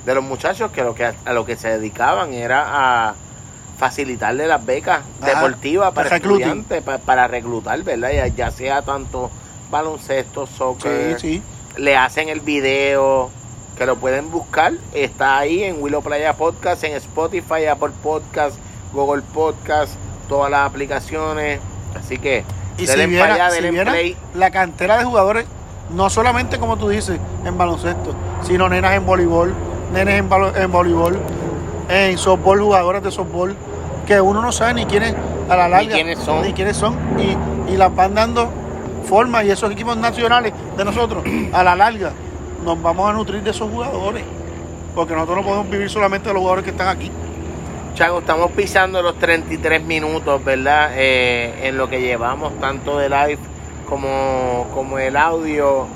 de, 0.05 0.15
los 0.15 0.25
muchachos 0.25 0.71
que, 0.73 0.83
lo 0.83 0.95
que 0.95 1.05
a 1.05 1.33
lo 1.33 1.45
que 1.45 1.57
se 1.57 1.69
dedicaban 1.69 2.33
era 2.33 2.65
a 3.09 3.15
facilitarle 3.79 4.47
las 4.47 4.65
becas 4.65 5.03
deportivas 5.21 5.93
para 5.93 6.17
estudiantes, 6.17 6.83
para, 6.83 7.27
reclutar, 7.27 7.83
¿verdad? 7.83 8.11
Ya, 8.35 8.51
sea 8.51 8.83
tanto 8.83 9.31
baloncesto, 9.71 10.47
soccer, 10.47 11.19
le 11.77 11.97
hacen 11.97 12.29
el 12.29 12.41
video, 12.41 13.31
que 13.77 13.87
lo 13.87 13.97
pueden 13.97 14.31
buscar, 14.31 14.75
está 14.93 15.39
ahí 15.39 15.65
en 15.65 15.83
Willow 15.83 16.03
Playa 16.03 16.35
Podcast, 16.35 16.85
en 16.85 16.93
Spotify, 16.93 17.67
Apple 17.67 17.91
Podcast, 18.03 18.57
Google 18.93 19.23
Podcast, 19.23 19.95
todas 20.29 20.51
las 20.51 20.69
aplicaciones, 20.69 21.61
así 21.99 22.19
que 22.19 22.45
y 22.79 22.87
si 22.87 23.07
viera, 23.07 23.37
la 24.35 24.51
cantera 24.51 24.99
de 24.99 25.05
jugadores, 25.05 25.47
no 25.95 26.09
solamente 26.11 26.59
como 26.59 26.77
tú 26.77 26.89
dices, 26.89 27.19
en 27.45 27.59
baloncesto, 27.59 28.15
sino 28.43 28.69
nenas 28.69 28.95
en 28.95 29.05
voleibol, 29.05 29.55
nenes 29.93 30.21
en, 30.21 30.31
en 30.57 30.73
voleibol, 30.73 31.19
en 31.89 32.17
softball, 32.19 32.61
jugadores 32.61 33.03
de 33.03 33.11
softball, 33.11 33.55
que 34.07 34.21
uno 34.21 34.41
no 34.41 34.53
sabe 34.53 34.75
ni 34.75 34.87
quiénes 34.87 35.15
a 35.49 35.57
la 35.57 35.69
larga, 35.69 35.89
ni 35.89 35.93
quiénes 35.95 36.19
son, 36.19 36.43
ni 36.43 36.53
quiénes 36.53 36.77
son 36.77 36.97
y, 37.19 37.73
y 37.73 37.77
las 37.77 37.95
van 37.95 38.15
dando 38.15 38.51
forma 39.03 39.45
y 39.45 39.51
esos 39.51 39.71
equipos 39.71 39.97
nacionales 39.97 40.53
de 40.77 40.85
nosotros, 40.85 41.25
a 41.53 41.63
la 41.63 41.77
larga, 41.77 42.13
nos 42.65 42.81
vamos 42.81 43.11
a 43.11 43.13
nutrir 43.13 43.43
de 43.43 43.51
esos 43.51 43.71
jugadores, 43.71 44.25
porque 44.95 45.13
nosotros 45.13 45.39
no 45.39 45.45
podemos 45.45 45.71
vivir 45.71 45.91
solamente 45.91 46.29
de 46.29 46.35
los 46.35 46.41
jugadores 46.41 46.65
que 46.65 46.71
están 46.71 46.89
aquí. 46.89 47.11
Chago, 47.95 48.21
estamos 48.21 48.51
pisando 48.53 49.03
los 49.03 49.19
33 49.19 49.85
minutos, 49.85 50.43
¿verdad? 50.43 50.93
Eh, 50.95 51.69
en 51.69 51.77
lo 51.77 51.91
que 51.91 52.01
llevamos, 52.01 52.59
tanto 52.59 52.97
de 52.97 53.11
live 53.11 53.39
como, 53.87 54.67
como 54.73 54.99
el 54.99 55.15
audio. 55.15 55.87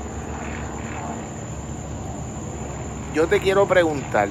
Yo 3.15 3.27
te 3.29 3.41
quiero 3.41 3.67
preguntar, 3.67 4.29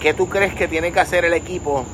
¿qué 0.00 0.14
tú 0.14 0.30
crees 0.30 0.54
que 0.54 0.66
tiene 0.68 0.90
que 0.90 1.00
hacer 1.00 1.26
el 1.26 1.34
equipo? 1.34 1.84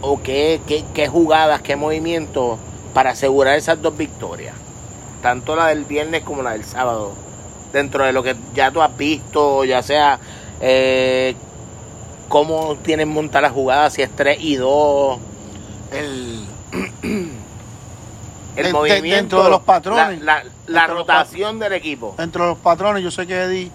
¿O 0.00 0.20
qué, 0.20 0.60
qué, 0.66 0.84
qué 0.92 1.06
jugadas, 1.06 1.62
qué 1.62 1.76
movimientos 1.76 2.58
para 2.92 3.10
asegurar 3.10 3.56
esas 3.56 3.80
dos 3.80 3.96
victorias? 3.96 4.56
Tanto 5.22 5.54
la 5.54 5.68
del 5.68 5.84
viernes 5.84 6.24
como 6.24 6.42
la 6.42 6.50
del 6.50 6.64
sábado 6.64 7.12
dentro 7.72 8.04
de 8.04 8.12
lo 8.12 8.22
que 8.22 8.36
ya 8.54 8.70
tú 8.70 8.82
has 8.82 8.96
visto, 8.96 9.64
ya 9.64 9.82
sea 9.82 10.18
eh, 10.60 11.34
cómo 12.28 12.76
tienen 12.76 13.08
montar 13.08 13.42
la 13.42 13.50
jugada, 13.50 13.90
si 13.90 14.02
es 14.02 14.10
3 14.14 14.38
y 14.40 14.56
2, 14.56 15.18
el, 15.92 16.44
el 18.56 18.72
movimiento, 18.72 19.16
dentro 19.16 19.44
de 19.44 19.50
los 19.50 19.62
patrones, 19.62 20.22
la, 20.66 20.86
rotación 20.86 21.58
del 21.58 21.72
equipo. 21.72 22.14
Dentro 22.16 22.44
de 22.44 22.50
los 22.50 22.58
patrones, 22.58 23.02
yo 23.02 23.10
sé 23.10 23.26
que 23.26 23.34
Eddie 23.34 23.70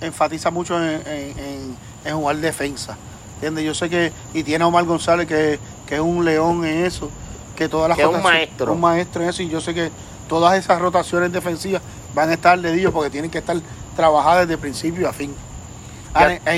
enfatiza 0.00 0.50
mucho 0.50 0.76
en, 0.82 1.76
jugar 2.04 2.36
defensa. 2.36 2.96
¿Entiendes? 3.36 3.64
Yo 3.64 3.74
sé 3.74 3.90
que, 3.90 4.12
y 4.32 4.42
tiene 4.42 4.64
a 4.64 4.66
Omar 4.66 4.84
González 4.84 5.26
que, 5.26 5.58
es 5.88 6.00
un 6.00 6.24
león 6.24 6.64
en 6.64 6.84
eso, 6.84 7.08
que 7.54 7.68
todas 7.68 7.88
las 7.88 7.96
que 7.96 8.02
es 8.02 8.08
un 8.08 8.22
maestro. 8.22 8.72
Un 8.72 8.80
maestro 8.80 9.22
en 9.22 9.28
eso, 9.28 9.42
y 9.42 9.48
yo 9.48 9.60
sé 9.60 9.74
que 9.74 9.90
todas 10.28 10.58
esas 10.58 10.80
rotaciones 10.80 11.32
defensivas 11.32 11.82
van 12.14 12.30
a 12.30 12.34
estar 12.34 12.58
dedillos 12.58 12.92
porque 12.92 13.10
tienen 13.10 13.30
que 13.30 13.38
estar 13.38 13.56
trabajadas 13.96 14.48
desde 14.48 14.60
principio 14.60 15.08
a 15.08 15.12
fin. 15.12 15.34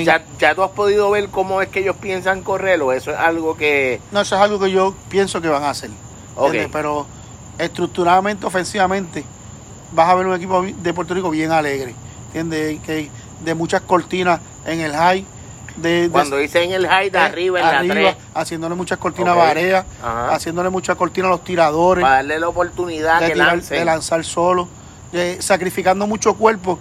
Ya, 0.05 0.23
ya, 0.37 0.53
tú 0.53 0.63
has 0.63 0.71
podido 0.71 1.09
ver 1.09 1.29
cómo 1.29 1.61
es 1.63 1.69
que 1.69 1.79
ellos 1.79 1.95
piensan 1.95 2.43
correrlo, 2.43 2.93
eso 2.93 3.11
es 3.11 3.17
algo 3.17 3.57
que... 3.57 3.99
No, 4.11 4.21
eso 4.21 4.35
es 4.35 4.41
algo 4.41 4.59
que 4.59 4.69
yo 4.69 4.93
pienso 5.09 5.41
que 5.41 5.47
van 5.47 5.63
a 5.63 5.71
hacer. 5.71 5.89
Pero 6.71 7.07
estructuradamente, 7.57 8.45
ofensivamente, 8.45 9.23
vas 9.93 10.09
a 10.09 10.15
ver 10.15 10.27
un 10.27 10.35
equipo 10.35 10.61
de 10.61 10.93
Puerto 10.93 11.15
Rico 11.15 11.31
bien 11.31 11.51
alegre. 11.51 11.95
¿Entiendes? 12.27 12.79
Que 12.81 13.09
de 13.43 13.55
muchas 13.55 13.81
cortinas 13.81 14.39
en 14.65 14.81
el 14.81 14.93
high. 14.93 15.25
De, 15.77 16.09
Cuando 16.11 16.37
dice 16.37 16.63
en 16.63 16.71
el 16.71 16.87
high, 16.87 17.09
de, 17.09 17.19
arriba, 17.19 17.59
en 17.59 17.87
la 17.87 17.93
3. 17.93 18.15
Haciéndole 18.35 18.75
muchas 18.75 18.99
cortinas 18.99 19.33
a 19.33 19.35
Barea, 19.35 19.85
haciéndole 20.29 20.69
muchas 20.69 20.95
cortinas 20.95 21.29
a 21.29 21.31
los 21.31 21.43
tiradores. 21.43 22.03
Para 22.03 22.15
darle 22.15 22.39
la 22.39 22.49
oportunidad 22.49 23.21
de, 23.21 23.29
de 23.29 23.85
lanzar 23.85 24.23
solo 24.23 24.67
sacrificando 25.39 26.07
mucho 26.07 26.33
cuerpo 26.35 26.79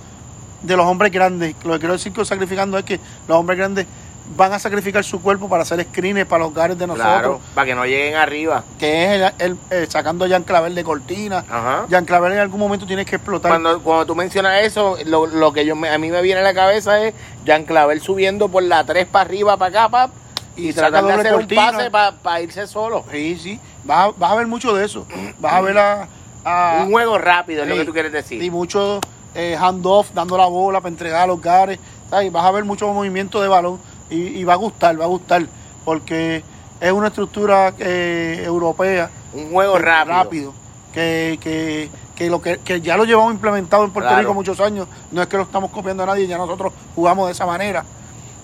de 0.62 0.76
los 0.76 0.86
hombres 0.86 1.12
grandes. 1.12 1.54
Lo 1.64 1.74
que 1.74 1.78
quiero 1.80 1.94
decir 1.94 2.12
que 2.12 2.24
sacrificando 2.24 2.78
es 2.78 2.84
que 2.84 3.00
los 3.28 3.36
hombres 3.38 3.58
grandes 3.58 3.86
van 4.34 4.52
a 4.52 4.58
sacrificar 4.58 5.04
su 5.04 5.22
cuerpo 5.22 5.48
para 5.48 5.62
hacer 5.62 5.82
screens 5.84 6.26
para 6.26 6.44
los 6.44 6.54
gares 6.54 6.76
de 6.76 6.86
nosotros. 6.86 7.40
para 7.54 7.66
que 7.66 7.74
no 7.74 7.84
lleguen 7.84 8.16
arriba. 8.16 8.64
Que 8.78 9.26
es 9.26 9.32
el, 9.38 9.56
eh, 9.70 9.86
sacando 9.88 10.24
a 10.24 10.28
Jan 10.28 10.42
Clavel 10.42 10.74
de 10.74 10.82
cortina. 10.82 11.44
Ajá. 11.48 11.86
Jan 11.88 12.04
Clavel 12.04 12.32
en 12.32 12.38
algún 12.40 12.60
momento 12.60 12.86
tiene 12.86 13.04
que 13.04 13.16
explotar. 13.16 13.50
Cuando, 13.50 13.80
cuando 13.82 14.06
tú 14.06 14.14
mencionas 14.14 14.62
eso, 14.62 14.96
lo, 15.04 15.52
que 15.52 15.64
yo 15.64 15.74
a 15.74 15.98
mí 15.98 16.10
me 16.10 16.22
viene 16.22 16.40
a 16.40 16.44
la 16.44 16.54
cabeza 16.54 17.02
es 17.02 17.14
Jan 17.46 17.64
Clavel 17.64 18.00
subiendo 18.00 18.48
por 18.48 18.62
la 18.62 18.84
3 18.84 19.06
para 19.06 19.24
arriba, 19.24 19.56
para 19.56 19.84
acá, 19.84 19.88
para 19.88 20.12
y, 20.56 20.72
tratando 20.72 21.08
de 21.08 21.14
hacer 21.14 21.34
un 21.34 21.46
pase 21.46 21.90
para 21.90 22.40
irse 22.40 22.66
solo. 22.66 23.04
Sí, 23.12 23.38
sí. 23.38 23.60
Vas 23.84 24.08
a, 24.08 24.12
vas 24.16 24.32
a 24.32 24.34
ver 24.36 24.46
mucho 24.46 24.74
de 24.74 24.84
eso. 24.84 25.06
Vas 25.38 25.52
a 25.52 25.60
ver 25.60 25.78
a 25.78 26.08
un 26.46 26.90
juego 26.90 27.18
rápido, 27.18 27.62
es 27.62 27.68
lo 27.68 27.74
que 27.74 27.84
tú 27.84 27.92
quieres 27.92 28.12
decir. 28.12 28.42
Y 28.42 28.50
mucho 28.50 29.00
eh, 29.34 29.56
handoff, 29.58 30.12
dando 30.12 30.36
la 30.36 30.46
bola 30.46 30.80
para 30.80 30.90
entregar 30.90 31.22
a 31.22 31.26
los 31.26 31.40
gares. 31.40 31.78
Vas 32.10 32.44
a 32.44 32.50
ver 32.52 32.64
mucho 32.64 32.92
movimiento 32.92 33.40
de 33.42 33.48
balón 33.48 33.80
y, 34.10 34.44
va 34.44 34.52
a 34.52 34.56
gustar, 34.56 34.98
va 35.00 35.04
a 35.04 35.08
gustar, 35.08 35.44
porque 35.84 36.44
es 36.80 36.92
una 36.92 37.08
estructura 37.08 37.74
eh, 37.78 38.42
europea. 38.44 39.10
Un 39.34 39.50
juego 39.50 39.76
rápido. 39.78 40.16
rápido 40.16 40.54
que, 40.96 41.38
que, 41.42 41.90
que 42.14 42.30
lo 42.30 42.40
que, 42.40 42.58
que 42.58 42.80
ya 42.80 42.96
lo 42.96 43.04
llevamos 43.04 43.34
implementado 43.34 43.84
en 43.84 43.90
Puerto 43.90 44.08
Claro. 44.08 44.22
Rico 44.22 44.34
muchos 44.34 44.60
años. 44.60 44.88
No 45.10 45.20
es 45.20 45.28
que 45.28 45.36
lo 45.36 45.42
estamos 45.42 45.70
copiando 45.70 46.04
a 46.04 46.06
nadie, 46.06 46.26
ya 46.26 46.38
nosotros 46.38 46.72
jugamos 46.94 47.26
de 47.26 47.32
esa 47.32 47.44
manera. 47.44 47.84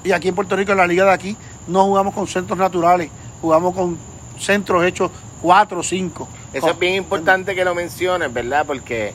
Y 0.04 0.12
aquí 0.12 0.28
en 0.28 0.34
Puerto 0.34 0.56
Rico, 0.56 0.72
en 0.72 0.78
la 0.78 0.86
liga 0.86 1.04
de 1.04 1.12
aquí, 1.12 1.36
no 1.68 1.84
jugamos 1.84 2.12
con 2.12 2.26
centros 2.26 2.58
naturales, 2.58 3.10
jugamos 3.40 3.74
con 3.74 3.96
centros 4.38 4.84
hechos 4.84 5.10
cuatro 5.42 5.80
o 5.80 5.82
cinco. 5.82 6.28
Eso 6.52 6.62
Con- 6.62 6.70
es 6.70 6.78
bien 6.78 6.94
importante 6.94 7.54
que 7.54 7.64
lo 7.64 7.74
menciones, 7.74 8.32
¿verdad? 8.32 8.64
Porque 8.66 9.12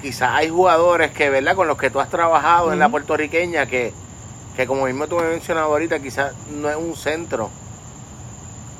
quizás 0.00 0.30
hay 0.32 0.48
jugadores 0.48 1.12
que, 1.12 1.30
¿verdad? 1.30 1.54
Con 1.54 1.68
los 1.68 1.78
que 1.78 1.90
tú 1.90 2.00
has 2.00 2.08
trabajado 2.08 2.72
en 2.72 2.78
la 2.78 2.88
puertorriqueña 2.88 3.66
que, 3.66 3.92
que 4.56 4.66
como 4.66 4.86
mismo 4.86 5.06
tú 5.06 5.16
me 5.16 5.22
has 5.24 5.30
mencionado 5.30 5.66
ahorita, 5.66 6.00
quizás 6.00 6.32
no 6.50 6.68
es 6.68 6.76
un 6.76 6.96
centro 6.96 7.50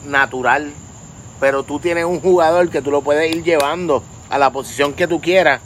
natural, 0.04 0.72
pero 1.38 1.62
tú 1.62 1.78
tienes 1.78 2.04
un 2.04 2.20
jugador 2.20 2.68
que 2.70 2.82
tú 2.82 2.90
lo 2.90 3.02
puedes 3.02 3.34
ir 3.34 3.44
llevando 3.44 4.02
a 4.30 4.38
la 4.38 4.50
posición 4.50 4.94
que 4.94 5.06
tú 5.06 5.20
quieras, 5.20 5.60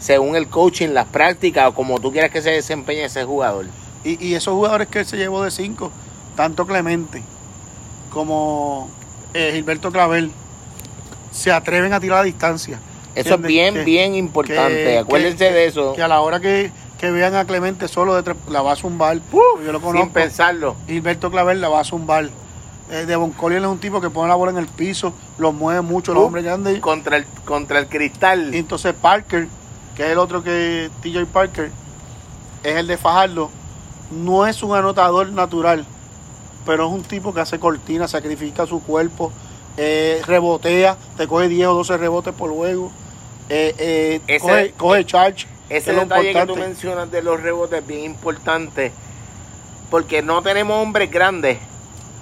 según 0.00 0.36
el 0.36 0.48
coaching, 0.48 0.88
las 0.88 1.06
prácticas 1.06 1.68
o 1.68 1.74
como 1.74 2.00
tú 2.00 2.10
quieras 2.12 2.30
que 2.30 2.42
se 2.42 2.50
desempeñe 2.50 3.04
ese 3.04 3.24
jugador. 3.24 3.66
Y, 4.04 4.24
y 4.24 4.34
esos 4.34 4.54
jugadores 4.54 4.88
que 4.88 5.00
él 5.00 5.06
se 5.06 5.16
llevó 5.16 5.42
de 5.42 5.50
cinco, 5.50 5.90
tanto 6.36 6.66
Clemente 6.66 7.22
como 8.12 8.88
eh, 9.34 9.50
Gilberto 9.54 9.90
Clavel, 9.92 10.30
se 11.30 11.52
atreven 11.52 11.92
a 11.92 12.00
tirar 12.00 12.18
a 12.20 12.22
distancia. 12.22 12.78
Eso 13.14 13.34
es 13.34 13.40
bien, 13.42 13.74
Que- 13.74 13.84
bien 13.84 14.14
importante. 14.14 14.84
que- 14.84 14.98
Acuérdense 14.98 15.48
que- 15.48 15.52
de 15.54 15.66
eso. 15.66 15.92
Que 15.94 16.02
a 16.02 16.08
la 16.08 16.20
hora 16.20 16.40
que, 16.40 16.70
que 16.98 17.10
vean 17.10 17.34
a 17.34 17.44
Clemente 17.44 17.88
solo 17.88 18.20
de 18.20 18.34
la 18.48 18.62
va 18.62 18.72
a 18.72 18.76
zumbar. 18.76 19.18
Uf, 19.32 19.42
yo 19.64 19.72
lo 19.72 19.78
sin 19.78 19.86
conozco. 19.88 20.12
pensarlo. 20.12 20.76
Gilberto 20.86 21.30
Clavel 21.30 21.60
la 21.60 21.68
va 21.68 21.80
a 21.80 21.84
zumbar. 21.84 22.28
Eh, 22.90 23.04
Devon 23.06 23.32
Collier 23.32 23.60
es 23.60 23.68
un 23.68 23.78
tipo 23.78 24.00
que 24.00 24.08
pone 24.08 24.28
la 24.28 24.34
bola 24.34 24.50
en 24.52 24.56
el 24.58 24.66
piso, 24.66 25.12
lo 25.36 25.52
mueve 25.52 25.82
mucho, 25.82 26.14
los 26.14 26.22
Uh, 26.22 26.26
hombres 26.26 26.44
grandes. 26.44 26.80
Contra 26.80 27.18
el, 27.18 27.26
contra 27.44 27.78
el 27.80 27.86
cristal. 27.88 28.54
Y 28.54 28.58
entonces 28.58 28.94
Parker, 28.94 29.46
que 29.94 30.04
es 30.06 30.10
el 30.12 30.18
otro 30.18 30.42
que 30.42 30.90
TJ 31.02 31.26
Parker, 31.26 31.70
es 32.62 32.76
el 32.76 32.86
de 32.86 32.96
Fajardo. 32.96 33.50
No 34.10 34.46
es 34.46 34.62
un 34.62 34.74
anotador 34.74 35.28
natural, 35.32 35.84
pero 36.66 36.86
es 36.86 36.92
un 36.92 37.02
tipo 37.02 37.32
que 37.34 37.40
hace 37.40 37.58
cortina, 37.58 38.06
sacrifica 38.08 38.66
su 38.66 38.82
cuerpo, 38.82 39.32
eh, 39.76 40.20
rebotea, 40.26 40.96
te 41.16 41.26
coge 41.28 41.48
10 41.48 41.68
o 41.68 41.74
12 41.74 41.96
rebotes 41.96 42.34
por 42.34 42.50
juego, 42.50 42.90
eh, 43.48 43.74
eh, 43.78 44.20
Ese- 44.26 44.40
coge, 44.40 44.72
coge 44.76 45.06
charge. 45.06 45.46
Ese 45.68 45.90
es 45.90 45.96
detalle 45.98 46.32
que 46.32 46.46
tú 46.46 46.56
mencionas 46.56 47.10
de 47.10 47.22
los 47.22 47.40
rebotes 47.42 47.80
es 47.80 47.86
bien 47.86 48.04
importante. 48.04 48.90
Porque 49.90 50.22
no 50.22 50.42
tenemos 50.42 50.82
hombres 50.82 51.10
grandes. 51.10 51.58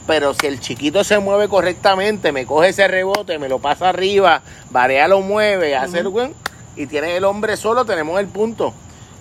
Pero 0.07 0.35
si 0.35 0.47
el 0.47 0.61
chiquito 0.61 1.03
se 1.03 1.19
mueve 1.19 1.49
correctamente, 1.49 2.31
me 2.31 2.47
coge 2.47 2.69
ese 2.69 2.87
rebote, 2.87 3.39
me 3.39 3.49
lo 3.49 3.59
pasa 3.59 3.89
arriba, 3.89 4.43
Varea 4.71 5.09
lo 5.09 5.21
mueve, 5.21 5.75
hace 5.75 5.99
el 5.99 6.09
buen, 6.09 6.33
y 6.77 6.87
tiene 6.87 7.17
el 7.17 7.25
hombre 7.25 7.57
solo, 7.57 7.85
tenemos 7.85 8.21
el 8.21 8.27
punto. 8.29 8.73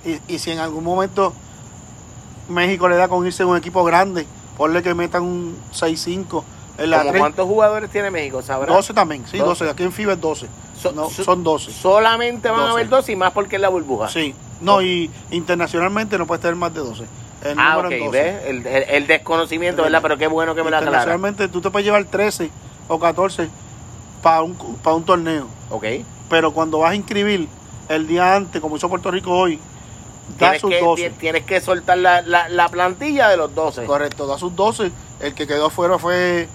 Y, 0.05 0.19
y 0.31 0.37
si 0.37 0.51
en 0.51 0.59
algún 0.59 0.83
momento 0.83 1.33
México 2.49 2.87
le 2.87 2.95
da 2.97 3.07
con 3.07 3.25
irse 3.25 3.41
a 3.43 3.47
un 3.47 3.57
equipo 3.57 3.83
grande, 3.83 4.27
ponle 4.57 4.81
que 4.83 4.93
metan 4.93 5.23
un 5.23 5.57
6-5 5.73 6.43
en 6.77 6.89
la 6.89 6.97
¿Como 6.99 7.09
3. 7.11 7.19
¿Cuántos 7.21 7.45
jugadores 7.47 7.89
tiene 7.89 8.11
México? 8.11 8.41
¿Sabrás? 8.41 8.75
12 8.75 8.93
también, 8.93 9.23
sí, 9.27 9.37
12. 9.37 9.65
12. 9.65 9.69
Aquí 9.71 9.83
en 9.83 9.91
FIBA 9.91 10.13
es 10.13 10.21
12. 10.21 10.47
So- 10.81 10.91
no, 10.91 11.09
so- 11.09 11.23
son 11.23 11.43
12. 11.43 11.71
Solamente 11.71 12.49
van 12.49 12.59
a 12.59 12.63
12. 12.63 12.73
haber 12.73 12.89
dos 12.89 13.09
y 13.09 13.15
más 13.15 13.31
porque 13.31 13.55
es 13.55 13.61
la 13.61 13.69
burbuja. 13.69 14.09
Sí, 14.09 14.35
no, 14.61 14.81
y 14.81 15.09
internacionalmente 15.31 16.17
no 16.17 16.25
puede 16.27 16.41
tener 16.41 16.55
más 16.55 16.73
de 16.73 16.81
12. 16.81 17.05
El 17.43 17.59
ah, 17.59 17.77
ok, 17.77 17.91
es 17.91 17.99
12. 18.05 18.11
¿ves? 18.11 18.43
El, 18.45 18.67
el- 18.67 18.83
el 18.89 19.07
desconocimiento, 19.07 19.83
¿verdad? 19.83 20.01
Pero 20.01 20.17
qué 20.17 20.27
bueno 20.27 20.55
que 20.55 20.63
me 20.63 20.69
lo 20.69 20.77
aclara. 20.77 20.97
Internacionalmente 20.97 21.47
tú 21.47 21.61
te 21.61 21.69
puedes 21.69 21.85
llevar 21.85 22.03
13 22.05 22.49
o 22.87 22.99
14 22.99 23.49
para 24.21 24.41
un, 24.41 24.55
para 24.55 24.95
un 24.95 25.03
torneo, 25.03 25.47
Ok. 25.69 25.85
pero 26.29 26.51
cuando 26.51 26.79
vas 26.79 26.91
a 26.91 26.95
inscribir 26.95 27.47
el 27.89 28.07
día 28.07 28.35
antes, 28.35 28.59
como 28.61 28.75
hizo 28.77 28.89
Puerto 28.89 29.11
Rico 29.11 29.31
hoy, 29.31 29.59
Tienes 30.37 30.61
sus 30.61 30.69
que, 30.69 30.79
12. 30.81 31.09
ti- 31.11 31.15
tienes 31.19 31.43
que 31.45 31.61
soltar 31.61 31.97
la, 31.97 32.21
la, 32.21 32.49
la 32.49 32.67
plantilla 32.69 33.29
de 33.29 33.37
los 33.37 33.53
12. 33.55 33.85
Correcto, 33.85 34.25
da 34.27 34.37
sus 34.37 34.55
12. 34.55 34.91
El 35.19 35.33
que 35.33 35.47
quedó 35.47 35.69
fuera 35.69 35.97
fue 35.99 36.47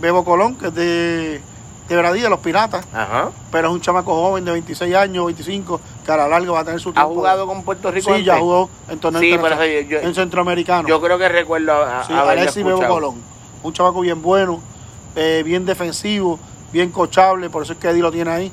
Bebo 0.00 0.24
Colón, 0.24 0.56
que 0.56 0.66
es 0.68 0.74
de, 0.74 1.40
de 1.88 1.96
Veradilla, 1.96 2.28
los 2.28 2.40
Piratas, 2.40 2.86
Ajá. 2.92 3.30
pero 3.50 3.68
es 3.68 3.74
un 3.74 3.80
chamaco 3.80 4.14
joven 4.14 4.44
de 4.44 4.52
26 4.52 4.94
años, 4.94 5.24
25, 5.26 5.80
cara 6.04 6.26
larga, 6.28 6.52
va 6.52 6.60
a 6.60 6.64
tener 6.64 6.80
su 6.80 6.90
¿Ha 6.90 6.94
tiempo. 6.94 7.14
jugado 7.14 7.46
con 7.46 7.62
Puerto 7.62 7.90
Rico 7.90 8.14
Sí, 8.14 8.24
ya 8.24 8.38
jugó 8.38 8.68
en 8.88 8.98
torneo 8.98 9.20
Sí, 9.20 9.30
en 9.32 10.14
centroamericano. 10.14 10.88
yo 10.88 11.00
creo 11.00 11.16
que 11.18 11.28
recuerdo 11.28 11.72
a, 11.72 12.04
Sí, 12.04 12.12
Alexis 12.12 12.64
Bebo. 12.64 12.86
Colón. 12.86 13.22
Un 13.62 13.72
chavaco 13.72 14.00
bien 14.00 14.20
bueno, 14.20 14.60
eh, 15.16 15.42
bien 15.44 15.64
defensivo, 15.64 16.38
bien 16.72 16.90
cochable, 16.90 17.48
por 17.50 17.62
eso 17.62 17.74
es 17.74 17.78
que 17.78 17.88
Eddie 17.88 18.02
lo 18.02 18.10
tiene 18.10 18.30
ahí. 18.30 18.52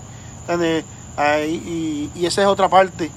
Ahí, 1.18 2.10
y, 2.16 2.20
y 2.20 2.26
esa 2.26 2.42
es 2.42 2.48
otra 2.48 2.70
parte. 2.70 3.12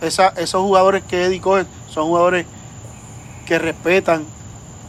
Esa, 0.00 0.28
esos 0.36 0.62
jugadores 0.62 1.02
que 1.04 1.24
Eddie 1.24 1.40
coge 1.40 1.64
son 1.88 2.06
jugadores 2.06 2.46
que 3.46 3.58
respetan, 3.58 4.24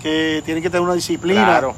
que 0.01 0.41
tienen 0.45 0.61
que 0.63 0.69
tener 0.69 0.83
una 0.83 0.93
disciplina, 0.95 1.45
Claro. 1.45 1.75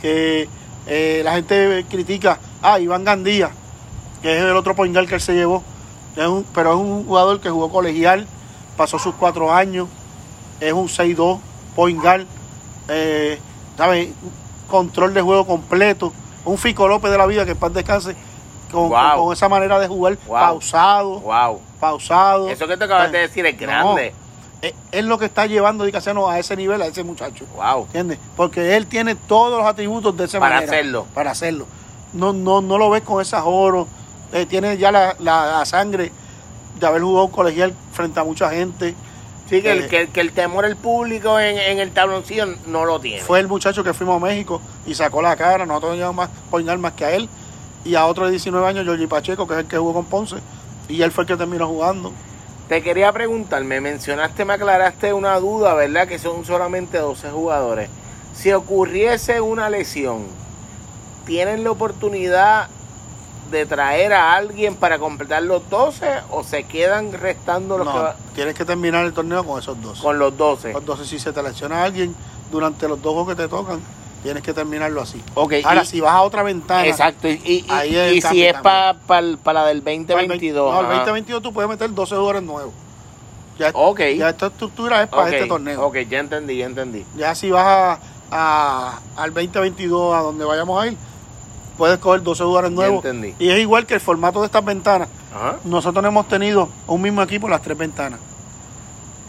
que 0.00 0.48
eh, 0.86 1.20
la 1.24 1.34
gente 1.34 1.84
critica, 1.90 2.38
ah, 2.62 2.80
Iván 2.80 3.04
Gandía, 3.04 3.50
que 4.22 4.36
es 4.36 4.42
el 4.42 4.56
otro 4.56 4.74
point 4.74 4.94
guard 4.94 5.06
que 5.08 5.14
él 5.16 5.20
se 5.20 5.34
llevó, 5.34 5.62
Es 6.16 6.26
un- 6.26 6.44
pero 6.52 6.70
es 6.72 6.76
un 6.76 7.04
jugador 7.06 7.40
que 7.40 7.50
jugó 7.50 7.70
colegial, 7.70 8.26
pasó 8.76 8.98
sus 8.98 9.14
cuatro 9.14 9.52
años, 9.54 9.86
es 10.58 10.72
un 10.72 10.88
6-2, 10.88 11.38
point 11.76 12.00
guard, 12.02 12.26
eh, 12.88 13.38
¿sabe? 13.76 14.12
control 14.68 15.14
de 15.14 15.22
juego 15.22 15.46
completo, 15.46 16.12
un 16.44 16.58
Fico 16.58 16.88
López 16.88 17.10
de 17.12 17.18
la 17.18 17.26
vida 17.26 17.44
que 17.44 17.52
en 17.52 17.56
paz 17.58 17.72
descanse, 17.72 18.16
con, 18.72 18.88
Wow. 18.88 19.16
con 19.24 19.32
esa 19.32 19.48
manera 19.48 19.78
de 19.78 19.86
jugar 19.86 20.18
Wow. 20.26 20.36
pausado, 20.38 21.20
Wow. 21.20 21.60
Pausado. 21.80 22.48
Eso 22.48 22.66
que 22.68 22.76
te 22.76 22.84
acabas 22.84 23.10
de 23.10 23.18
decir 23.18 23.44
es 23.46 23.54
no. 23.54 23.60
grande. 23.66 24.12
Es, 24.62 24.74
es 24.92 25.04
lo 25.04 25.18
que 25.18 25.24
está 25.24 25.46
llevando 25.46 25.84
a 25.84 25.86
Di 25.86 25.92
Casiano 25.92 26.28
a 26.28 26.38
ese 26.38 26.54
nivel, 26.54 26.82
a 26.82 26.86
ese 26.86 27.02
muchacho. 27.02 27.46
Wow. 27.56 27.84
¿Entiendes? 27.86 28.18
Porque 28.36 28.76
él 28.76 28.86
tiene 28.86 29.14
todos 29.14 29.58
los 29.58 29.66
atributos 29.66 30.16
de 30.16 30.24
esa 30.26 30.38
Para 30.38 30.56
manera. 30.56 30.72
hacerlo. 30.72 31.06
Para 31.14 31.30
hacerlo. 31.30 31.66
No, 32.12 32.32
no, 32.32 32.60
no 32.60 32.76
lo 32.76 32.90
ves 32.90 33.02
con 33.02 33.22
esas 33.22 33.42
oro. 33.46 33.88
Eh, 34.32 34.44
tiene 34.46 34.76
ya 34.76 34.92
la, 34.92 35.16
la- 35.18 35.46
la 35.58 35.64
sangre 35.64 36.12
de 36.78 36.86
haber 36.86 37.02
jugado 37.02 37.28
colegial 37.28 37.74
frente 37.92 38.20
a 38.20 38.24
mucha 38.24 38.50
gente. 38.50 38.94
Sí, 39.48 39.62
que, 39.62 39.72
el, 39.72 39.84
Eh, 39.84 39.88
que, 39.88 40.08
que 40.10 40.20
el 40.20 40.32
temor 40.32 40.64
del 40.64 40.76
público 40.76 41.40
en, 41.40 41.58
en 41.58 41.78
el 41.80 41.90
tabloncillo 41.92 42.46
no 42.66 42.84
lo 42.84 43.00
tiene. 43.00 43.22
Fue 43.22 43.40
el 43.40 43.48
muchacho 43.48 43.82
que 43.82 43.94
fuimos 43.94 44.22
a 44.22 44.24
México 44.26 44.60
y 44.86 44.94
sacó 44.94 45.22
la 45.22 45.34
cara. 45.36 45.64
Nosotros 45.66 45.92
no 45.92 45.96
llevamos 45.96 46.16
más 46.28 46.30
poingar 46.50 46.76
más 46.78 46.92
que 46.92 47.04
a 47.06 47.10
él. 47.12 47.28
Y 47.84 47.94
a 47.94 48.04
otro 48.06 48.26
de 48.26 48.32
19 48.32 48.64
años, 48.66 48.86
Jorge 48.86 49.08
Pacheco, 49.08 49.46
que 49.48 49.54
es 49.54 49.60
el 49.60 49.66
que 49.66 49.78
jugó 49.78 49.94
con 49.94 50.04
Ponce. 50.04 50.36
Y 50.90 51.02
él 51.02 51.12
fue 51.12 51.22
el 51.24 51.28
que 51.28 51.36
terminó 51.36 51.66
jugando. 51.68 52.12
Te 52.68 52.82
quería 52.82 53.12
preguntar, 53.12 53.62
me 53.64 53.80
mencionaste, 53.80 54.44
me 54.44 54.54
aclaraste 54.54 55.12
una 55.12 55.38
duda, 55.40 55.74
¿verdad? 55.74 56.06
Que 56.06 56.18
son 56.18 56.44
solamente 56.44 56.98
12 56.98 57.30
jugadores. 57.30 57.88
Si 58.34 58.52
ocurriese 58.52 59.40
una 59.40 59.70
lesión, 59.70 60.24
¿tienen 61.26 61.64
la 61.64 61.70
oportunidad 61.72 62.68
de 63.50 63.66
traer 63.66 64.12
a 64.12 64.34
alguien 64.34 64.76
para 64.76 64.98
completar 65.00 65.42
los 65.42 65.68
12 65.68 66.06
o 66.30 66.44
se 66.44 66.62
quedan 66.64 67.12
restando 67.12 67.76
los 67.78 67.86
No, 67.86 67.92
que 67.92 67.98
va- 67.98 68.16
tienes 68.34 68.54
que 68.54 68.64
terminar 68.64 69.04
el 69.04 69.12
torneo 69.12 69.44
con 69.44 69.58
esos 69.58 69.80
dos. 69.82 70.00
con 70.00 70.18
los 70.20 70.36
12? 70.36 70.70
Entonces, 70.70 71.08
si 71.08 71.18
se 71.18 71.32
te 71.32 71.42
lesiona 71.42 71.82
alguien 71.82 72.14
durante 72.52 72.86
los 72.86 73.02
dos 73.02 73.12
juegos 73.14 73.34
que 73.34 73.42
te 73.42 73.48
tocan, 73.48 73.80
tienes 74.22 74.42
que 74.42 74.52
terminarlo 74.52 75.00
así. 75.00 75.22
Ok, 75.34 75.54
Ahora, 75.64 75.82
y- 75.82 75.86
si 75.86 76.00
vas 76.00 76.12
a 76.12 76.22
otra 76.22 76.42
ventana. 76.42 76.86
Exacto, 76.86 77.28
y, 77.28 77.32
y- 77.44 77.66
Ahí 77.70 77.94
es 77.96 78.12
y 78.16 78.20
si 78.22 78.44
es 78.44 78.54
para 78.60 78.94
también. 78.94 79.06
la 79.08 79.14
del 79.20 79.38
para 79.38 79.70
el 79.70 79.78
2022. 79.84 80.72
No, 80.74 80.80
el 80.80 80.86
ajá. 80.86 80.94
2022 80.96 81.42
tú 81.42 81.52
puedes 81.52 81.68
meter 81.70 81.92
12 81.94 82.14
jugadores 82.14 82.42
nuevos. 82.42 82.72
Ya, 83.58 83.70
Ok. 83.74 84.00
ya 84.16 84.30
esta 84.30 84.46
estructura 84.46 85.02
es 85.02 85.08
para 85.08 85.28
este 85.30 85.46
torneo. 85.46 85.84
Ok, 85.86 85.96
ya 86.08 86.18
entendí, 86.20 86.56
ya 86.56 86.66
entendí. 86.66 87.04
Ya 87.16 87.34
si 87.34 87.50
vas 87.50 87.64
a, 87.66 87.98
a- 88.30 89.00
al 89.16 89.34
2022, 89.34 90.14
a 90.14 90.20
donde 90.20 90.44
vayamos 90.44 90.82
a 90.82 90.86
ir, 90.86 90.96
puedes 91.76 91.98
coger 91.98 92.22
12 92.22 92.42
jugadores 92.42 92.70
Ya 92.70 92.76
nuevos. 92.76 93.04
entendí. 93.04 93.34
Y 93.38 93.50
es 93.50 93.58
igual 93.58 93.86
que 93.86 93.94
el 93.94 94.00
formato 94.00 94.40
de 94.40 94.46
estas 94.46 94.64
ventanas. 94.64 95.08
Ajá. 95.34 95.56
Nosotros 95.64 96.02
no 96.02 96.08
hemos 96.08 96.26
tenido 96.28 96.68
un 96.86 97.02
mismo 97.02 97.22
equipo 97.22 97.46
en 97.46 97.52
las 97.52 97.62
tres 97.62 97.76
ventanas. 97.76 98.18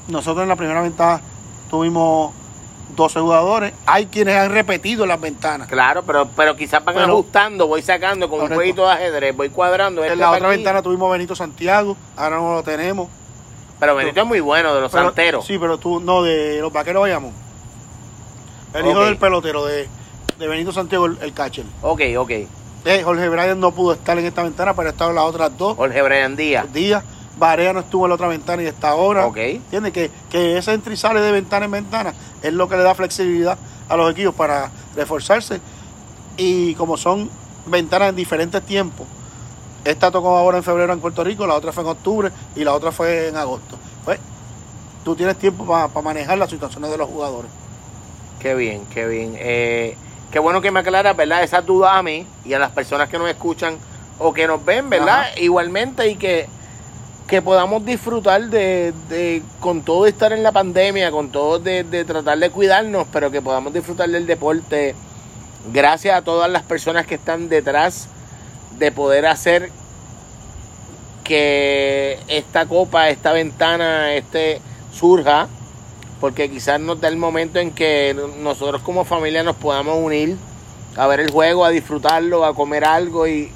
Nosotros 0.08 0.44
en 0.44 0.50
la 0.50 0.56
primera 0.56 0.82
ventana 0.82 1.22
tuvimos 1.70 2.34
12 3.02 3.20
jugadores. 3.20 3.74
Hay 3.86 4.06
quienes 4.08 4.36
han 4.36 4.52
repetido 4.52 5.06
las 5.06 5.20
ventanas. 5.20 5.68
Claro, 5.68 6.04
pero, 6.04 6.30
pero 6.36 6.56
quizás 6.56 6.84
van 6.84 6.96
Pero- 6.96 7.08
ajustando, 7.08 7.68
voy 7.68 7.82
sacando 7.82 8.30
con 8.30 8.42
un 8.42 8.48
jueguito 8.54 8.86
de 8.88 8.94
ajedrez, 8.94 9.36
voy 9.36 9.50
cuadrando. 9.50 10.02
este 10.02 10.14
En 10.14 10.20
la 10.20 10.32
otra 10.32 10.48
aquí. 10.48 10.58
ventana 10.58 10.82
tuvimos 10.82 11.12
Benito 11.12 11.36
Santiago, 11.36 11.96
ahora 12.16 12.38
no 12.38 12.54
lo 12.54 12.64
tenemos. 12.64 13.10
Pero 13.80 13.96
Benito 13.96 14.22
es 14.22 14.28
muy 14.28 14.40
bueno, 14.40 14.74
de 14.76 14.82
los 14.82 14.92
Pero- 14.92 15.06
santeros. 15.06 15.46
Sí, 15.46 15.58
pero 15.60 15.78
tú, 15.78 16.00
no, 16.00 16.22
de 16.24 16.60
los 16.62 16.72
vaqueros 16.72 17.02
vayamos. 17.02 17.32
El 18.74 18.88
hijo 18.88 19.04
del 19.04 19.18
pelotero, 19.18 19.66
de, 19.66 19.90
de 20.40 20.48
Benito 20.48 20.72
Santiago, 20.72 21.06
el, 21.08 21.18
el 21.22 21.34
catcher. 21.34 21.66
Ok, 21.82 22.02
ok. 22.18 22.32
Eh, 22.86 23.04
Jorge 23.04 23.30
Bryan 23.30 23.60
no 23.60 23.72
pudo 23.72 23.94
estar 23.94 24.18
en 24.18 24.26
esta 24.26 24.44
ventana, 24.44 24.74
pero 24.76 24.90
ha 24.90 24.92
estado 24.92 25.12
en 25.12 25.16
las 25.18 25.26
otras 25.26 25.56
dos 25.58 25.78
Jorge 25.78 26.02
Brian 26.02 26.36
Díaz. 26.36 26.72
días. 26.74 27.04
Barea 27.38 27.74
no 27.74 27.80
estuvo 27.80 28.06
en 28.06 28.10
la 28.10 28.16
otra 28.16 28.28
ventana 28.28 28.62
y 28.64 28.66
está 28.66 28.90
ahora. 28.90 29.26
Ok. 29.26 29.38
¿Entiendes? 29.38 29.94
Que, 29.94 30.12
que 30.30 30.58
ese 30.58 30.74
entra 30.74 30.94
y 30.94 30.98
sale 30.98 31.22
de 31.22 31.32
ventana 31.32 31.66
en 31.66 31.72
ventana 31.72 32.14
es 32.42 32.54
lo 32.54 32.68
que 32.68 32.76
le 32.76 32.84
da 32.84 32.94
flexibilidad 32.94 33.58
a 33.88 33.96
los 33.98 34.12
equipos 34.12 34.36
para 34.36 34.70
reforzarse. 34.96 35.60
Y 36.38 36.76
como 36.76 36.98
son 36.98 37.30
ventanas 37.68 38.10
en 38.10 38.16
diferentes 38.16 38.62
tiempos, 38.64 39.08
Esta 39.84 40.12
tocó 40.12 40.38
ahora 40.38 40.58
en 40.58 40.64
febrero 40.64 40.94
en 40.94 41.00
Puerto 41.00 41.24
Rico, 41.24 41.48
la 41.48 41.56
otra 41.56 41.72
fue 41.72 41.84
en 41.84 41.90
octubre 41.90 42.32
y 42.56 42.64
la 42.64 42.74
otra 42.74 42.92
fue 42.92 43.30
en 43.30 43.38
agosto. 43.38 43.78
Pues 44.06 44.20
tú 45.04 45.16
tienes 45.16 45.38
tiempo 45.38 45.66
para 45.66 45.88
manejar 46.02 46.38
las 46.38 46.50
situaciones 46.52 46.92
de 46.92 46.98
los 46.98 47.10
jugadores. 47.10 47.50
Qué 48.40 48.54
bien, 48.54 48.86
qué 48.94 49.08
bien. 49.08 49.36
Eh, 49.38 49.98
qué 50.32 50.40
bueno 50.40 50.62
que 50.62 50.72
me 50.72 50.80
aclaras, 50.80 51.16
¿verdad? 51.16 51.44
Esa 51.44 51.62
duda 51.62 51.98
a 51.98 52.04
mí 52.04 52.26
y 52.46 52.54
a 52.54 52.60
las 52.60 52.72
personas 52.72 53.10
que 53.10 53.18
nos 53.18 53.30
escuchan 53.30 53.78
o 54.18 54.34
que 54.34 54.48
nos 54.48 54.64
ven, 54.64 54.90
¿verdad? 54.90 55.26
Igualmente 55.38 56.08
y 56.08 56.16
que, 56.16 56.48
que 57.28 57.42
podamos 57.42 57.84
disfrutar 57.86 58.44
de, 58.44 58.94
de, 59.10 59.44
con 59.60 59.82
todo 59.82 60.06
estar 60.06 60.32
en 60.32 60.44
la 60.44 60.52
pandemia, 60.52 61.12
con 61.12 61.32
todo 61.32 61.60
de, 61.60 61.84
de 61.84 62.06
tratar 62.06 62.38
de 62.38 62.50
cuidarnos, 62.50 63.08
pero 63.12 63.30
que 63.30 63.42
podamos 63.42 63.74
disfrutar 63.74 64.10
del 64.10 64.26
deporte. 64.26 64.96
Gracias 65.72 66.16
a 66.16 66.24
todas 66.24 66.50
las 66.50 66.64
personas 66.64 67.06
que 67.06 67.16
están 67.16 67.50
detrás 67.50 68.08
de 68.78 68.92
poder 68.92 69.26
hacer 69.28 69.70
que 71.24 72.20
esta 72.28 72.66
copa, 72.66 73.10
esta 73.10 73.32
ventana, 73.32 74.14
este 74.14 74.62
surja, 74.94 75.48
porque 76.22 76.52
quizás 76.52 76.80
nos 76.80 77.02
da 77.02 77.08
el 77.08 77.18
momento 77.18 77.60
en 77.60 77.72
que 77.72 78.16
nosotros 78.42 78.84
como 78.84 79.04
familia 79.04 79.42
nos 79.42 79.56
podamos 79.56 79.98
unir 79.98 80.38
a 80.96 81.08
ver 81.08 81.20
el 81.20 81.32
juego, 81.32 81.66
a 81.66 81.70
disfrutarlo, 81.70 82.46
a 82.46 82.54
comer 82.54 82.86
algo 82.86 83.28
y 83.28 83.52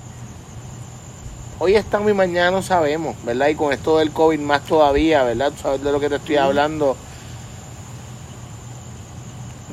hoy 1.60 1.76
estamos 1.76 2.10
y 2.10 2.16
mañana 2.16 2.50
no 2.50 2.64
sabemos, 2.64 3.16
¿verdad? 3.24 3.50
Y 3.50 3.56
con 3.56 3.72
esto 3.72 4.00
del 4.00 4.12
COVID 4.12 4.40
más 4.40 4.66
todavía, 4.66 5.24
¿verdad? 5.24 5.54
sabes 5.62 5.84
de 5.84 5.92
lo 5.92 6.00
que 6.00 6.10
te 6.10 6.16
estoy 6.16 6.38
hablando 6.38 6.98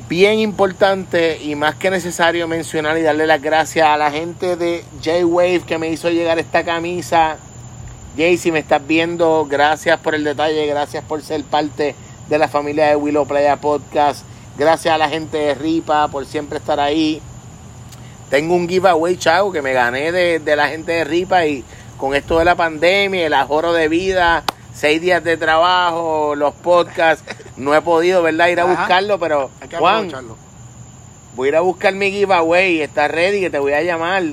bien 0.07 0.37
importante 0.37 1.39
y 1.41 1.55
más 1.55 1.73
que 1.73 1.89
necesario 1.89 2.47
mencionar 2.47 2.95
y 2.99 3.01
darle 3.01 3.25
las 3.25 3.41
gracias 3.41 3.87
a 3.87 3.97
la 3.97 4.11
gente 4.11 4.55
de 4.55 4.85
J-Wave 5.03 5.63
que 5.65 5.79
me 5.79 5.89
hizo 5.89 6.11
llegar 6.11 6.37
esta 6.37 6.63
camisa. 6.63 7.37
Jay, 8.15 8.37
si 8.37 8.51
me 8.51 8.59
estás 8.59 8.85
viendo, 8.85 9.47
gracias 9.49 9.99
por 9.99 10.13
el 10.13 10.23
detalle, 10.23 10.67
gracias 10.67 11.03
por 11.03 11.23
ser 11.23 11.43
parte 11.43 11.95
de 12.29 12.37
la 12.37 12.47
familia 12.47 12.87
de 12.87 12.95
Willow 12.95 13.25
Playa 13.25 13.57
Podcast. 13.57 14.25
Gracias 14.57 14.93
a 14.93 14.97
la 14.97 15.09
gente 15.09 15.37
de 15.37 15.55
Ripa 15.55 16.07
por 16.07 16.25
siempre 16.25 16.57
estar 16.57 16.79
ahí. 16.79 17.21
Tengo 18.29 18.55
un 18.55 18.67
giveaway, 18.67 19.17
chavo, 19.17 19.51
que 19.51 19.61
me 19.61 19.73
gané 19.73 20.11
de, 20.11 20.39
de 20.39 20.55
la 20.55 20.67
gente 20.67 20.91
de 20.91 21.03
Ripa 21.03 21.45
y 21.45 21.63
con 21.97 22.15
esto 22.15 22.39
de 22.39 22.45
la 22.45 22.55
pandemia, 22.55 23.25
el 23.27 23.33
ahorro 23.33 23.73
de 23.73 23.87
vida, 23.87 24.43
seis 24.73 25.01
días 25.01 25.23
de 25.23 25.37
trabajo, 25.37 26.35
los 26.35 26.53
podcasts. 26.55 27.23
No 27.57 27.75
he 27.75 27.81
podido, 27.81 28.23
¿verdad? 28.23 28.47
Ir 28.47 28.59
a 28.59 28.65
buscarlo, 28.65 29.19
pero 29.19 29.51
Juan, 29.77 30.11
voy 31.35 31.47
a 31.47 31.49
ir 31.49 31.55
a 31.55 31.61
buscar 31.61 31.93
mi 31.93 32.11
giveaway. 32.11 32.81
Está 32.81 33.07
ready, 33.07 33.41
que 33.41 33.49
te 33.49 33.59
voy 33.59 33.73
a 33.73 33.83
llamar. 33.83 34.23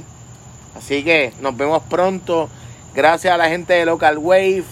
Así 0.77 1.05
que 1.05 1.33
nos 1.41 1.57
vemos 1.57 1.83
pronto. 1.89 2.49
Gracias 2.95 3.33
a 3.33 3.37
la 3.37 3.49
gente 3.49 3.75
de 3.75 3.85
Local 3.85 4.19
Wave. 4.19 4.65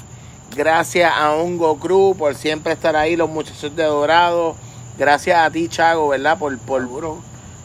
Gracias 0.56 1.12
a 1.14 1.34
Hongo 1.34 1.78
Cruz 1.78 2.16
por 2.16 2.34
siempre 2.34 2.72
estar 2.72 2.96
ahí, 2.96 3.16
los 3.16 3.28
muchachos 3.28 3.76
de 3.76 3.84
Dorado. 3.84 4.56
Gracias 4.98 5.38
a 5.38 5.50
ti, 5.50 5.68
Chago, 5.68 6.08
¿verdad? 6.08 6.38
Por, 6.38 6.58
por, 6.58 6.88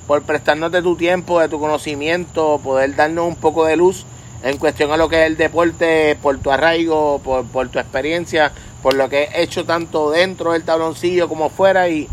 por 0.05 0.21
prestarnos 0.23 0.71
de 0.71 0.81
tu 0.81 0.95
tiempo, 0.95 1.39
de 1.39 1.49
tu 1.49 1.59
conocimiento, 1.59 2.59
poder 2.63 2.95
darnos 2.95 3.27
un 3.27 3.35
poco 3.35 3.65
de 3.65 3.77
luz 3.77 4.05
en 4.43 4.57
cuestión 4.57 4.91
a 4.91 4.97
lo 4.97 5.07
que 5.07 5.21
es 5.21 5.27
el 5.27 5.37
deporte, 5.37 6.17
por 6.21 6.37
tu 6.39 6.51
arraigo, 6.51 7.19
por, 7.19 7.45
por 7.45 7.69
tu 7.69 7.79
experiencia, 7.79 8.51
por 8.83 8.93
lo 8.93 9.07
que 9.09 9.23
he 9.23 9.41
hecho 9.41 9.65
tanto 9.65 10.11
dentro 10.11 10.51
del 10.51 10.63
tabloncillo 10.63 11.29
como 11.29 11.49
fuera. 11.49 11.87
Y 11.87 12.09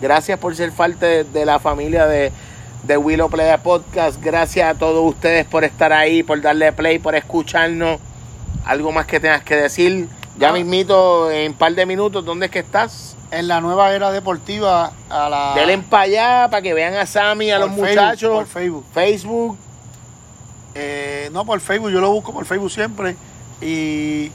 gracias 0.00 0.38
por 0.38 0.56
ser 0.56 0.72
parte 0.72 1.22
de, 1.24 1.46
la 1.46 1.60
familia 1.60 2.06
de, 2.06 2.32
de 2.82 2.96
Willow 2.96 3.30
Play 3.30 3.56
Podcast. 3.62 4.20
Gracias 4.20 4.68
a 4.68 4.78
todos 4.78 5.08
ustedes 5.08 5.46
por 5.46 5.62
estar 5.62 5.92
ahí, 5.92 6.24
por 6.24 6.40
darle 6.42 6.72
play, 6.72 6.98
por 6.98 7.14
escucharnos. 7.14 8.00
Algo 8.64 8.92
más 8.92 9.06
que 9.06 9.20
tengas 9.20 9.42
que 9.42 9.56
decir. 9.56 10.08
Ya 10.38 10.50
ah. 10.50 10.52
mismito, 10.52 11.30
en 11.30 11.52
un 11.52 11.58
par 11.58 11.74
de 11.74 11.84
minutos, 11.86 12.24
¿dónde 12.24 12.46
es 12.46 12.52
que 12.52 12.60
estás? 12.60 13.16
En 13.30 13.48
la 13.48 13.60
nueva 13.60 13.92
era 13.92 14.10
deportiva. 14.10 14.92
A 15.10 15.28
la... 15.28 15.54
Denle 15.54 15.78
para 15.78 16.02
allá 16.04 16.48
para 16.50 16.62
que 16.62 16.74
vean 16.74 16.94
a 16.94 17.06
Sammy, 17.06 17.50
a 17.50 17.58
los 17.58 17.70
muchachos. 17.70 18.32
Por 18.32 18.46
Facebook. 18.46 18.84
Facebook 18.92 19.58
eh, 20.74 21.28
no, 21.32 21.44
por 21.44 21.60
Facebook, 21.60 21.90
yo 21.90 22.00
lo 22.00 22.10
busco 22.10 22.32
por 22.32 22.44
Facebook 22.44 22.70
siempre. 22.70 23.16
Y 23.60 24.30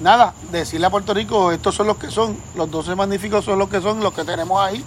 nada, 0.00 0.34
decirle 0.50 0.86
a 0.86 0.90
Puerto 0.90 1.14
Rico, 1.14 1.52
estos 1.52 1.74
son 1.74 1.86
los 1.86 1.96
que 1.96 2.10
son, 2.10 2.36
los 2.54 2.70
12 2.70 2.94
magníficos 2.94 3.44
son 3.44 3.58
los 3.58 3.68
que 3.68 3.80
son, 3.80 4.00
los 4.00 4.12
que 4.12 4.24
tenemos 4.24 4.60
ahí. 4.60 4.84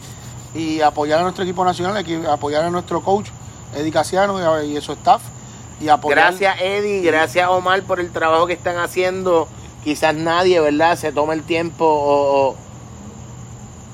Y 0.55 0.81
apoyar 0.81 1.19
a 1.19 1.23
nuestro 1.23 1.43
equipo 1.43 1.63
nacional, 1.63 2.03
apoyar 2.29 2.63
a 2.63 2.69
nuestro 2.69 3.01
coach, 3.01 3.29
Eddie 3.75 3.91
Casiano 3.91 4.63
y, 4.63 4.77
y 4.77 4.81
su 4.81 4.93
staff. 4.93 5.21
Y 5.79 5.89
apoyar... 5.89 6.17
Gracias 6.17 6.61
Eddie, 6.61 7.01
gracias 7.01 7.47
Omar 7.49 7.83
por 7.83 7.99
el 7.99 8.11
trabajo 8.11 8.47
que 8.47 8.53
están 8.53 8.77
haciendo. 8.77 9.47
Quizás 9.83 10.15
nadie, 10.15 10.59
¿verdad?, 10.59 10.97
se 10.97 11.11
toma 11.11 11.33
el 11.33 11.43
tiempo 11.43 11.85
o 11.85 12.55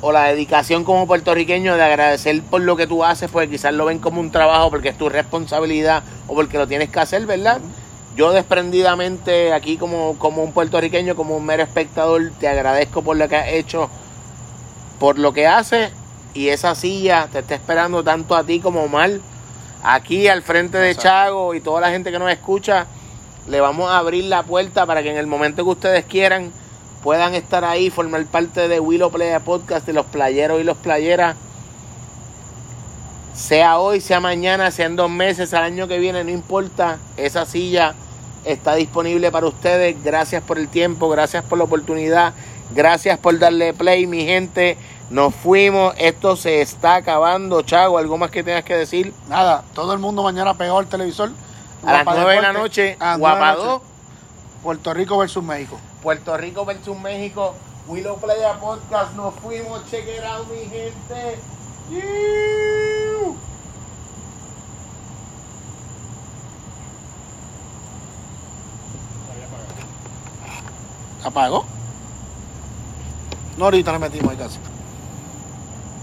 o 0.01 0.11
la 0.11 0.25
dedicación 0.25 0.83
como 0.83 1.07
puertorriqueño 1.07 1.75
de 1.75 1.83
agradecer 1.83 2.41
por 2.43 2.61
lo 2.61 2.75
que 2.75 2.85
tú 2.85 3.03
haces, 3.03 3.29
pues 3.31 3.49
quizás 3.49 3.73
lo 3.73 3.85
ven 3.85 3.97
como 3.97 4.19
un 4.19 4.29
trabajo 4.29 4.69
porque 4.69 4.89
es 4.89 4.97
tu 4.97 5.09
responsabilidad 5.09 6.03
o 6.27 6.35
porque 6.35 6.59
lo 6.59 6.67
tienes 6.67 6.89
que 6.89 6.99
hacer, 6.99 7.25
¿verdad? 7.25 7.59
Yo 8.15 8.31
desprendidamente 8.31 9.51
aquí 9.51 9.77
como, 9.77 10.15
como 10.19 10.43
un 10.43 10.51
puertorriqueño, 10.51 11.15
como 11.15 11.35
un 11.35 11.45
mero 11.45 11.63
espectador, 11.63 12.31
te 12.39 12.47
agradezco 12.47 13.01
por 13.01 13.17
lo 13.17 13.27
que 13.27 13.35
has 13.35 13.47
hecho, 13.47 13.89
por 14.99 15.17
lo 15.17 15.33
que 15.33 15.47
haces 15.47 15.91
y 16.35 16.49
esa 16.49 16.75
silla 16.75 17.27
te 17.31 17.39
está 17.39 17.55
esperando 17.55 18.03
tanto 18.03 18.35
a 18.35 18.43
ti 18.43 18.59
como 18.59 18.87
mal. 18.87 19.21
Aquí 19.87 20.27
al 20.27 20.41
frente 20.41 20.79
de 20.79 20.95
Chago 20.95 21.53
y 21.53 21.61
toda 21.61 21.79
la 21.79 21.91
gente 21.91 22.11
que 22.11 22.17
nos 22.17 22.31
escucha, 22.31 22.87
le 23.47 23.61
vamos 23.61 23.91
a 23.91 23.99
abrir 23.99 24.23
la 24.23 24.41
puerta 24.41 24.87
para 24.87 25.03
que 25.03 25.11
en 25.11 25.17
el 25.17 25.27
momento 25.27 25.63
que 25.63 25.69
ustedes 25.69 26.05
quieran 26.05 26.51
puedan 27.03 27.35
estar 27.35 27.63
ahí, 27.63 27.91
formar 27.91 28.25
parte 28.25 28.67
de 28.67 28.79
Willow 28.79 29.11
Playa 29.11 29.41
Podcast 29.41 29.85
de 29.85 29.93
los 29.93 30.07
playeros 30.07 30.59
y 30.59 30.63
los 30.63 30.75
playeras. 30.77 31.35
Sea 33.35 33.77
hoy, 33.77 34.01
sea 34.01 34.19
mañana, 34.19 34.71
sea 34.71 34.87
en 34.87 34.95
dos 34.95 35.11
meses, 35.11 35.53
al 35.53 35.65
año 35.65 35.87
que 35.87 35.99
viene, 35.99 36.23
no 36.23 36.31
importa. 36.31 36.97
Esa 37.15 37.45
silla 37.45 37.93
está 38.43 38.73
disponible 38.73 39.29
para 39.29 39.45
ustedes. 39.45 40.03
Gracias 40.03 40.41
por 40.41 40.57
el 40.57 40.67
tiempo, 40.67 41.09
gracias 41.09 41.43
por 41.43 41.59
la 41.59 41.65
oportunidad, 41.65 42.33
gracias 42.73 43.19
por 43.19 43.37
darle 43.37 43.75
play, 43.75 44.07
mi 44.07 44.25
gente. 44.25 44.79
Nos 45.09 45.35
fuimos, 45.35 45.93
esto 45.97 46.35
se 46.35 46.61
está 46.61 46.95
acabando, 46.95 47.61
Chago. 47.61 47.97
¿Algo 47.97 48.17
más 48.17 48.31
que 48.31 48.43
tengas 48.43 48.63
que 48.63 48.75
decir? 48.75 49.13
Nada, 49.27 49.63
todo 49.73 49.93
el 49.93 49.99
mundo 49.99 50.23
mañana 50.23 50.55
pegado 50.55 50.79
al 50.79 50.87
televisor. 50.87 51.31
A 51.85 52.03
las 52.03 52.05
nueve 52.05 52.35
de 52.35 52.41
la 52.41 52.53
noche, 52.53 52.97
Guapado. 53.17 53.81
Puerto 54.63 54.93
Rico 54.95 55.17
versus 55.19 55.43
México. 55.43 55.77
Puerto 56.01 56.35
Rico 56.35 56.65
versus 56.65 56.97
México. 56.97 57.53
Willow 57.87 58.17
Playa 58.17 58.53
Podcast. 58.59 59.13
Nos 59.13 59.35
fuimos. 59.35 59.85
Check 59.91 60.07
it 60.07 60.23
out, 60.23 60.47
mi 60.49 60.65
gente. 60.67 61.39
¿Apagó? 71.23 71.65
No, 73.57 73.65
ahorita 73.65 73.91
le 73.91 73.99
metimos 73.99 74.31
ahí 74.31 74.37
casi. 74.37 74.59